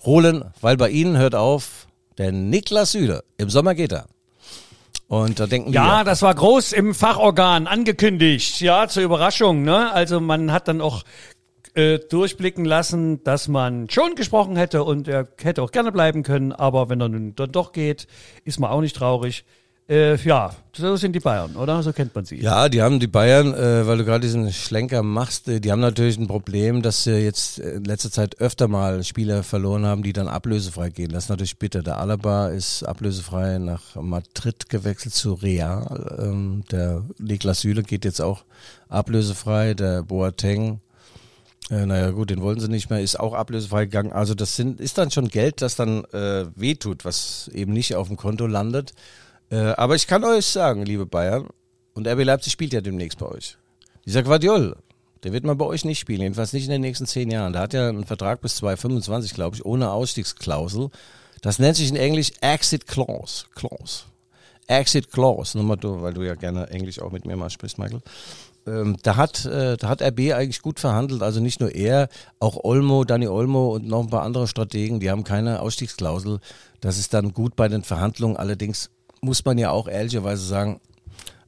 holen, 0.00 0.44
weil 0.60 0.76
bei 0.76 0.90
ihnen 0.90 1.16
hört 1.16 1.34
auf 1.34 1.86
der 2.18 2.30
Niklas 2.30 2.92
Süle. 2.92 3.24
Im 3.38 3.48
Sommer 3.48 3.74
geht 3.74 3.92
er. 3.92 4.06
Und 5.08 5.38
da 5.38 5.46
denken 5.46 5.72
Ja, 5.72 6.00
wir, 6.00 6.04
das 6.04 6.22
war 6.22 6.34
groß 6.34 6.72
im 6.72 6.94
Fachorgan 6.94 7.66
angekündigt. 7.66 8.60
Ja, 8.60 8.88
zur 8.88 9.04
Überraschung. 9.04 9.62
Ne? 9.62 9.92
Also 9.92 10.20
man 10.20 10.50
hat 10.52 10.66
dann 10.66 10.80
auch 10.80 11.04
äh, 11.74 11.98
durchblicken 11.98 12.64
lassen, 12.64 13.22
dass 13.22 13.48
man 13.48 13.88
schon 13.88 14.14
gesprochen 14.16 14.56
hätte 14.56 14.82
und 14.82 15.06
er 15.06 15.28
hätte 15.40 15.62
auch 15.62 15.70
gerne 15.70 15.92
bleiben 15.92 16.22
können. 16.22 16.52
Aber 16.52 16.88
wenn 16.88 17.00
er 17.00 17.08
nun 17.08 17.34
dann 17.36 17.52
doch 17.52 17.72
geht, 17.72 18.08
ist 18.44 18.58
man 18.58 18.70
auch 18.70 18.80
nicht 18.80 18.96
traurig. 18.96 19.44
Äh, 19.88 20.16
ja, 20.16 20.50
so 20.74 20.96
sind 20.96 21.12
die 21.12 21.20
Bayern, 21.20 21.54
oder? 21.54 21.80
So 21.80 21.92
kennt 21.92 22.12
man 22.12 22.24
sie. 22.24 22.42
Ja, 22.42 22.68
die 22.68 22.82
haben 22.82 22.98
die 22.98 23.06
Bayern, 23.06 23.54
äh, 23.54 23.86
weil 23.86 23.98
du 23.98 24.04
gerade 24.04 24.20
diesen 24.26 24.52
Schlenker 24.52 25.04
machst, 25.04 25.46
äh, 25.46 25.60
die 25.60 25.70
haben 25.70 25.78
natürlich 25.78 26.18
ein 26.18 26.26
Problem, 26.26 26.82
dass 26.82 27.04
sie 27.04 27.18
jetzt 27.18 27.60
in 27.60 27.84
letzter 27.84 28.10
Zeit 28.10 28.40
öfter 28.40 28.66
mal 28.66 29.04
Spieler 29.04 29.44
verloren 29.44 29.86
haben, 29.86 30.02
die 30.02 30.12
dann 30.12 30.26
ablösefrei 30.26 30.90
gehen. 30.90 31.10
Das 31.12 31.24
ist 31.24 31.30
natürlich 31.30 31.58
bitter. 31.58 31.84
Der 31.84 31.98
Alaba 31.98 32.48
ist 32.48 32.82
ablösefrei 32.82 33.58
nach 33.58 33.94
Madrid 33.94 34.68
gewechselt 34.68 35.14
zu 35.14 35.34
Real. 35.34 36.16
Ähm, 36.18 36.64
der 36.72 37.04
Niklas 37.18 37.60
Süle 37.60 37.84
geht 37.84 38.04
jetzt 38.04 38.20
auch 38.20 38.44
ablösefrei. 38.88 39.74
Der 39.74 40.02
Boateng 40.02 40.80
Äh, 41.70 41.86
naja, 41.86 42.10
gut, 42.10 42.30
den 42.30 42.42
wollen 42.42 42.60
sie 42.60 42.68
nicht 42.68 42.90
mehr, 42.90 43.00
ist 43.00 43.18
auch 43.18 43.34
ablösefrei 43.34 43.86
gegangen. 43.86 44.12
Also 44.12 44.34
das 44.34 44.56
sind, 44.56 44.80
ist 44.80 44.98
dann 44.98 45.10
schon 45.10 45.28
Geld, 45.28 45.62
das 45.62 45.74
dann 45.76 46.04
äh, 46.12 46.46
wehtut, 46.54 47.04
was 47.04 47.48
eben 47.54 47.72
nicht 47.72 47.94
auf 47.96 48.08
dem 48.08 48.16
Konto 48.16 48.46
landet. 48.46 48.92
Äh, 49.50 49.56
aber 49.56 49.94
ich 49.94 50.06
kann 50.06 50.24
euch 50.24 50.46
sagen, 50.46 50.84
liebe 50.84 51.06
Bayern, 51.06 51.48
und 51.94 52.06
RB 52.06 52.24
Leipzig 52.24 52.52
spielt 52.52 52.72
ja 52.72 52.80
demnächst 52.80 53.18
bei 53.18 53.26
euch. 53.26 53.56
Dieser 54.04 54.22
Guardiol, 54.22 54.76
der 55.24 55.32
wird 55.32 55.44
mal 55.44 55.56
bei 55.56 55.64
euch 55.64 55.84
nicht 55.84 55.98
spielen, 55.98 56.20
jedenfalls 56.20 56.52
nicht 56.52 56.66
in 56.66 56.70
den 56.70 56.82
nächsten 56.82 57.06
zehn 57.06 57.30
Jahren. 57.30 57.52
Der 57.52 57.62
hat 57.62 57.72
ja 57.72 57.88
einen 57.88 58.04
Vertrag 58.04 58.42
bis 58.42 58.56
2025, 58.56 59.32
glaube 59.34 59.56
ich, 59.56 59.64
ohne 59.64 59.90
Ausstiegsklausel. 59.90 60.90
Das 61.40 61.58
nennt 61.58 61.76
sich 61.76 61.88
in 61.88 61.96
Englisch 61.96 62.32
Exit 62.42 62.86
Clause. 62.86 63.46
Clause. 63.54 64.04
Exit 64.66 65.10
Clause, 65.10 65.56
nur 65.56 65.66
mal 65.66 65.76
du, 65.76 66.02
weil 66.02 66.12
du 66.12 66.22
ja 66.22 66.34
gerne 66.34 66.68
Englisch 66.68 67.00
auch 67.00 67.12
mit 67.12 67.24
mir 67.24 67.36
mal 67.36 67.50
sprichst, 67.50 67.78
Michael. 67.78 68.02
Ähm, 68.66 68.96
da 69.02 69.16
hat, 69.16 69.44
äh, 69.46 69.76
da 69.76 69.88
hat 69.88 70.02
RB 70.02 70.32
eigentlich 70.34 70.60
gut 70.60 70.80
verhandelt. 70.80 71.22
Also 71.22 71.40
nicht 71.40 71.60
nur 71.60 71.74
er, 71.74 72.08
auch 72.40 72.62
Olmo, 72.64 73.04
Dani 73.04 73.28
Olmo 73.28 73.74
und 73.74 73.86
noch 73.86 74.00
ein 74.00 74.10
paar 74.10 74.22
andere 74.22 74.48
Strategen, 74.48 75.00
die 75.00 75.10
haben 75.10 75.24
keine 75.24 75.60
Ausstiegsklausel. 75.60 76.40
Das 76.80 76.98
ist 76.98 77.14
dann 77.14 77.32
gut 77.32 77.56
bei 77.56 77.68
den 77.68 77.84
Verhandlungen. 77.84 78.36
Allerdings 78.36 78.90
muss 79.26 79.44
man 79.44 79.58
ja 79.58 79.70
auch 79.70 79.88
ehrlicherweise 79.88 80.46
sagen, 80.46 80.80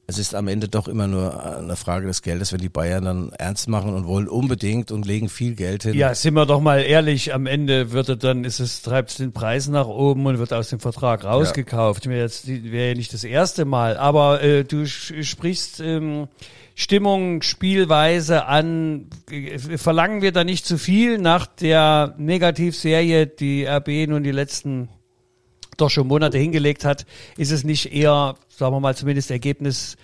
es 0.09 0.17
ist 0.17 0.33
am 0.33 0.47
Ende 0.47 0.67
doch 0.67 0.87
immer 0.87 1.07
nur 1.07 1.57
eine 1.57 1.75
Frage 1.75 2.07
des 2.07 2.23
Geldes, 2.23 2.51
wenn 2.51 2.59
die 2.59 2.69
Bayern 2.69 3.05
dann 3.05 3.31
ernst 3.37 3.69
machen 3.69 3.93
und 3.93 4.07
wollen 4.07 4.27
unbedingt 4.27 4.91
und 4.91 5.05
legen 5.05 5.29
viel 5.29 5.53
Geld 5.53 5.83
hin. 5.83 5.93
Ja, 5.93 6.15
sind 6.15 6.33
wir 6.33 6.47
doch 6.47 6.61
mal 6.61 6.79
ehrlich, 6.79 7.31
am 7.33 7.45
Ende 7.45 7.91
wird 7.91 8.23
dann, 8.23 8.43
ist 8.43 8.59
es, 8.59 8.81
treibt 8.81 9.11
es 9.11 9.17
den 9.17 9.33
Preis 9.33 9.67
nach 9.67 9.85
oben 9.85 10.25
und 10.25 10.39
wird 10.39 10.51
aus 10.51 10.69
dem 10.69 10.79
Vertrag 10.79 11.23
rausgekauft. 11.23 12.05
Ja. 12.05 12.11
Wäre 12.11 12.21
jetzt 12.23 12.47
wäre 12.47 12.89
ja 12.89 12.95
nicht 12.95 13.13
das 13.13 13.23
erste 13.23 13.65
Mal. 13.65 13.97
Aber 13.97 14.41
äh, 14.41 14.63
du 14.63 14.87
sprichst 14.87 15.79
ähm, 15.79 16.27
Stimmung, 16.73 17.43
Spielweise 17.43 18.45
an. 18.45 19.09
Verlangen 19.75 20.23
wir 20.23 20.31
da 20.31 20.43
nicht 20.43 20.65
zu 20.65 20.79
viel 20.79 21.19
nach 21.19 21.45
der 21.45 22.15
Negativserie, 22.17 23.27
die 23.27 23.65
RB 23.65 24.07
nun 24.07 24.23
die 24.23 24.31
letzten 24.31 24.89
doch 25.81 25.89
schon 25.89 26.07
Monate 26.07 26.37
hingelegt 26.37 26.85
hat, 26.85 27.05
ist 27.37 27.51
es 27.51 27.63
nicht 27.63 27.93
eher, 27.93 28.35
sagen 28.49 28.75
wir 28.75 28.79
mal, 28.79 28.95
zumindest 28.95 29.31
Ergebnis, 29.31 29.97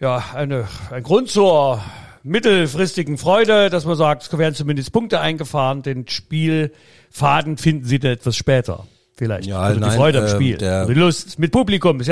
ja, 0.00 0.24
eine, 0.34 0.68
ein 0.90 1.02
Grund 1.02 1.28
zur 1.28 1.82
mittelfristigen 2.22 3.18
Freude, 3.18 3.70
dass 3.70 3.84
man 3.84 3.96
sagt, 3.96 4.22
es 4.22 4.38
werden 4.38 4.54
zumindest 4.54 4.92
Punkte 4.92 5.20
eingefahren, 5.20 5.82
den 5.82 6.08
Spielfaden 6.08 7.56
finden 7.56 7.84
sie 7.84 7.98
dann 7.98 8.12
etwas 8.12 8.36
später. 8.36 8.86
Vielleicht. 9.20 9.48
Ja, 9.48 9.60
also 9.60 9.80
nein, 9.80 9.90
die 9.90 9.96
Freude 9.96 10.18
am 10.20 10.24
äh, 10.24 10.30
Spiel. 10.30 10.56
Der, 10.56 10.86
die 10.86 10.94
Lust 10.94 11.38
mit 11.38 11.52
Publikum. 11.52 12.00
Es 12.00 12.06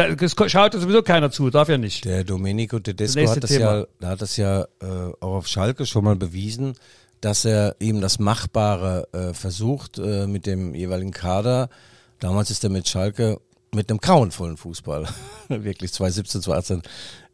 schaut 0.47 0.75
sowieso 0.75 1.01
keiner 1.01 1.31
zu, 1.31 1.49
darf 1.49 1.71
ja 1.71 1.79
nicht. 1.79 2.05
Der 2.05 2.23
Domenico 2.23 2.79
Tedesco 2.81 3.27
hat 3.27 3.43
das, 3.43 3.57
ja, 3.57 3.87
hat 4.03 4.21
das 4.21 4.37
ja 4.37 4.65
äh, 4.83 5.13
auch 5.21 5.37
auf 5.37 5.47
Schalke 5.49 5.87
schon 5.87 6.05
mal 6.05 6.17
bewiesen, 6.17 6.75
dass 7.23 7.47
er 7.47 7.77
eben 7.81 8.03
das 8.03 8.19
Machbare 8.19 9.09
äh, 9.13 9.33
versucht 9.33 9.99
äh, 9.99 10.27
mit 10.27 10.45
dem 10.45 10.75
jeweiligen 10.75 11.13
Kader 11.13 11.71
Damals 12.21 12.51
ist 12.51 12.65
er 12.65 12.71
mit 12.71 12.89
Schalke 12.89 13.41
mit 13.75 13.91
einem 13.91 14.01
grauenvollen 14.01 14.57
Fußball, 14.57 15.07
wirklich 15.49 15.93
2017, 15.93 16.43
2018, 16.43 16.83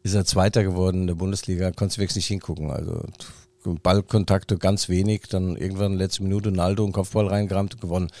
ist 0.03 0.15
er 0.15 0.25
Zweiter 0.25 0.63
geworden 0.63 1.01
in 1.01 1.07
der 1.07 1.15
Bundesliga, 1.15 1.71
konntest 1.71 1.97
du 1.97 2.01
wirklich 2.01 2.17
nicht 2.17 2.27
hingucken. 2.27 2.71
Also 2.71 3.03
Ballkontakte 3.63 4.57
ganz 4.57 4.89
wenig, 4.89 5.23
dann 5.29 5.55
irgendwann 5.55 5.93
letzte 5.93 6.23
Minute 6.23 6.51
Naldo 6.51 6.83
einen 6.83 6.93
Kopfball 6.93 7.27
reingerammt 7.27 7.75
und 7.75 7.81
gewonnen. 7.81 8.11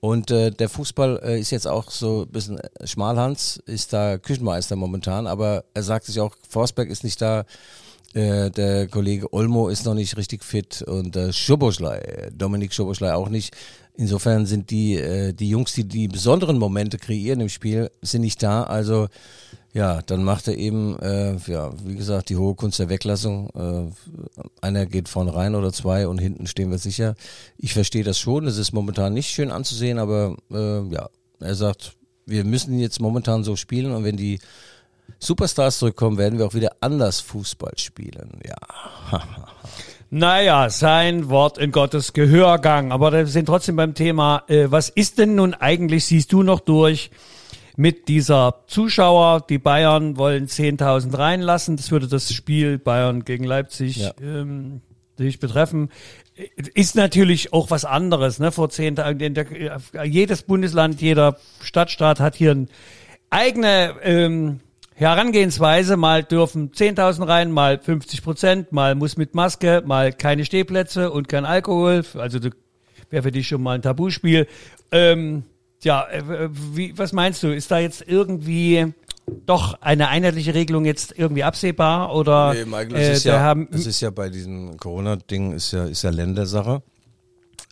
Und 0.00 0.30
äh, 0.30 0.50
der 0.50 0.68
Fußball 0.68 1.20
äh, 1.24 1.40
ist 1.40 1.50
jetzt 1.50 1.66
auch 1.66 1.90
so 1.90 2.22
ein 2.22 2.28
bisschen 2.28 2.60
Schmalhans, 2.84 3.62
ist 3.66 3.92
da 3.92 4.18
Küchenmeister 4.18 4.76
momentan, 4.76 5.26
aber 5.26 5.64
er 5.74 5.82
sagt 5.82 6.06
sich 6.06 6.20
auch, 6.20 6.34
Forsberg 6.48 6.90
ist 6.90 7.04
nicht 7.04 7.20
da, 7.22 7.44
äh, 8.12 8.50
der 8.50 8.86
Kollege 8.88 9.32
Olmo 9.32 9.68
ist 9.68 9.86
noch 9.86 9.94
nicht 9.94 10.16
richtig 10.16 10.44
fit 10.44 10.82
und 10.82 11.16
äh, 11.16 11.32
Schoboschlei, 11.32 12.30
Dominik 12.34 12.72
Schoboschlei 12.72 13.14
auch 13.14 13.28
nicht. 13.28 13.56
Insofern 13.96 14.44
sind 14.46 14.70
die, 14.70 14.96
äh, 14.96 15.32
die 15.32 15.48
Jungs, 15.48 15.72
die 15.72 15.84
die 15.84 16.08
besonderen 16.08 16.58
Momente 16.58 16.98
kreieren 16.98 17.40
im 17.40 17.48
Spiel, 17.48 17.90
sind 18.02 18.22
nicht 18.22 18.42
da. 18.42 18.64
Also 18.64 19.08
ja, 19.72 20.02
dann 20.02 20.22
macht 20.22 20.48
er 20.48 20.56
eben, 20.56 20.98
äh, 21.00 21.36
ja, 21.46 21.72
wie 21.84 21.96
gesagt, 21.96 22.28
die 22.28 22.36
hohe 22.36 22.54
Kunst 22.54 22.78
der 22.78 22.88
Weglassung. 22.88 23.50
Äh, 23.54 24.44
einer 24.60 24.86
geht 24.86 25.08
vorne 25.08 25.34
rein 25.34 25.54
oder 25.54 25.72
zwei 25.72 26.08
und 26.08 26.18
hinten 26.18 26.46
stehen 26.46 26.70
wir 26.70 26.78
sicher. 26.78 27.14
Ich 27.56 27.72
verstehe 27.72 28.04
das 28.04 28.18
schon. 28.18 28.46
Es 28.46 28.56
ist 28.56 28.72
momentan 28.72 29.14
nicht 29.14 29.30
schön 29.30 29.50
anzusehen, 29.50 29.98
aber 29.98 30.36
äh, 30.50 30.82
ja, 30.92 31.08
er 31.40 31.54
sagt, 31.54 31.96
wir 32.26 32.44
müssen 32.44 32.78
jetzt 32.78 33.00
momentan 33.00 33.44
so 33.44 33.56
spielen 33.56 33.92
und 33.92 34.04
wenn 34.04 34.16
die 34.16 34.38
Superstars 35.18 35.78
zurückkommen, 35.78 36.18
werden 36.18 36.38
wir 36.38 36.46
auch 36.46 36.54
wieder 36.54 36.76
anders 36.80 37.20
Fußball 37.20 37.74
spielen. 37.76 38.40
Ja. 38.46 39.22
Naja, 40.10 40.70
sein 40.70 41.28
Wort 41.28 41.58
in 41.58 41.72
Gottes 41.72 42.12
Gehörgang. 42.12 42.92
Aber 42.92 43.12
wir 43.12 43.26
sind 43.26 43.46
trotzdem 43.46 43.76
beim 43.76 43.94
Thema, 43.94 44.44
äh, 44.48 44.66
was 44.68 44.88
ist 44.88 45.18
denn 45.18 45.34
nun 45.34 45.54
eigentlich, 45.54 46.04
siehst 46.06 46.32
du 46.32 46.42
noch 46.42 46.60
durch, 46.60 47.10
mit 47.76 48.08
dieser 48.08 48.62
Zuschauer, 48.66 49.44
die 49.48 49.58
Bayern 49.58 50.16
wollen 50.16 50.46
10.000 50.46 51.18
reinlassen. 51.18 51.76
Das 51.76 51.90
würde 51.90 52.06
das 52.06 52.32
Spiel 52.32 52.78
Bayern 52.78 53.24
gegen 53.24 53.44
Leipzig 53.44 53.96
ja. 53.96 54.12
ähm, 54.22 54.80
sich 55.18 55.40
betreffen. 55.40 55.90
Ist 56.74 56.96
natürlich 56.96 57.52
auch 57.52 57.70
was 57.70 57.84
anderes. 57.84 58.38
Ne? 58.38 58.52
Vor 58.52 58.70
zehn 58.70 58.96
Tagen, 58.96 59.34
jedes 60.04 60.42
Bundesland, 60.42 61.00
jeder 61.00 61.36
Stadtstaat 61.60 62.20
hat 62.20 62.34
hier 62.34 62.52
ein 62.52 62.68
eigene 63.30 63.94
ähm, 64.02 64.60
Herangehensweise, 64.96 65.96
mal 65.96 66.22
dürfen 66.22 66.70
10.000 66.70 67.26
rein, 67.26 67.50
mal 67.50 67.78
50 67.78 68.22
Prozent, 68.22 68.72
mal 68.72 68.94
muss 68.94 69.16
mit 69.16 69.34
Maske, 69.34 69.82
mal 69.84 70.12
keine 70.12 70.44
Stehplätze 70.44 71.10
und 71.10 71.28
kein 71.28 71.44
Alkohol. 71.44 72.04
Also 72.14 72.38
wäre 73.10 73.22
für 73.24 73.32
dich 73.32 73.48
schon 73.48 73.62
mal 73.62 73.74
ein 73.74 73.82
Tabuspiel. 73.82 74.46
Ähm, 74.92 75.42
ja, 75.82 76.06
äh, 76.08 76.48
wie, 76.50 76.96
was 76.96 77.12
meinst 77.12 77.42
du? 77.42 77.48
Ist 77.48 77.72
da 77.72 77.78
jetzt 77.80 78.04
irgendwie 78.06 78.94
doch 79.46 79.80
eine 79.80 80.08
einheitliche 80.08 80.54
Regelung 80.54 80.84
jetzt 80.84 81.12
irgendwie 81.16 81.42
absehbar 81.42 82.14
oder? 82.14 82.54
Nee, 82.54 82.64
Michael, 82.64 82.94
es, 82.94 83.08
äh, 83.08 83.12
ist, 83.14 83.24
ja, 83.24 83.40
haben, 83.40 83.68
es 83.72 83.86
ist 83.86 84.00
ja 84.00 84.10
bei 84.10 84.28
diesem 84.28 84.76
Corona-Ding 84.76 85.52
ist 85.52 85.72
ja, 85.72 85.86
ist 85.86 86.02
ja 86.02 86.10
Ländersache. 86.10 86.82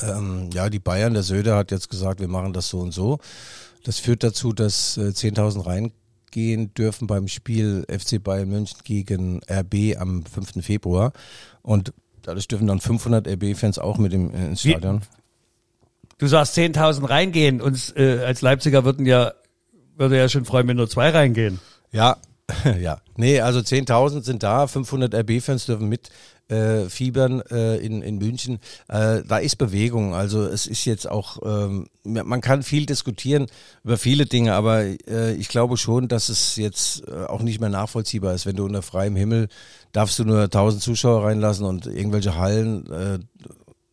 Ähm, 0.01 0.51
ja, 0.53 0.69
die 0.69 0.81
Bayern, 0.81 1.15
der 1.15 1.23
Söder 1.23 1.57
hat 1.57 1.71
jetzt 1.71 1.89
gesagt, 1.89 2.21
wir 2.21 2.29
machen 2.29 2.53
das 2.53 2.69
so 2.69 2.81
und 2.81 2.93
so. 2.93 3.19
Das 3.85 3.99
führt 3.99 4.25
dazu, 4.25 4.53
dass 4.53 4.97
äh, 4.97 5.11
10.000 5.11 5.67
rein 5.67 5.93
gehen 6.33 6.75
dürfen 6.75 7.07
beim 7.07 7.29
Spiel 7.29 7.87
FC 7.89 8.23
Bayern 8.23 8.49
München 8.49 8.81
gegen 8.83 9.41
RB 9.49 9.97
am 9.99 10.25
5. 10.27 10.65
Februar. 10.65 11.13
Und 11.63 11.93
dadurch 12.23 12.49
dürfen 12.49 12.67
dann 12.67 12.81
500 12.81 13.29
RB-Fans 13.29 13.79
auch 13.79 13.99
mit 13.99 14.13
im, 14.13 14.35
äh, 14.35 14.47
ins 14.47 14.63
Stadion. 14.63 15.03
Du 16.19 16.27
sagst 16.27 16.57
10.000 16.57 17.09
reingehen. 17.09 17.61
Uns 17.61 17.95
äh, 17.97 18.23
als 18.27 18.43
Leipziger 18.43 18.85
würden 18.85 19.07
ja, 19.07 19.33
würde 19.97 20.17
ja 20.17 20.29
schon 20.29 20.45
freuen, 20.45 20.67
wenn 20.69 20.77
nur 20.77 20.89
zwei 20.89 21.11
reingehen. 21.11 21.61
Ja, 21.93 22.17
ja. 22.81 23.01
Nee, 23.17 23.41
also 23.41 23.61
10.000 23.61 24.23
sind 24.23 24.43
da, 24.43 24.67
500 24.67 25.15
RB-Fans 25.15 25.67
dürfen 25.67 25.89
mit 25.89 26.11
äh, 26.53 26.91
fiebern 26.91 27.41
äh, 27.51 27.77
in, 27.79 28.03
in 28.03 28.19
München. 28.19 28.59
Äh, 28.89 29.23
da 29.27 29.39
ist 29.39 29.57
Bewegung. 29.57 30.15
Also 30.15 30.43
es 30.43 30.67
ist 30.67 30.85
jetzt 30.85 31.09
auch, 31.11 31.39
ähm, 31.45 31.87
man 32.05 32.41
kann 32.41 32.63
viel 32.63 32.85
diskutieren 32.87 33.47
über 33.85 33.97
viele 33.97 34.27
Dinge, 34.27 34.55
aber 34.55 34.83
äh, 34.83 35.33
ich 35.35 35.49
glaube 35.49 35.77
schon, 35.77 36.09
dass 36.09 36.29
es 36.29 36.57
jetzt 36.57 37.09
äh, 37.09 37.25
auch 37.25 37.43
nicht 37.43 37.61
mehr 37.61 37.71
nachvollziehbar 37.71 38.35
ist, 38.35 38.45
wenn 38.47 38.57
du 38.57 38.65
unter 38.65 38.83
freiem 38.83 39.17
Himmel 39.17 39.49
darfst 39.93 40.19
du 40.19 40.25
nur 40.25 40.43
1000 40.43 40.83
Zuschauer 40.83 41.25
reinlassen 41.25 41.67
und 41.67 41.87
irgendwelche 41.87 42.37
Hallen 42.37 42.91
äh, 42.91 43.19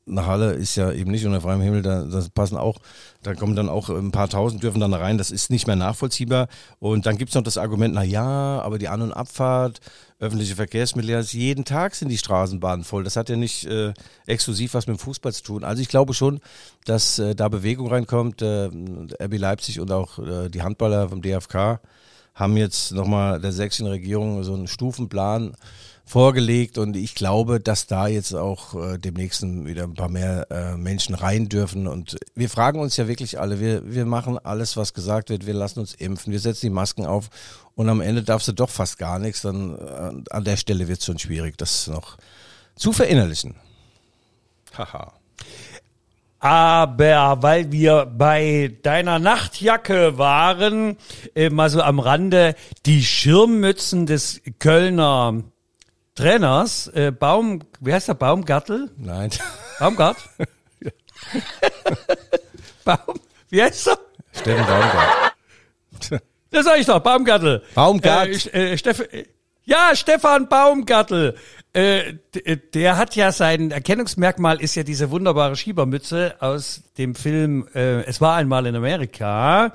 eine 0.09 0.25
Halle 0.25 0.53
ist 0.53 0.75
ja 0.75 0.91
eben 0.91 1.11
nicht 1.11 1.25
unter 1.25 1.41
freiem 1.41 1.61
Himmel, 1.61 1.81
da 1.81 2.03
das 2.03 2.29
passen 2.29 2.57
auch, 2.57 2.77
da 3.21 3.33
kommen 3.35 3.55
dann 3.55 3.69
auch 3.69 3.89
ein 3.89 4.11
paar 4.11 4.27
tausend 4.27 4.63
dürfen 4.63 4.79
dann 4.79 4.93
rein, 4.93 5.17
das 5.17 5.31
ist 5.31 5.49
nicht 5.49 5.67
mehr 5.67 5.75
nachvollziehbar. 5.75 6.47
Und 6.79 7.05
dann 7.05 7.17
gibt 7.17 7.29
es 7.29 7.35
noch 7.35 7.43
das 7.43 7.57
Argument, 7.57 7.93
na 7.93 8.03
ja, 8.03 8.61
aber 8.61 8.79
die 8.79 8.87
An- 8.87 9.01
und 9.01 9.13
Abfahrt, 9.13 9.79
öffentliche 10.19 10.55
Verkehrsmittel, 10.55 11.15
also 11.15 11.37
jeden 11.37 11.63
Tag 11.63 11.95
sind 11.95 12.09
die 12.09 12.17
Straßenbahnen 12.17 12.83
voll. 12.83 13.03
Das 13.03 13.15
hat 13.15 13.29
ja 13.29 13.37
nicht 13.37 13.65
äh, 13.65 13.93
exklusiv 14.25 14.73
was 14.73 14.85
mit 14.87 14.97
dem 14.97 14.99
Fußball 14.99 15.33
zu 15.33 15.43
tun. 15.43 15.63
Also 15.63 15.81
ich 15.81 15.87
glaube 15.87 16.13
schon, 16.13 16.41
dass 16.85 17.19
äh, 17.19 17.35
da 17.35 17.47
Bewegung 17.47 17.87
reinkommt. 17.87 18.41
Äh, 18.41 18.69
RB 19.21 19.37
Leipzig 19.37 19.79
und 19.79 19.91
auch 19.91 20.19
äh, 20.19 20.49
die 20.49 20.61
Handballer 20.61 21.09
vom 21.09 21.21
DFK 21.21 21.79
haben 22.35 22.57
jetzt 22.57 22.91
nochmal 22.91 23.39
der 23.39 23.51
sächsischen 23.51 23.87
Regierung 23.87 24.43
so 24.43 24.53
einen 24.53 24.67
Stufenplan 24.67 25.55
vorgelegt 26.09 26.79
und 26.79 26.95
ich 26.97 27.13
glaube, 27.13 27.59
dass 27.59 27.85
da 27.85 28.07
jetzt 28.07 28.33
auch 28.33 28.73
äh, 28.73 28.97
demnächst 28.97 29.43
wieder 29.43 29.83
ein 29.83 29.93
paar 29.93 30.09
mehr 30.09 30.47
äh, 30.49 30.75
Menschen 30.75 31.13
rein 31.13 31.49
dürfen 31.49 31.85
und 31.85 32.17
wir 32.33 32.49
fragen 32.49 32.79
uns 32.79 32.97
ja 32.97 33.07
wirklich 33.07 33.39
alle, 33.39 33.59
wir, 33.59 33.93
wir 33.93 34.07
machen 34.07 34.39
alles, 34.39 34.75
was 34.75 34.95
gesagt 34.95 35.29
wird, 35.29 35.45
wir 35.45 35.53
lassen 35.53 35.79
uns 35.79 35.93
impfen, 35.93 36.33
wir 36.33 36.39
setzen 36.39 36.65
die 36.65 36.71
Masken 36.71 37.05
auf 37.05 37.29
und 37.75 37.89
am 37.89 38.01
Ende 38.01 38.23
darfst 38.23 38.47
du 38.47 38.53
doch 38.53 38.71
fast 38.71 38.97
gar 38.97 39.19
nichts, 39.19 39.43
dann 39.43 39.77
äh, 39.77 40.33
an 40.33 40.43
der 40.43 40.57
Stelle 40.57 40.87
wird 40.87 40.99
es 40.99 41.05
schon 41.05 41.19
schwierig, 41.19 41.59
das 41.59 41.85
noch 41.85 42.17
zu 42.75 42.91
verinnerlichen. 42.91 43.53
Haha. 44.75 45.13
Aber 46.39 47.37
weil 47.41 47.71
wir 47.71 48.05
bei 48.05 48.75
deiner 48.81 49.19
Nachtjacke 49.19 50.17
waren, 50.17 50.97
äh, 51.35 51.51
mal 51.51 51.69
so 51.69 51.83
am 51.83 51.99
Rande, 51.99 52.55
die 52.87 53.03
Schirmmützen 53.03 54.07
des 54.07 54.41
Kölner 54.57 55.43
Trainers, 56.19 56.87
äh, 56.87 57.11
Baum, 57.11 57.61
wie 57.79 57.93
heißt 57.93 58.09
der, 58.09 58.13
Baumgartel? 58.13 58.91
Nein. 58.97 59.29
Baumgart? 59.79 60.17
Baum, 62.83 63.19
wie 63.49 63.63
heißt 63.63 63.87
er? 63.87 63.99
Steffen 64.33 64.65
Baumgart. 64.65 66.21
Das 66.51 66.65
sag 66.65 66.79
ich 66.79 66.85
doch, 66.85 66.99
Baumgartel. 66.99 67.63
Baumgart. 67.73 68.53
Äh, 68.53 68.73
äh, 68.73 68.77
Steff 68.77 68.99
äh, 68.99 69.27
ja, 69.63 69.95
Stefan 69.95 70.49
Baumgartel. 70.49 71.37
Äh, 71.73 72.15
äh, 72.33 72.57
der 72.73 72.97
hat 72.97 73.15
ja 73.15 73.31
sein 73.31 73.71
Erkennungsmerkmal 73.71 74.59
ist 74.59 74.75
ja 74.75 74.83
diese 74.83 75.11
wunderbare 75.11 75.55
Schiebermütze 75.55 76.35
aus 76.39 76.81
dem 76.97 77.15
Film 77.15 77.67
äh, 77.75 78.01
Es 78.01 78.19
war 78.19 78.35
einmal 78.35 78.65
in 78.65 78.75
Amerika. 78.75 79.73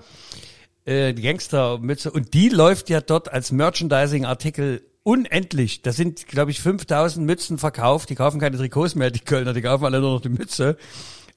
Äh, 0.85 1.15
die 1.15 1.23
Gangstermütze. 1.23 2.11
Und 2.11 2.35
die 2.35 2.51
läuft 2.51 2.91
ja 2.91 3.01
dort 3.01 3.33
als 3.33 3.53
Merchandising-Artikel 3.53 4.83
unendlich. 5.05 5.83
Da 5.83 5.93
sind, 5.93 6.27
glaube 6.27 6.51
ich, 6.51 6.61
5000 6.61 7.25
Mützen 7.25 7.59
verkauft. 7.59 8.11
Die 8.11 8.17
kaufen 8.17 8.41
keine 8.41 8.57
Trikots 8.57 8.97
mehr, 8.97 9.13
die 9.13 9.21
Kölner, 9.21 9.53
die 9.53 9.63
kaufen 9.63 9.85
alle 9.85 10.01
nur 10.01 10.15
noch 10.15 10.21
die 10.21 10.31
Mütze. 10.31 10.77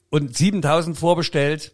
Und 0.09 0.35
7000 0.35 0.97
vorbestellt. 0.97 1.73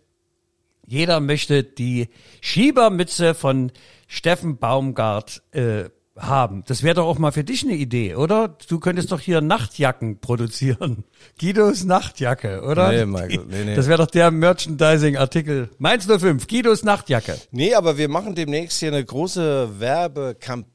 Jeder 0.86 1.22
möchte 1.22 1.64
die 1.64 2.10
Schiebermütze 2.42 3.36
von 3.36 3.72
Steffen 4.08 4.58
Baumgart 4.58 5.42
äh, 5.52 5.86
haben. 6.18 6.64
Das 6.68 6.84
wäre 6.84 6.96
doch 6.96 7.08
auch 7.08 7.18
mal 7.18 7.32
für 7.32 7.44
dich 7.44 7.64
eine 7.64 7.74
Idee, 7.74 8.16
oder? 8.16 8.58
Du 8.68 8.80
könntest 8.80 9.12
doch 9.12 9.20
hier 9.20 9.40
Nachtjacken 9.42 10.20
produzieren. 10.20 11.06
Guidos 11.40 11.86
Nachtjacke, 11.86 12.64
oder? 12.64 12.92
Nee, 12.92 13.06
Michael, 13.06 13.46
nee, 13.48 13.64
nee. 13.64 13.76
Das 13.76 13.88
wäre 13.88 14.00
doch 14.00 14.12
der 14.12 14.30
Merchandising-Artikel. 14.30 15.70
Mainz 15.78 16.06
05, 16.06 16.48
Guidos 16.48 16.84
Nachtjacke. 16.84 17.40
Nee, 17.52 17.74
aber 17.76 17.98
wir 17.98 18.10
machen 18.10 18.36
demnächst 18.36 18.80
hier 18.80 18.90
eine 18.90 19.04
große 19.04 19.80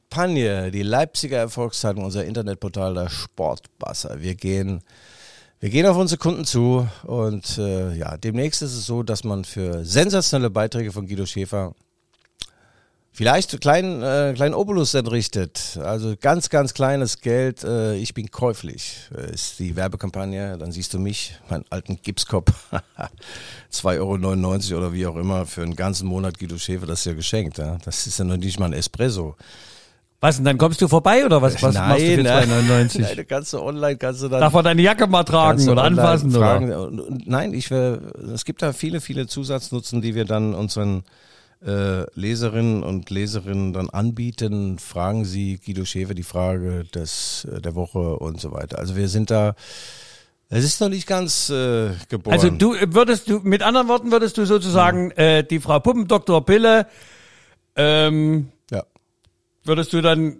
Werbekampagne. 0.09 0.71
Die 0.71 0.81
Leipziger 0.81 1.37
Erfolgszeitung, 1.37 2.03
unser 2.03 2.25
Internetportal 2.25 2.93
der 2.93 3.09
Sportbasser. 3.09 4.21
Wir 4.21 4.35
gehen, 4.35 4.81
wir 5.59 5.69
gehen 5.69 5.85
auf 5.85 5.97
unsere 5.97 6.17
Kunden 6.17 6.45
zu 6.45 6.87
und 7.03 7.57
äh, 7.57 7.93
ja, 7.95 8.17
demnächst 8.17 8.61
ist 8.61 8.73
es 8.73 8.85
so, 8.85 9.03
dass 9.03 9.23
man 9.23 9.45
für 9.45 9.85
sensationelle 9.85 10.49
Beiträge 10.49 10.91
von 10.91 11.07
Guido 11.07 11.25
Schäfer 11.25 11.73
vielleicht 13.11 13.51
einen 13.51 13.59
kleinen, 13.59 14.01
äh, 14.01 14.33
kleinen 14.35 14.55
Obolus 14.55 14.93
entrichtet. 14.93 15.77
Also 15.81 16.15
ganz, 16.19 16.49
ganz 16.49 16.73
kleines 16.73 17.21
Geld. 17.21 17.63
Äh, 17.63 17.95
ich 17.95 18.13
bin 18.13 18.31
käuflich. 18.31 19.09
Äh, 19.15 19.33
ist 19.33 19.59
die 19.59 19.75
Werbekampagne. 19.75 20.57
Dann 20.57 20.71
siehst 20.71 20.93
du 20.93 20.99
mich, 20.99 21.35
meinen 21.49 21.65
alten 21.69 22.01
Gipskopf. 22.01 22.51
2,99 23.71 24.71
Euro 24.71 24.81
oder 24.81 24.93
wie 24.93 25.05
auch 25.05 25.17
immer 25.17 25.45
für 25.45 25.61
einen 25.61 25.75
ganzen 25.75 26.07
Monat 26.07 26.39
Guido 26.39 26.57
Schäfer. 26.57 26.87
Das 26.87 26.99
ist 26.99 27.05
ja 27.05 27.13
geschenkt. 27.13 27.57
Ja? 27.57 27.77
Das 27.83 28.07
ist 28.07 28.17
ja 28.17 28.25
noch 28.25 28.37
nicht 28.37 28.59
mal 28.59 28.67
ein 28.67 28.73
Espresso. 28.73 29.35
Was, 30.21 30.37
und 30.37 30.43
dann 30.43 30.57
kommst 30.57 30.81
du 30.81 30.89
vorbei, 30.89 31.25
oder 31.25 31.41
was, 31.41 31.61
was 31.63 31.75
machst 31.75 32.01
du 32.01 32.15
für 32.15 32.21
2,99? 32.21 33.01
Nein, 33.01 33.15
du 33.15 33.25
kannst 33.25 33.53
du 33.53 33.61
online, 33.61 33.95
kannst 33.95 34.21
du 34.21 34.27
dann... 34.27 34.41
Darf 34.41 34.51
man 34.51 34.65
deine 34.65 34.81
Jacke 34.81 35.07
mal 35.07 35.23
tragen 35.23 35.67
oder 35.69 35.83
anfassen, 35.83 36.31
fragen. 36.31 36.73
oder? 36.73 37.07
Nein, 37.25 37.53
ich 37.53 37.71
will, 37.71 38.01
es 38.33 38.43
gibt 38.43 38.61
da 38.61 38.73
viele, 38.73 38.99
viele 38.99 39.27
Zusatznutzen, 39.27 40.01
die 40.01 40.15
wir 40.15 40.25
dann 40.25 40.55
unseren 40.55 41.03
äh, 41.65 42.03
Leserinnen 42.19 42.83
und 42.83 43.09
Leserinnen 43.09 43.71
dann 43.71 43.89
anbieten. 43.89 44.77
Fragen 44.77 45.23
Sie 45.23 45.57
Guido 45.57 45.85
Schäfer 45.85 46.13
die 46.13 46.23
Frage 46.23 46.83
des, 46.83 47.45
äh, 47.45 47.61
der 47.61 47.75
Woche 47.75 48.17
und 48.17 48.41
so 48.41 48.51
weiter. 48.51 48.77
Also 48.79 48.97
wir 48.97 49.07
sind 49.07 49.31
da, 49.31 49.55
es 50.49 50.65
ist 50.65 50.81
noch 50.81 50.89
nicht 50.89 51.07
ganz 51.07 51.49
äh, 51.49 51.91
geboren. 52.09 52.33
Also 52.33 52.49
du 52.49 52.73
äh, 52.73 52.93
würdest 52.93 53.29
du, 53.29 53.39
mit 53.39 53.61
anderen 53.61 53.87
Worten 53.87 54.11
würdest 54.11 54.37
du 54.37 54.45
sozusagen 54.45 55.11
äh, 55.11 55.45
die 55.45 55.59
Frau 55.59 55.79
Puppendoktor 55.79 56.45
Pille, 56.45 56.87
ähm. 57.77 58.49
Würdest 59.63 59.93
du 59.93 60.01
dann 60.01 60.37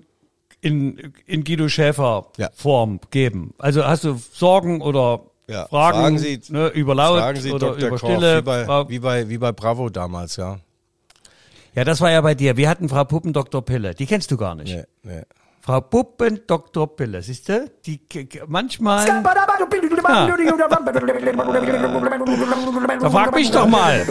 in, 0.62 1.14
in 1.26 1.44
Guido 1.44 1.70
Schäfer 1.70 2.28
Ja. 2.38 2.50
Form 2.54 3.00
geben. 3.12 3.54
Also 3.58 3.86
hast 3.86 4.04
du 4.04 4.20
Sorgen 4.34 4.82
oder 4.82 5.22
Ja, 5.48 5.68
Fragen, 5.68 5.98
fragen 6.00 6.18
Sie- 6.20 6.42
ne, 6.50 6.68
über 6.70 6.96
Laut 6.96 7.20
Fragen 7.20 7.40
Sie 7.40 7.52
oder 7.52 7.68
Dr. 7.72 7.88
über 7.88 7.98
Koch, 7.98 8.10
Stille? 8.10 8.38
wie 8.38 8.42
bei, 8.42 8.90
wie, 8.90 9.00
bei, 9.00 9.30
wie 9.30 9.38
bei 9.38 9.52
Bravo 9.52 9.90
damals, 9.90 10.36
ja. 10.36 10.60
ja, 11.76 11.84
das 11.84 12.02
war 12.02 12.12
ja 12.12 12.20
bei 12.22 12.36
dir. 12.36 12.58
Wir 12.58 12.70
hatten 12.70 12.90
Frau 12.90 13.04
Puppendoktor 13.06 13.64
Pille. 13.64 13.94
Die 13.96 14.06
kennst 14.06 14.32
du 14.32 14.38
gar 14.38 14.56
nicht. 14.56 14.76
Nee, 14.76 14.84
nee. 15.04 15.22
Frau 15.62 15.82
Puppendoktor 15.82 16.96
Pille, 16.96 17.22
siehst 17.22 17.48
du? 17.50 17.70
Die 17.86 18.00
manchmal. 18.48 19.06
Da 23.00 23.10
frag 23.10 23.34
mich 23.36 23.52
doch 23.52 23.68
mal. 23.68 24.06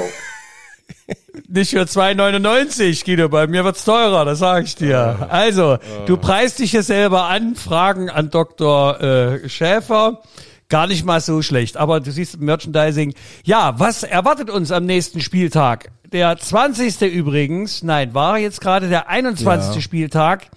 Nicht 1.49 1.71
für 1.71 1.83
2,99, 1.83 3.05
Guido, 3.05 3.29
bei 3.29 3.47
mir 3.47 3.65
wird's 3.65 3.85
teurer, 3.85 4.25
das 4.25 4.41
sage 4.41 4.67
ich 4.67 4.75
dir. 4.75 5.29
Also, 5.31 5.79
du 6.07 6.17
preist 6.17 6.59
dich 6.59 6.73
hier 6.73 6.83
selber 6.83 7.25
an, 7.25 7.55
Fragen 7.55 8.11
an 8.11 8.31
Dr. 8.31 9.01
Äh, 9.01 9.49
Schäfer. 9.49 10.23
Gar 10.69 10.87
nicht 10.87 11.07
mal 11.07 11.23
so 11.23 11.41
schlecht, 11.41 11.79
aber 11.79 12.01
du 12.01 12.13
siehst 12.13 12.41
Merchandising. 12.41 13.15
Ja, 13.45 13.79
was 13.79 14.03
erwartet 14.03 14.51
uns 14.51 14.71
am 14.71 14.85
nächsten 14.85 15.23
Spieltag? 15.23 15.91
Der 16.13 16.37
20. 16.37 17.01
übrigens, 17.03 17.83
nein, 17.83 18.13
war 18.13 18.39
jetzt 18.39 18.61
gerade 18.61 18.89
der 18.89 19.09
21. 19.09 19.77
Ja. 19.77 19.81
Spieltag. 19.81 20.49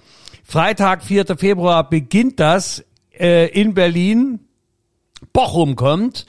Freitag, 0.44 1.04
4. 1.04 1.38
Februar 1.38 1.90
beginnt 1.90 2.42
das 2.42 2.84
äh, 3.18 3.48
in 3.48 3.74
Berlin. 3.74 4.40
Bochum 5.32 5.78
kommt. 5.78 6.26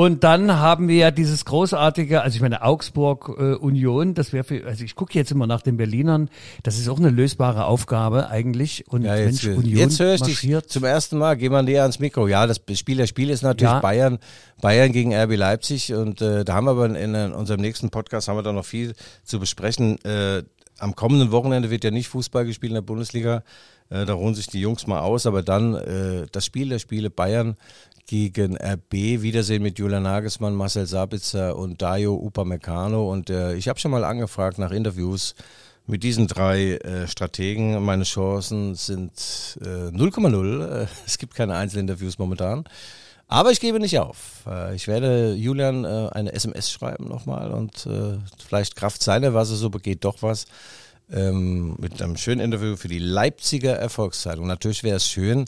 Und 0.00 0.24
dann 0.24 0.58
haben 0.58 0.88
wir 0.88 0.96
ja 0.96 1.10
dieses 1.10 1.44
großartige, 1.44 2.22
also 2.22 2.34
ich 2.34 2.40
meine 2.40 2.62
Augsburg 2.62 3.36
äh, 3.38 3.52
Union, 3.56 4.14
das 4.14 4.32
wäre 4.32 4.44
für, 4.44 4.64
also 4.64 4.82
ich 4.82 4.94
gucke 4.94 5.12
jetzt 5.12 5.30
immer 5.30 5.46
nach 5.46 5.60
den 5.60 5.76
Berlinern, 5.76 6.30
das 6.62 6.78
ist 6.78 6.88
auch 6.88 6.98
eine 6.98 7.10
lösbare 7.10 7.66
Aufgabe 7.66 8.30
eigentlich. 8.30 8.86
Und 8.88 9.02
Ja, 9.02 9.14
jetzt, 9.16 9.44
Mensch, 9.44 9.58
Union 9.58 9.76
jetzt 9.78 10.00
höre 10.00 10.14
ich 10.14 10.22
dich 10.22 10.42
marschiert. 10.42 10.70
zum 10.70 10.84
ersten 10.84 11.18
Mal. 11.18 11.36
Geh 11.36 11.50
mal 11.50 11.62
näher 11.62 11.82
ans 11.82 11.98
Mikro. 11.98 12.28
Ja, 12.28 12.46
das 12.46 12.62
Spiel 12.72 12.96
der 12.96 13.08
Spiel 13.08 13.28
ist 13.28 13.42
natürlich 13.42 13.72
Ja. 13.74 13.80
Bayern, 13.80 14.18
Bayern 14.62 14.90
gegen 14.92 15.14
RB 15.14 15.36
Leipzig. 15.36 15.92
Und 15.92 16.22
äh, 16.22 16.46
da 16.46 16.54
haben 16.54 16.64
wir 16.64 16.70
aber 16.70 16.86
in, 16.86 16.94
in 16.94 17.32
unserem 17.32 17.60
nächsten 17.60 17.90
Podcast 17.90 18.26
haben 18.28 18.38
wir 18.38 18.42
da 18.42 18.52
noch 18.54 18.64
viel 18.64 18.94
zu 19.24 19.38
besprechen. 19.38 20.02
Äh, 20.06 20.44
am 20.78 20.96
kommenden 20.96 21.30
Wochenende 21.30 21.68
wird 21.68 21.84
ja 21.84 21.90
nicht 21.90 22.08
Fußball 22.08 22.46
gespielt 22.46 22.70
in 22.70 22.76
der 22.76 22.80
Bundesliga. 22.80 23.42
Äh, 23.90 24.06
da 24.06 24.14
ruhen 24.14 24.34
sich 24.34 24.46
die 24.46 24.60
Jungs 24.60 24.86
mal 24.86 25.00
aus. 25.00 25.26
Aber 25.26 25.42
dann 25.42 25.74
äh, 25.74 26.26
das 26.32 26.46
Spiel 26.46 26.70
der 26.70 26.78
Spiele 26.78 27.10
Bayern 27.10 27.56
gegen 28.10 28.56
RB. 28.56 29.22
Wiedersehen 29.22 29.62
mit 29.62 29.78
Julian 29.78 30.02
Nagelsmann, 30.02 30.56
Marcel 30.56 30.84
Sabitzer 30.84 31.56
und 31.56 31.80
Dayo 31.80 32.16
Upamecano. 32.16 33.08
Und 33.08 33.30
äh, 33.30 33.54
ich 33.54 33.68
habe 33.68 33.78
schon 33.78 33.92
mal 33.92 34.02
angefragt 34.02 34.58
nach 34.58 34.72
Interviews 34.72 35.36
mit 35.86 36.02
diesen 36.02 36.26
drei 36.26 36.72
äh, 36.78 37.06
Strategen. 37.06 37.80
Meine 37.84 38.02
Chancen 38.02 38.74
sind 38.74 39.12
äh, 39.60 39.94
0,0. 39.94 40.82
Äh, 40.82 40.86
es 41.06 41.18
gibt 41.18 41.36
keine 41.36 41.54
Einzelinterviews 41.54 42.18
momentan. 42.18 42.64
Aber 43.28 43.52
ich 43.52 43.60
gebe 43.60 43.78
nicht 43.78 43.96
auf. 44.00 44.42
Äh, 44.44 44.74
ich 44.74 44.88
werde 44.88 45.34
Julian 45.34 45.84
äh, 45.84 46.08
eine 46.10 46.32
SMS 46.32 46.68
schreiben 46.68 47.06
nochmal 47.06 47.52
und 47.52 47.86
äh, 47.86 48.18
vielleicht 48.44 48.74
Kraft 48.74 49.04
seiner, 49.04 49.36
er 49.36 49.44
so 49.44 49.70
begeht, 49.70 50.04
doch 50.04 50.20
was. 50.22 50.46
Ähm, 51.12 51.76
mit 51.78 52.02
einem 52.02 52.16
schönen 52.16 52.40
Interview 52.40 52.74
für 52.74 52.88
die 52.88 52.98
Leipziger 52.98 53.76
Erfolgszeitung. 53.76 54.48
Natürlich 54.48 54.82
wäre 54.82 54.96
es 54.96 55.08
schön, 55.08 55.44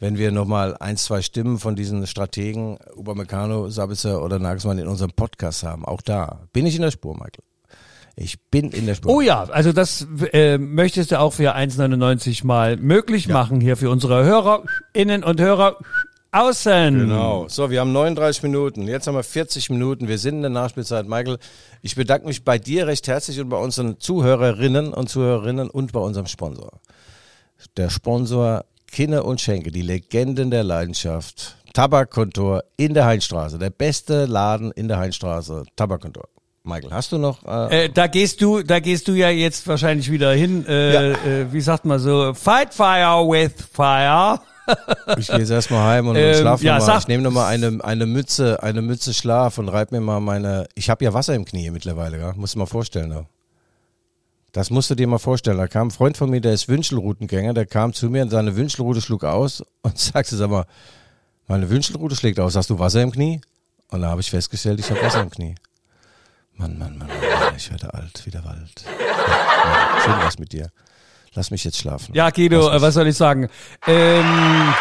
wenn 0.00 0.16
wir 0.18 0.32
nochmal 0.32 0.76
ein, 0.80 0.96
zwei 0.96 1.22
Stimmen 1.22 1.58
von 1.58 1.76
diesen 1.76 2.06
Strategen, 2.06 2.78
Upamecano, 2.96 3.68
Sabitzer 3.68 4.24
oder 4.24 4.38
Nagelsmann 4.38 4.78
in 4.78 4.88
unserem 4.88 5.12
Podcast 5.12 5.62
haben. 5.62 5.84
Auch 5.84 6.00
da 6.00 6.40
bin 6.52 6.66
ich 6.66 6.74
in 6.74 6.82
der 6.82 6.90
Spur, 6.90 7.14
Michael. 7.14 7.44
Ich 8.16 8.40
bin 8.50 8.70
in 8.70 8.86
der 8.86 8.94
Spur. 8.94 9.14
Oh 9.14 9.20
ja, 9.20 9.44
also 9.44 9.72
das 9.72 10.06
äh, 10.32 10.58
möchtest 10.58 11.12
du 11.12 11.20
auch 11.20 11.32
für 11.32 11.54
1,99 11.54 12.44
mal 12.44 12.76
möglich 12.76 13.28
machen 13.28 13.60
hier 13.60 13.76
für 13.76 13.90
unsere 13.90 14.24
HörerInnen 14.24 15.22
und 15.22 15.40
Hörer 15.40 15.76
außen. 16.32 16.98
Genau. 16.98 17.48
So, 17.48 17.70
wir 17.70 17.80
haben 17.80 17.92
39 17.92 18.42
Minuten. 18.42 18.88
Jetzt 18.88 19.06
haben 19.06 19.14
wir 19.14 19.22
40 19.22 19.70
Minuten. 19.70 20.08
Wir 20.08 20.18
sind 20.18 20.36
in 20.36 20.42
der 20.42 20.50
Nachspielzeit. 20.50 21.06
Michael, 21.06 21.38
ich 21.82 21.94
bedanke 21.94 22.26
mich 22.26 22.44
bei 22.44 22.58
dir 22.58 22.86
recht 22.86 23.06
herzlich 23.06 23.40
und 23.40 23.48
bei 23.48 23.58
unseren 23.58 23.98
Zuhörerinnen 23.98 24.92
und 24.92 25.08
Zuhörerinnen 25.08 25.70
und 25.70 25.92
bei 25.92 26.00
unserem 26.00 26.26
Sponsor. 26.26 26.80
Der 27.76 27.90
Sponsor 27.90 28.64
Kinne 28.90 29.22
und 29.22 29.40
Schenke, 29.40 29.70
die 29.70 29.82
Legenden 29.82 30.50
der 30.50 30.64
Leidenschaft. 30.64 31.56
Tabakkontor 31.72 32.64
in 32.76 32.94
der 32.94 33.06
Heinstraße. 33.06 33.58
Der 33.58 33.70
beste 33.70 34.24
Laden 34.26 34.72
in 34.72 34.88
der 34.88 34.98
Heinstraße. 34.98 35.64
Tabakkontor. 35.76 36.24
Michael, 36.64 36.90
hast 36.92 37.12
du 37.12 37.18
noch? 37.18 37.42
Äh, 37.44 37.84
Äh, 37.84 37.88
da 37.88 38.06
gehst 38.06 38.42
du, 38.42 38.62
da 38.62 38.80
gehst 38.80 39.08
du 39.08 39.12
ja 39.12 39.30
jetzt 39.30 39.66
wahrscheinlich 39.66 40.10
wieder 40.10 40.32
hin. 40.32 40.66
Äh, 40.68 40.92
Ja. 40.92 41.02
äh, 41.12 41.52
wie 41.52 41.60
sagt 41.60 41.84
man 41.84 41.98
so? 41.98 42.34
Fight 42.34 42.74
fire 42.74 43.24
with 43.26 43.52
fire. 43.72 44.40
ich 45.18 45.28
gehe 45.28 45.38
jetzt 45.38 45.50
erstmal 45.50 45.84
heim 45.88 46.08
und, 46.08 46.16
Ähm, 46.16 46.34
schlaf 46.34 46.62
ja, 46.62 46.78
nochmal. 46.78 46.98
Ich 46.98 47.08
nehme 47.08 47.22
nochmal 47.22 47.46
eine, 47.52 47.82
eine 47.82 48.06
Mütze, 48.06 48.62
eine 48.62 48.82
Mütze 48.82 49.14
Schlaf 49.14 49.58
und 49.58 49.68
reib 49.68 49.90
mir 49.90 50.00
mal 50.00 50.20
meine. 50.20 50.66
Ich 50.74 50.90
habe 50.90 51.04
ja 51.04 51.14
Wasser 51.14 51.34
im 51.34 51.44
Knie 51.44 51.70
mittlerweile, 51.70 52.18
ja? 52.18 52.32
Musst 52.36 52.54
du 52.54 52.58
mal 52.58 52.66
vorstellen. 52.66 53.10
Ja? 53.10 53.24
Das 54.52 54.70
musst 54.70 54.90
du 54.90 54.94
dir 54.94 55.06
mal 55.06 55.18
vorstellen. 55.18 55.58
Da 55.58 55.68
kam 55.68 55.88
ein 55.88 55.90
Freund 55.90 56.16
von 56.16 56.30
mir, 56.30 56.40
der 56.40 56.52
ist 56.52 56.68
Wünschelroutengänger, 56.68 57.54
der 57.54 57.66
kam 57.66 57.92
zu 57.92 58.10
mir 58.10 58.22
und 58.22 58.30
seine 58.30 58.56
Wünschelrute 58.56 59.00
schlug 59.00 59.24
aus 59.24 59.64
und 59.82 59.98
sagte, 59.98 60.36
sag 60.36 60.50
mal, 60.50 60.66
meine 61.46 61.68
Wünschelrute 61.70 62.16
schlägt 62.16 62.40
aus, 62.40 62.56
hast 62.56 62.70
du 62.70 62.78
Wasser 62.78 63.02
im 63.02 63.12
Knie? 63.12 63.40
Und 63.88 64.02
da 64.02 64.08
habe 64.08 64.20
ich 64.20 64.30
festgestellt, 64.30 64.80
ich 64.80 64.90
habe 64.90 65.02
Wasser 65.02 65.20
im 65.20 65.30
Knie. 65.30 65.54
Mann, 66.54 66.78
Mann, 66.78 66.98
Mann, 66.98 67.08
Mann, 67.08 67.56
ich 67.56 67.70
werde 67.70 67.92
alt 67.94 68.22
wie 68.24 68.30
der 68.30 68.44
Wald. 68.44 68.84
Ja, 68.86 70.00
schön 70.02 70.14
was 70.22 70.38
mit 70.38 70.52
dir. 70.52 70.70
Lass 71.34 71.50
mich 71.50 71.64
jetzt 71.64 71.78
schlafen. 71.78 72.14
Ja, 72.14 72.30
Guido, 72.30 72.70
was 72.80 72.94
soll 72.94 73.06
ich 73.06 73.16
sagen? 73.16 73.48
Ähm, 73.86 74.74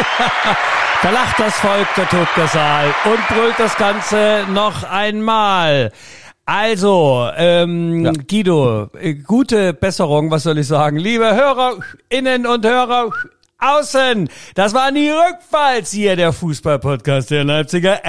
da 1.02 1.10
lacht 1.10 1.38
das 1.38 1.54
Volk, 1.56 1.88
da 1.96 2.04
tobt 2.04 2.36
der 2.36 2.48
Saal 2.48 2.94
und 3.04 3.28
brüllt 3.28 3.58
das 3.58 3.76
Ganze 3.76 4.46
noch 4.50 4.84
einmal. 4.84 5.90
Also, 6.52 7.30
ähm, 7.36 8.04
Ja. 8.06 8.12
Guido, 8.28 8.90
äh, 9.00 9.14
gute 9.14 9.72
Besserung, 9.72 10.32
was 10.32 10.42
soll 10.42 10.58
ich 10.58 10.66
sagen? 10.66 10.96
Liebe 10.96 11.32
Hörerinnen 11.32 12.44
und 12.44 12.66
Hörer 12.66 13.12
außen, 13.60 14.28
das 14.56 14.74
waren 14.74 14.96
die 14.96 15.10
Rückfalls 15.10 15.92
hier, 15.92 16.16
der 16.16 16.32
Fußballpodcast 16.32 17.30
der 17.30 17.44
Leipziger 17.44 18.00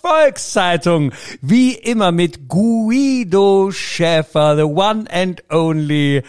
Volkszeitung. 0.00 1.10
Wie 1.40 1.72
immer 1.72 2.12
mit 2.12 2.48
Guido 2.48 3.72
Schäfer, 3.72 4.54
the 4.54 4.62
one 4.62 5.04
and 5.10 5.42
only. 5.50 6.22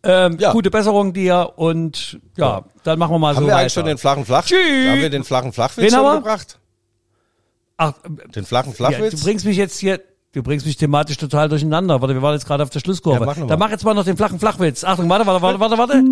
Ähm, 0.01 0.37
Ja. 0.39 0.51
Gute 0.51 0.71
Besserung 0.71 1.13
dir 1.13 1.53
und 1.57 2.19
ja, 2.37 2.63
dann 2.83 2.97
machen 2.97 3.11
wir 3.13 3.19
mal 3.19 3.35
Haben 3.35 3.41
so 3.43 3.47
wir 3.47 3.47
weiter. 3.53 3.59
eigentlich 3.59 3.73
schon 3.73 3.85
den 3.85 3.99
flachen 3.99 4.25
Flach? 4.25 4.45
Tschüss. 4.45 4.57
Haben 4.89 4.99
wir 5.01 5.09
den 5.11 5.23
flachen 5.23 5.53
Flachwitz 5.53 5.93
schon 5.93 6.15
gebracht? 6.15 6.57
Ach, 7.77 7.93
Den 8.33 8.45
flachen 8.45 8.69
ja, 8.71 8.75
Flachwitz? 8.75 9.11
du 9.19 9.23
bringst 9.25 9.45
mich 9.45 9.57
jetzt 9.57 9.77
hier, 9.77 10.01
du 10.33 10.41
bringst 10.41 10.65
mich 10.65 10.75
thematisch 10.77 11.17
total 11.17 11.49
durcheinander. 11.49 12.01
Warte, 12.01 12.15
wir 12.15 12.23
waren 12.23 12.33
jetzt 12.33 12.47
gerade 12.47 12.63
auf 12.63 12.71
der 12.71 12.79
Schlusskurve. 12.79 13.19
Ja, 13.19 13.25
mach 13.27 13.47
dann 13.47 13.59
mach 13.59 13.69
jetzt 13.69 13.85
mal 13.85 13.93
noch 13.93 14.05
den 14.05 14.17
flachen 14.17 14.39
Flachwitz. 14.39 14.83
Achtung, 14.83 15.07
warte, 15.07 15.27
warte, 15.27 15.41
warte, 15.43 15.59
warte, 15.59 15.77
warte. 15.77 16.03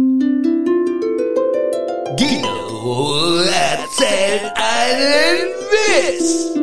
Guido 2.15 3.41
erzählt 3.41 4.51
einen 4.55 5.66
Witz. 5.87 6.57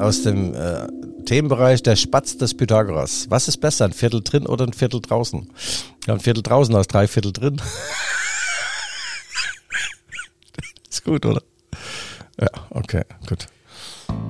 Aus 0.00 0.22
dem 0.22 0.54
äh, 0.54 0.86
Themenbereich 1.24 1.82
der 1.82 1.96
Spatz 1.96 2.36
des 2.36 2.54
Pythagoras. 2.56 3.26
Was 3.28 3.48
ist 3.48 3.58
besser, 3.58 3.84
ein 3.86 3.92
Viertel 3.92 4.22
drin 4.22 4.46
oder 4.46 4.66
ein 4.66 4.72
Viertel 4.72 5.00
draußen? 5.00 5.50
Ja, 6.06 6.14
ein 6.14 6.20
Viertel 6.20 6.42
draußen 6.42 6.74
aus 6.74 6.86
drei 6.86 7.06
Viertel 7.06 7.32
drin. 7.32 7.60
ist 10.88 11.04
gut, 11.04 11.26
oder? 11.26 11.42
Ja, 12.40 12.48
okay, 12.70 13.02
gut. 13.28 13.46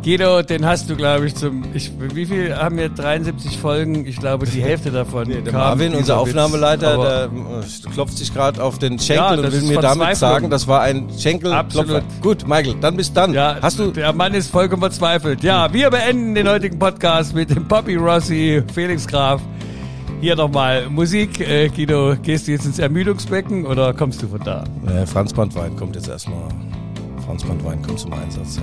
Guido, 0.03 0.43
den 0.43 0.65
hast 0.65 0.89
du, 0.89 0.97
glaube 0.97 1.27
ich, 1.27 1.35
zum. 1.35 1.65
Ich, 1.75 1.91
wie 2.15 2.25
viel 2.25 2.57
haben 2.57 2.79
wir? 2.79 2.89
73 2.89 3.59
Folgen. 3.59 4.07
Ich 4.07 4.17
glaube, 4.17 4.47
die 4.47 4.63
Hälfte 4.63 4.91
davon. 4.91 5.29
Der 5.29 5.43
kam 5.43 5.55
Marvin, 5.55 5.95
unser. 5.95 6.19
Aufnahmeleiter, 6.19 6.97
der 6.97 7.25
äh, 7.25 7.91
klopft 7.93 8.17
sich 8.17 8.33
gerade 8.33 8.63
auf 8.63 8.79
den 8.79 8.95
Ja, 8.95 9.01
Schenkel 9.03 9.39
und 9.39 9.43
das 9.45 9.53
will 9.55 9.63
mir 9.69 9.81
damit 9.81 10.17
sagen, 10.17 10.51
das 10.51 10.67
war 10.69 10.83
ein 10.83 11.09
Schenkelklopfer. 11.19 11.59
Absolut. 11.59 12.03
Gut, 12.23 12.47
Michael, 12.49 12.77
dann 12.81 12.97
bis 12.97 13.13
dann. 13.13 13.35
Ja, 13.35 13.57
Hast 13.61 13.79
du 13.81 13.91
der 13.91 14.13
Mann 14.13 14.35
ist 14.35 14.51
vollkommen 14.51 14.83
verzweifelt. 14.83 15.43
Ja, 15.43 15.71
wir 15.73 15.91
beenden 15.91 16.35
den 16.35 16.49
heutigen 16.49 16.79
Podcast 16.79 17.35
mit 17.35 17.51
dem 17.51 17.67
Poppy 17.67 17.97
Rossi, 17.97 18.63
Felix 18.73 19.07
Graf. 19.07 19.43
Hier 20.21 20.37
nochmal 20.37 20.89
Musik. 20.89 21.41
Äh, 21.41 21.69
Guido, 21.69 22.15
gehst 22.23 22.47
du 22.47 22.53
jetzt 22.53 22.65
ins 22.67 22.79
Ermüdungsbecken 22.79 23.67
oder 23.67 23.93
kommst 23.93 24.23
du 24.23 24.29
von 24.29 24.41
da? 24.45 24.65
äh, 24.87 25.05
Franz 25.07 25.33
Bandwein 25.35 25.77
kommt 25.77 25.97
jetzt 25.97 26.09
erstmal. 26.09 26.49
Franz 27.27 27.45
Bandwein 27.45 27.83
kommt 27.83 27.99
zum 27.99 28.13
Einsatz. 28.13 28.57
Ja. 28.57 28.63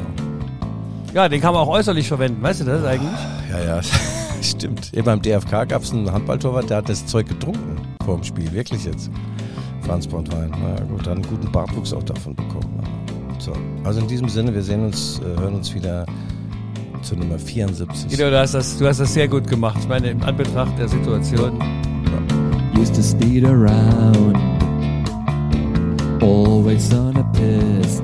Ja, 1.16 1.30
den 1.30 1.40
kann 1.40 1.54
man 1.54 1.64
auch 1.64 1.70
äußerlich 1.70 2.10
verwenden. 2.10 2.44
Weißt 2.44 2.60
du 2.60 2.66
das 2.66 2.84
eigentlich? 2.84 3.18
Ja, 3.50 3.78
ja, 3.78 3.82
stimmt. 4.42 4.92
Hier 4.94 5.02
beim 5.02 5.22
DFK 5.22 5.66
gab 5.66 5.82
es 5.82 5.94
einen 5.94 6.12
Handballtorwart, 6.12 6.70
der 6.70 6.78
hat 6.78 6.90
das 6.90 7.06
Zeug 7.06 7.30
getrunken 7.30 7.78
vor 8.04 8.16
dem 8.16 8.24
Spiel. 8.26 8.52
Wirklich 8.52 8.84
jetzt. 8.84 9.10
Franz 9.80 10.06
Pontwein. 10.06 10.52
Na 10.52 10.76
ja, 10.76 10.84
gut, 10.84 11.08
dann 11.08 11.20
einen 11.20 11.28
guten 11.28 11.50
Bartwuchs 11.54 11.94
auch 11.94 12.04
davon 12.04 12.36
bekommen. 12.36 12.82
Ja. 12.82 13.40
So. 13.40 13.54
Also 13.86 14.02
in 14.02 14.10
diesem 14.10 14.28
Sinne, 14.28 14.54
wir 14.54 14.62
sehen 14.62 14.84
uns, 14.84 15.22
äh, 15.22 15.40
hören 15.40 15.56
uns 15.56 15.74
wieder 15.74 16.06
zur 17.02 17.18
Nummer 17.18 17.40
74. 17.40 18.10
Guido, 18.10 18.30
du 18.30 18.38
hast, 18.38 18.54
das, 18.54 18.78
du 18.78 18.86
hast 18.86 19.00
das 19.00 19.14
sehr 19.14 19.30
gut 19.30 19.48
gemacht. 19.48 19.78
Ich 19.80 19.88
meine, 19.88 20.10
im 20.10 20.22
Anbetracht 20.22 20.78
der 20.78 20.90
Situation. 20.90 21.58
used 22.78 22.94
to 22.94 23.02
speed 23.02 23.46
around, 23.46 24.36
always 26.22 26.94
on 26.94 27.16
a 27.16 27.24
piss. 27.32 28.02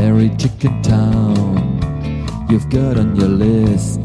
Every 0.00 0.30
chick 0.36 0.64
in 0.64 0.80
town 0.82 2.46
you've 2.48 2.70
got 2.70 2.96
on 2.96 3.16
your 3.16 3.28
list. 3.28 4.00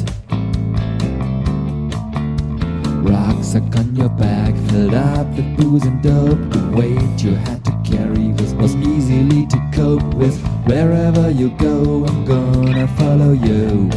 Rucksack 3.08 3.76
on 3.78 3.96
your 3.96 4.10
back, 4.10 4.56
filled 4.70 4.94
up 4.94 5.28
with 5.36 5.58
booze 5.58 5.86
and 5.86 6.02
dope. 6.02 6.40
The 6.52 6.72
weight 6.76 7.24
you 7.24 7.36
had 7.36 7.64
to 7.66 7.72
carry 7.86 8.30
was, 8.34 8.54
was 8.56 8.76
easily 8.76 9.46
to 9.48 9.70
cope 9.74 10.14
with. 10.16 10.38
Wherever 10.66 11.30
you 11.30 11.50
go, 11.58 12.06
I'm 12.06 12.26
gonna 12.26 12.88
follow 13.00 13.34
you. 13.34 13.90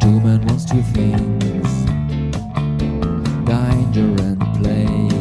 Two 0.00 0.20
men 0.20 0.44
wants 0.46 0.64
two 0.64 0.82
things 0.82 1.38
danger 3.88 4.22
and 4.22 4.40
play. 4.58 5.17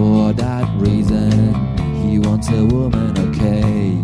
For 0.00 0.32
that 0.32 0.66
reason, 0.80 1.52
he 2.00 2.18
wants 2.18 2.48
a 2.48 2.64
woman, 2.64 3.12
okay. 3.28 4.02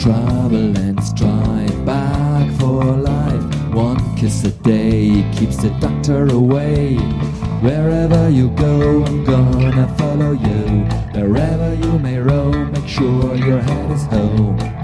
Trouble 0.00 0.76
and 0.76 1.00
strife, 1.04 1.84
back 1.86 2.50
for 2.58 2.82
life. 2.82 3.44
One 3.72 4.00
kiss 4.16 4.42
a 4.42 4.50
day 4.50 5.24
keeps 5.32 5.58
the 5.58 5.70
doctor 5.78 6.26
away. 6.26 6.96
Wherever 7.62 8.28
you 8.30 8.48
go, 8.56 9.04
I'm 9.04 9.22
gonna 9.22 9.86
follow 9.96 10.32
you. 10.32 10.82
Wherever 11.14 11.74
you 11.74 12.00
may 12.00 12.18
roam, 12.18 12.72
make 12.72 12.88
sure 12.88 13.36
your 13.36 13.60
head 13.60 13.92
is 13.92 14.02
home. 14.06 14.77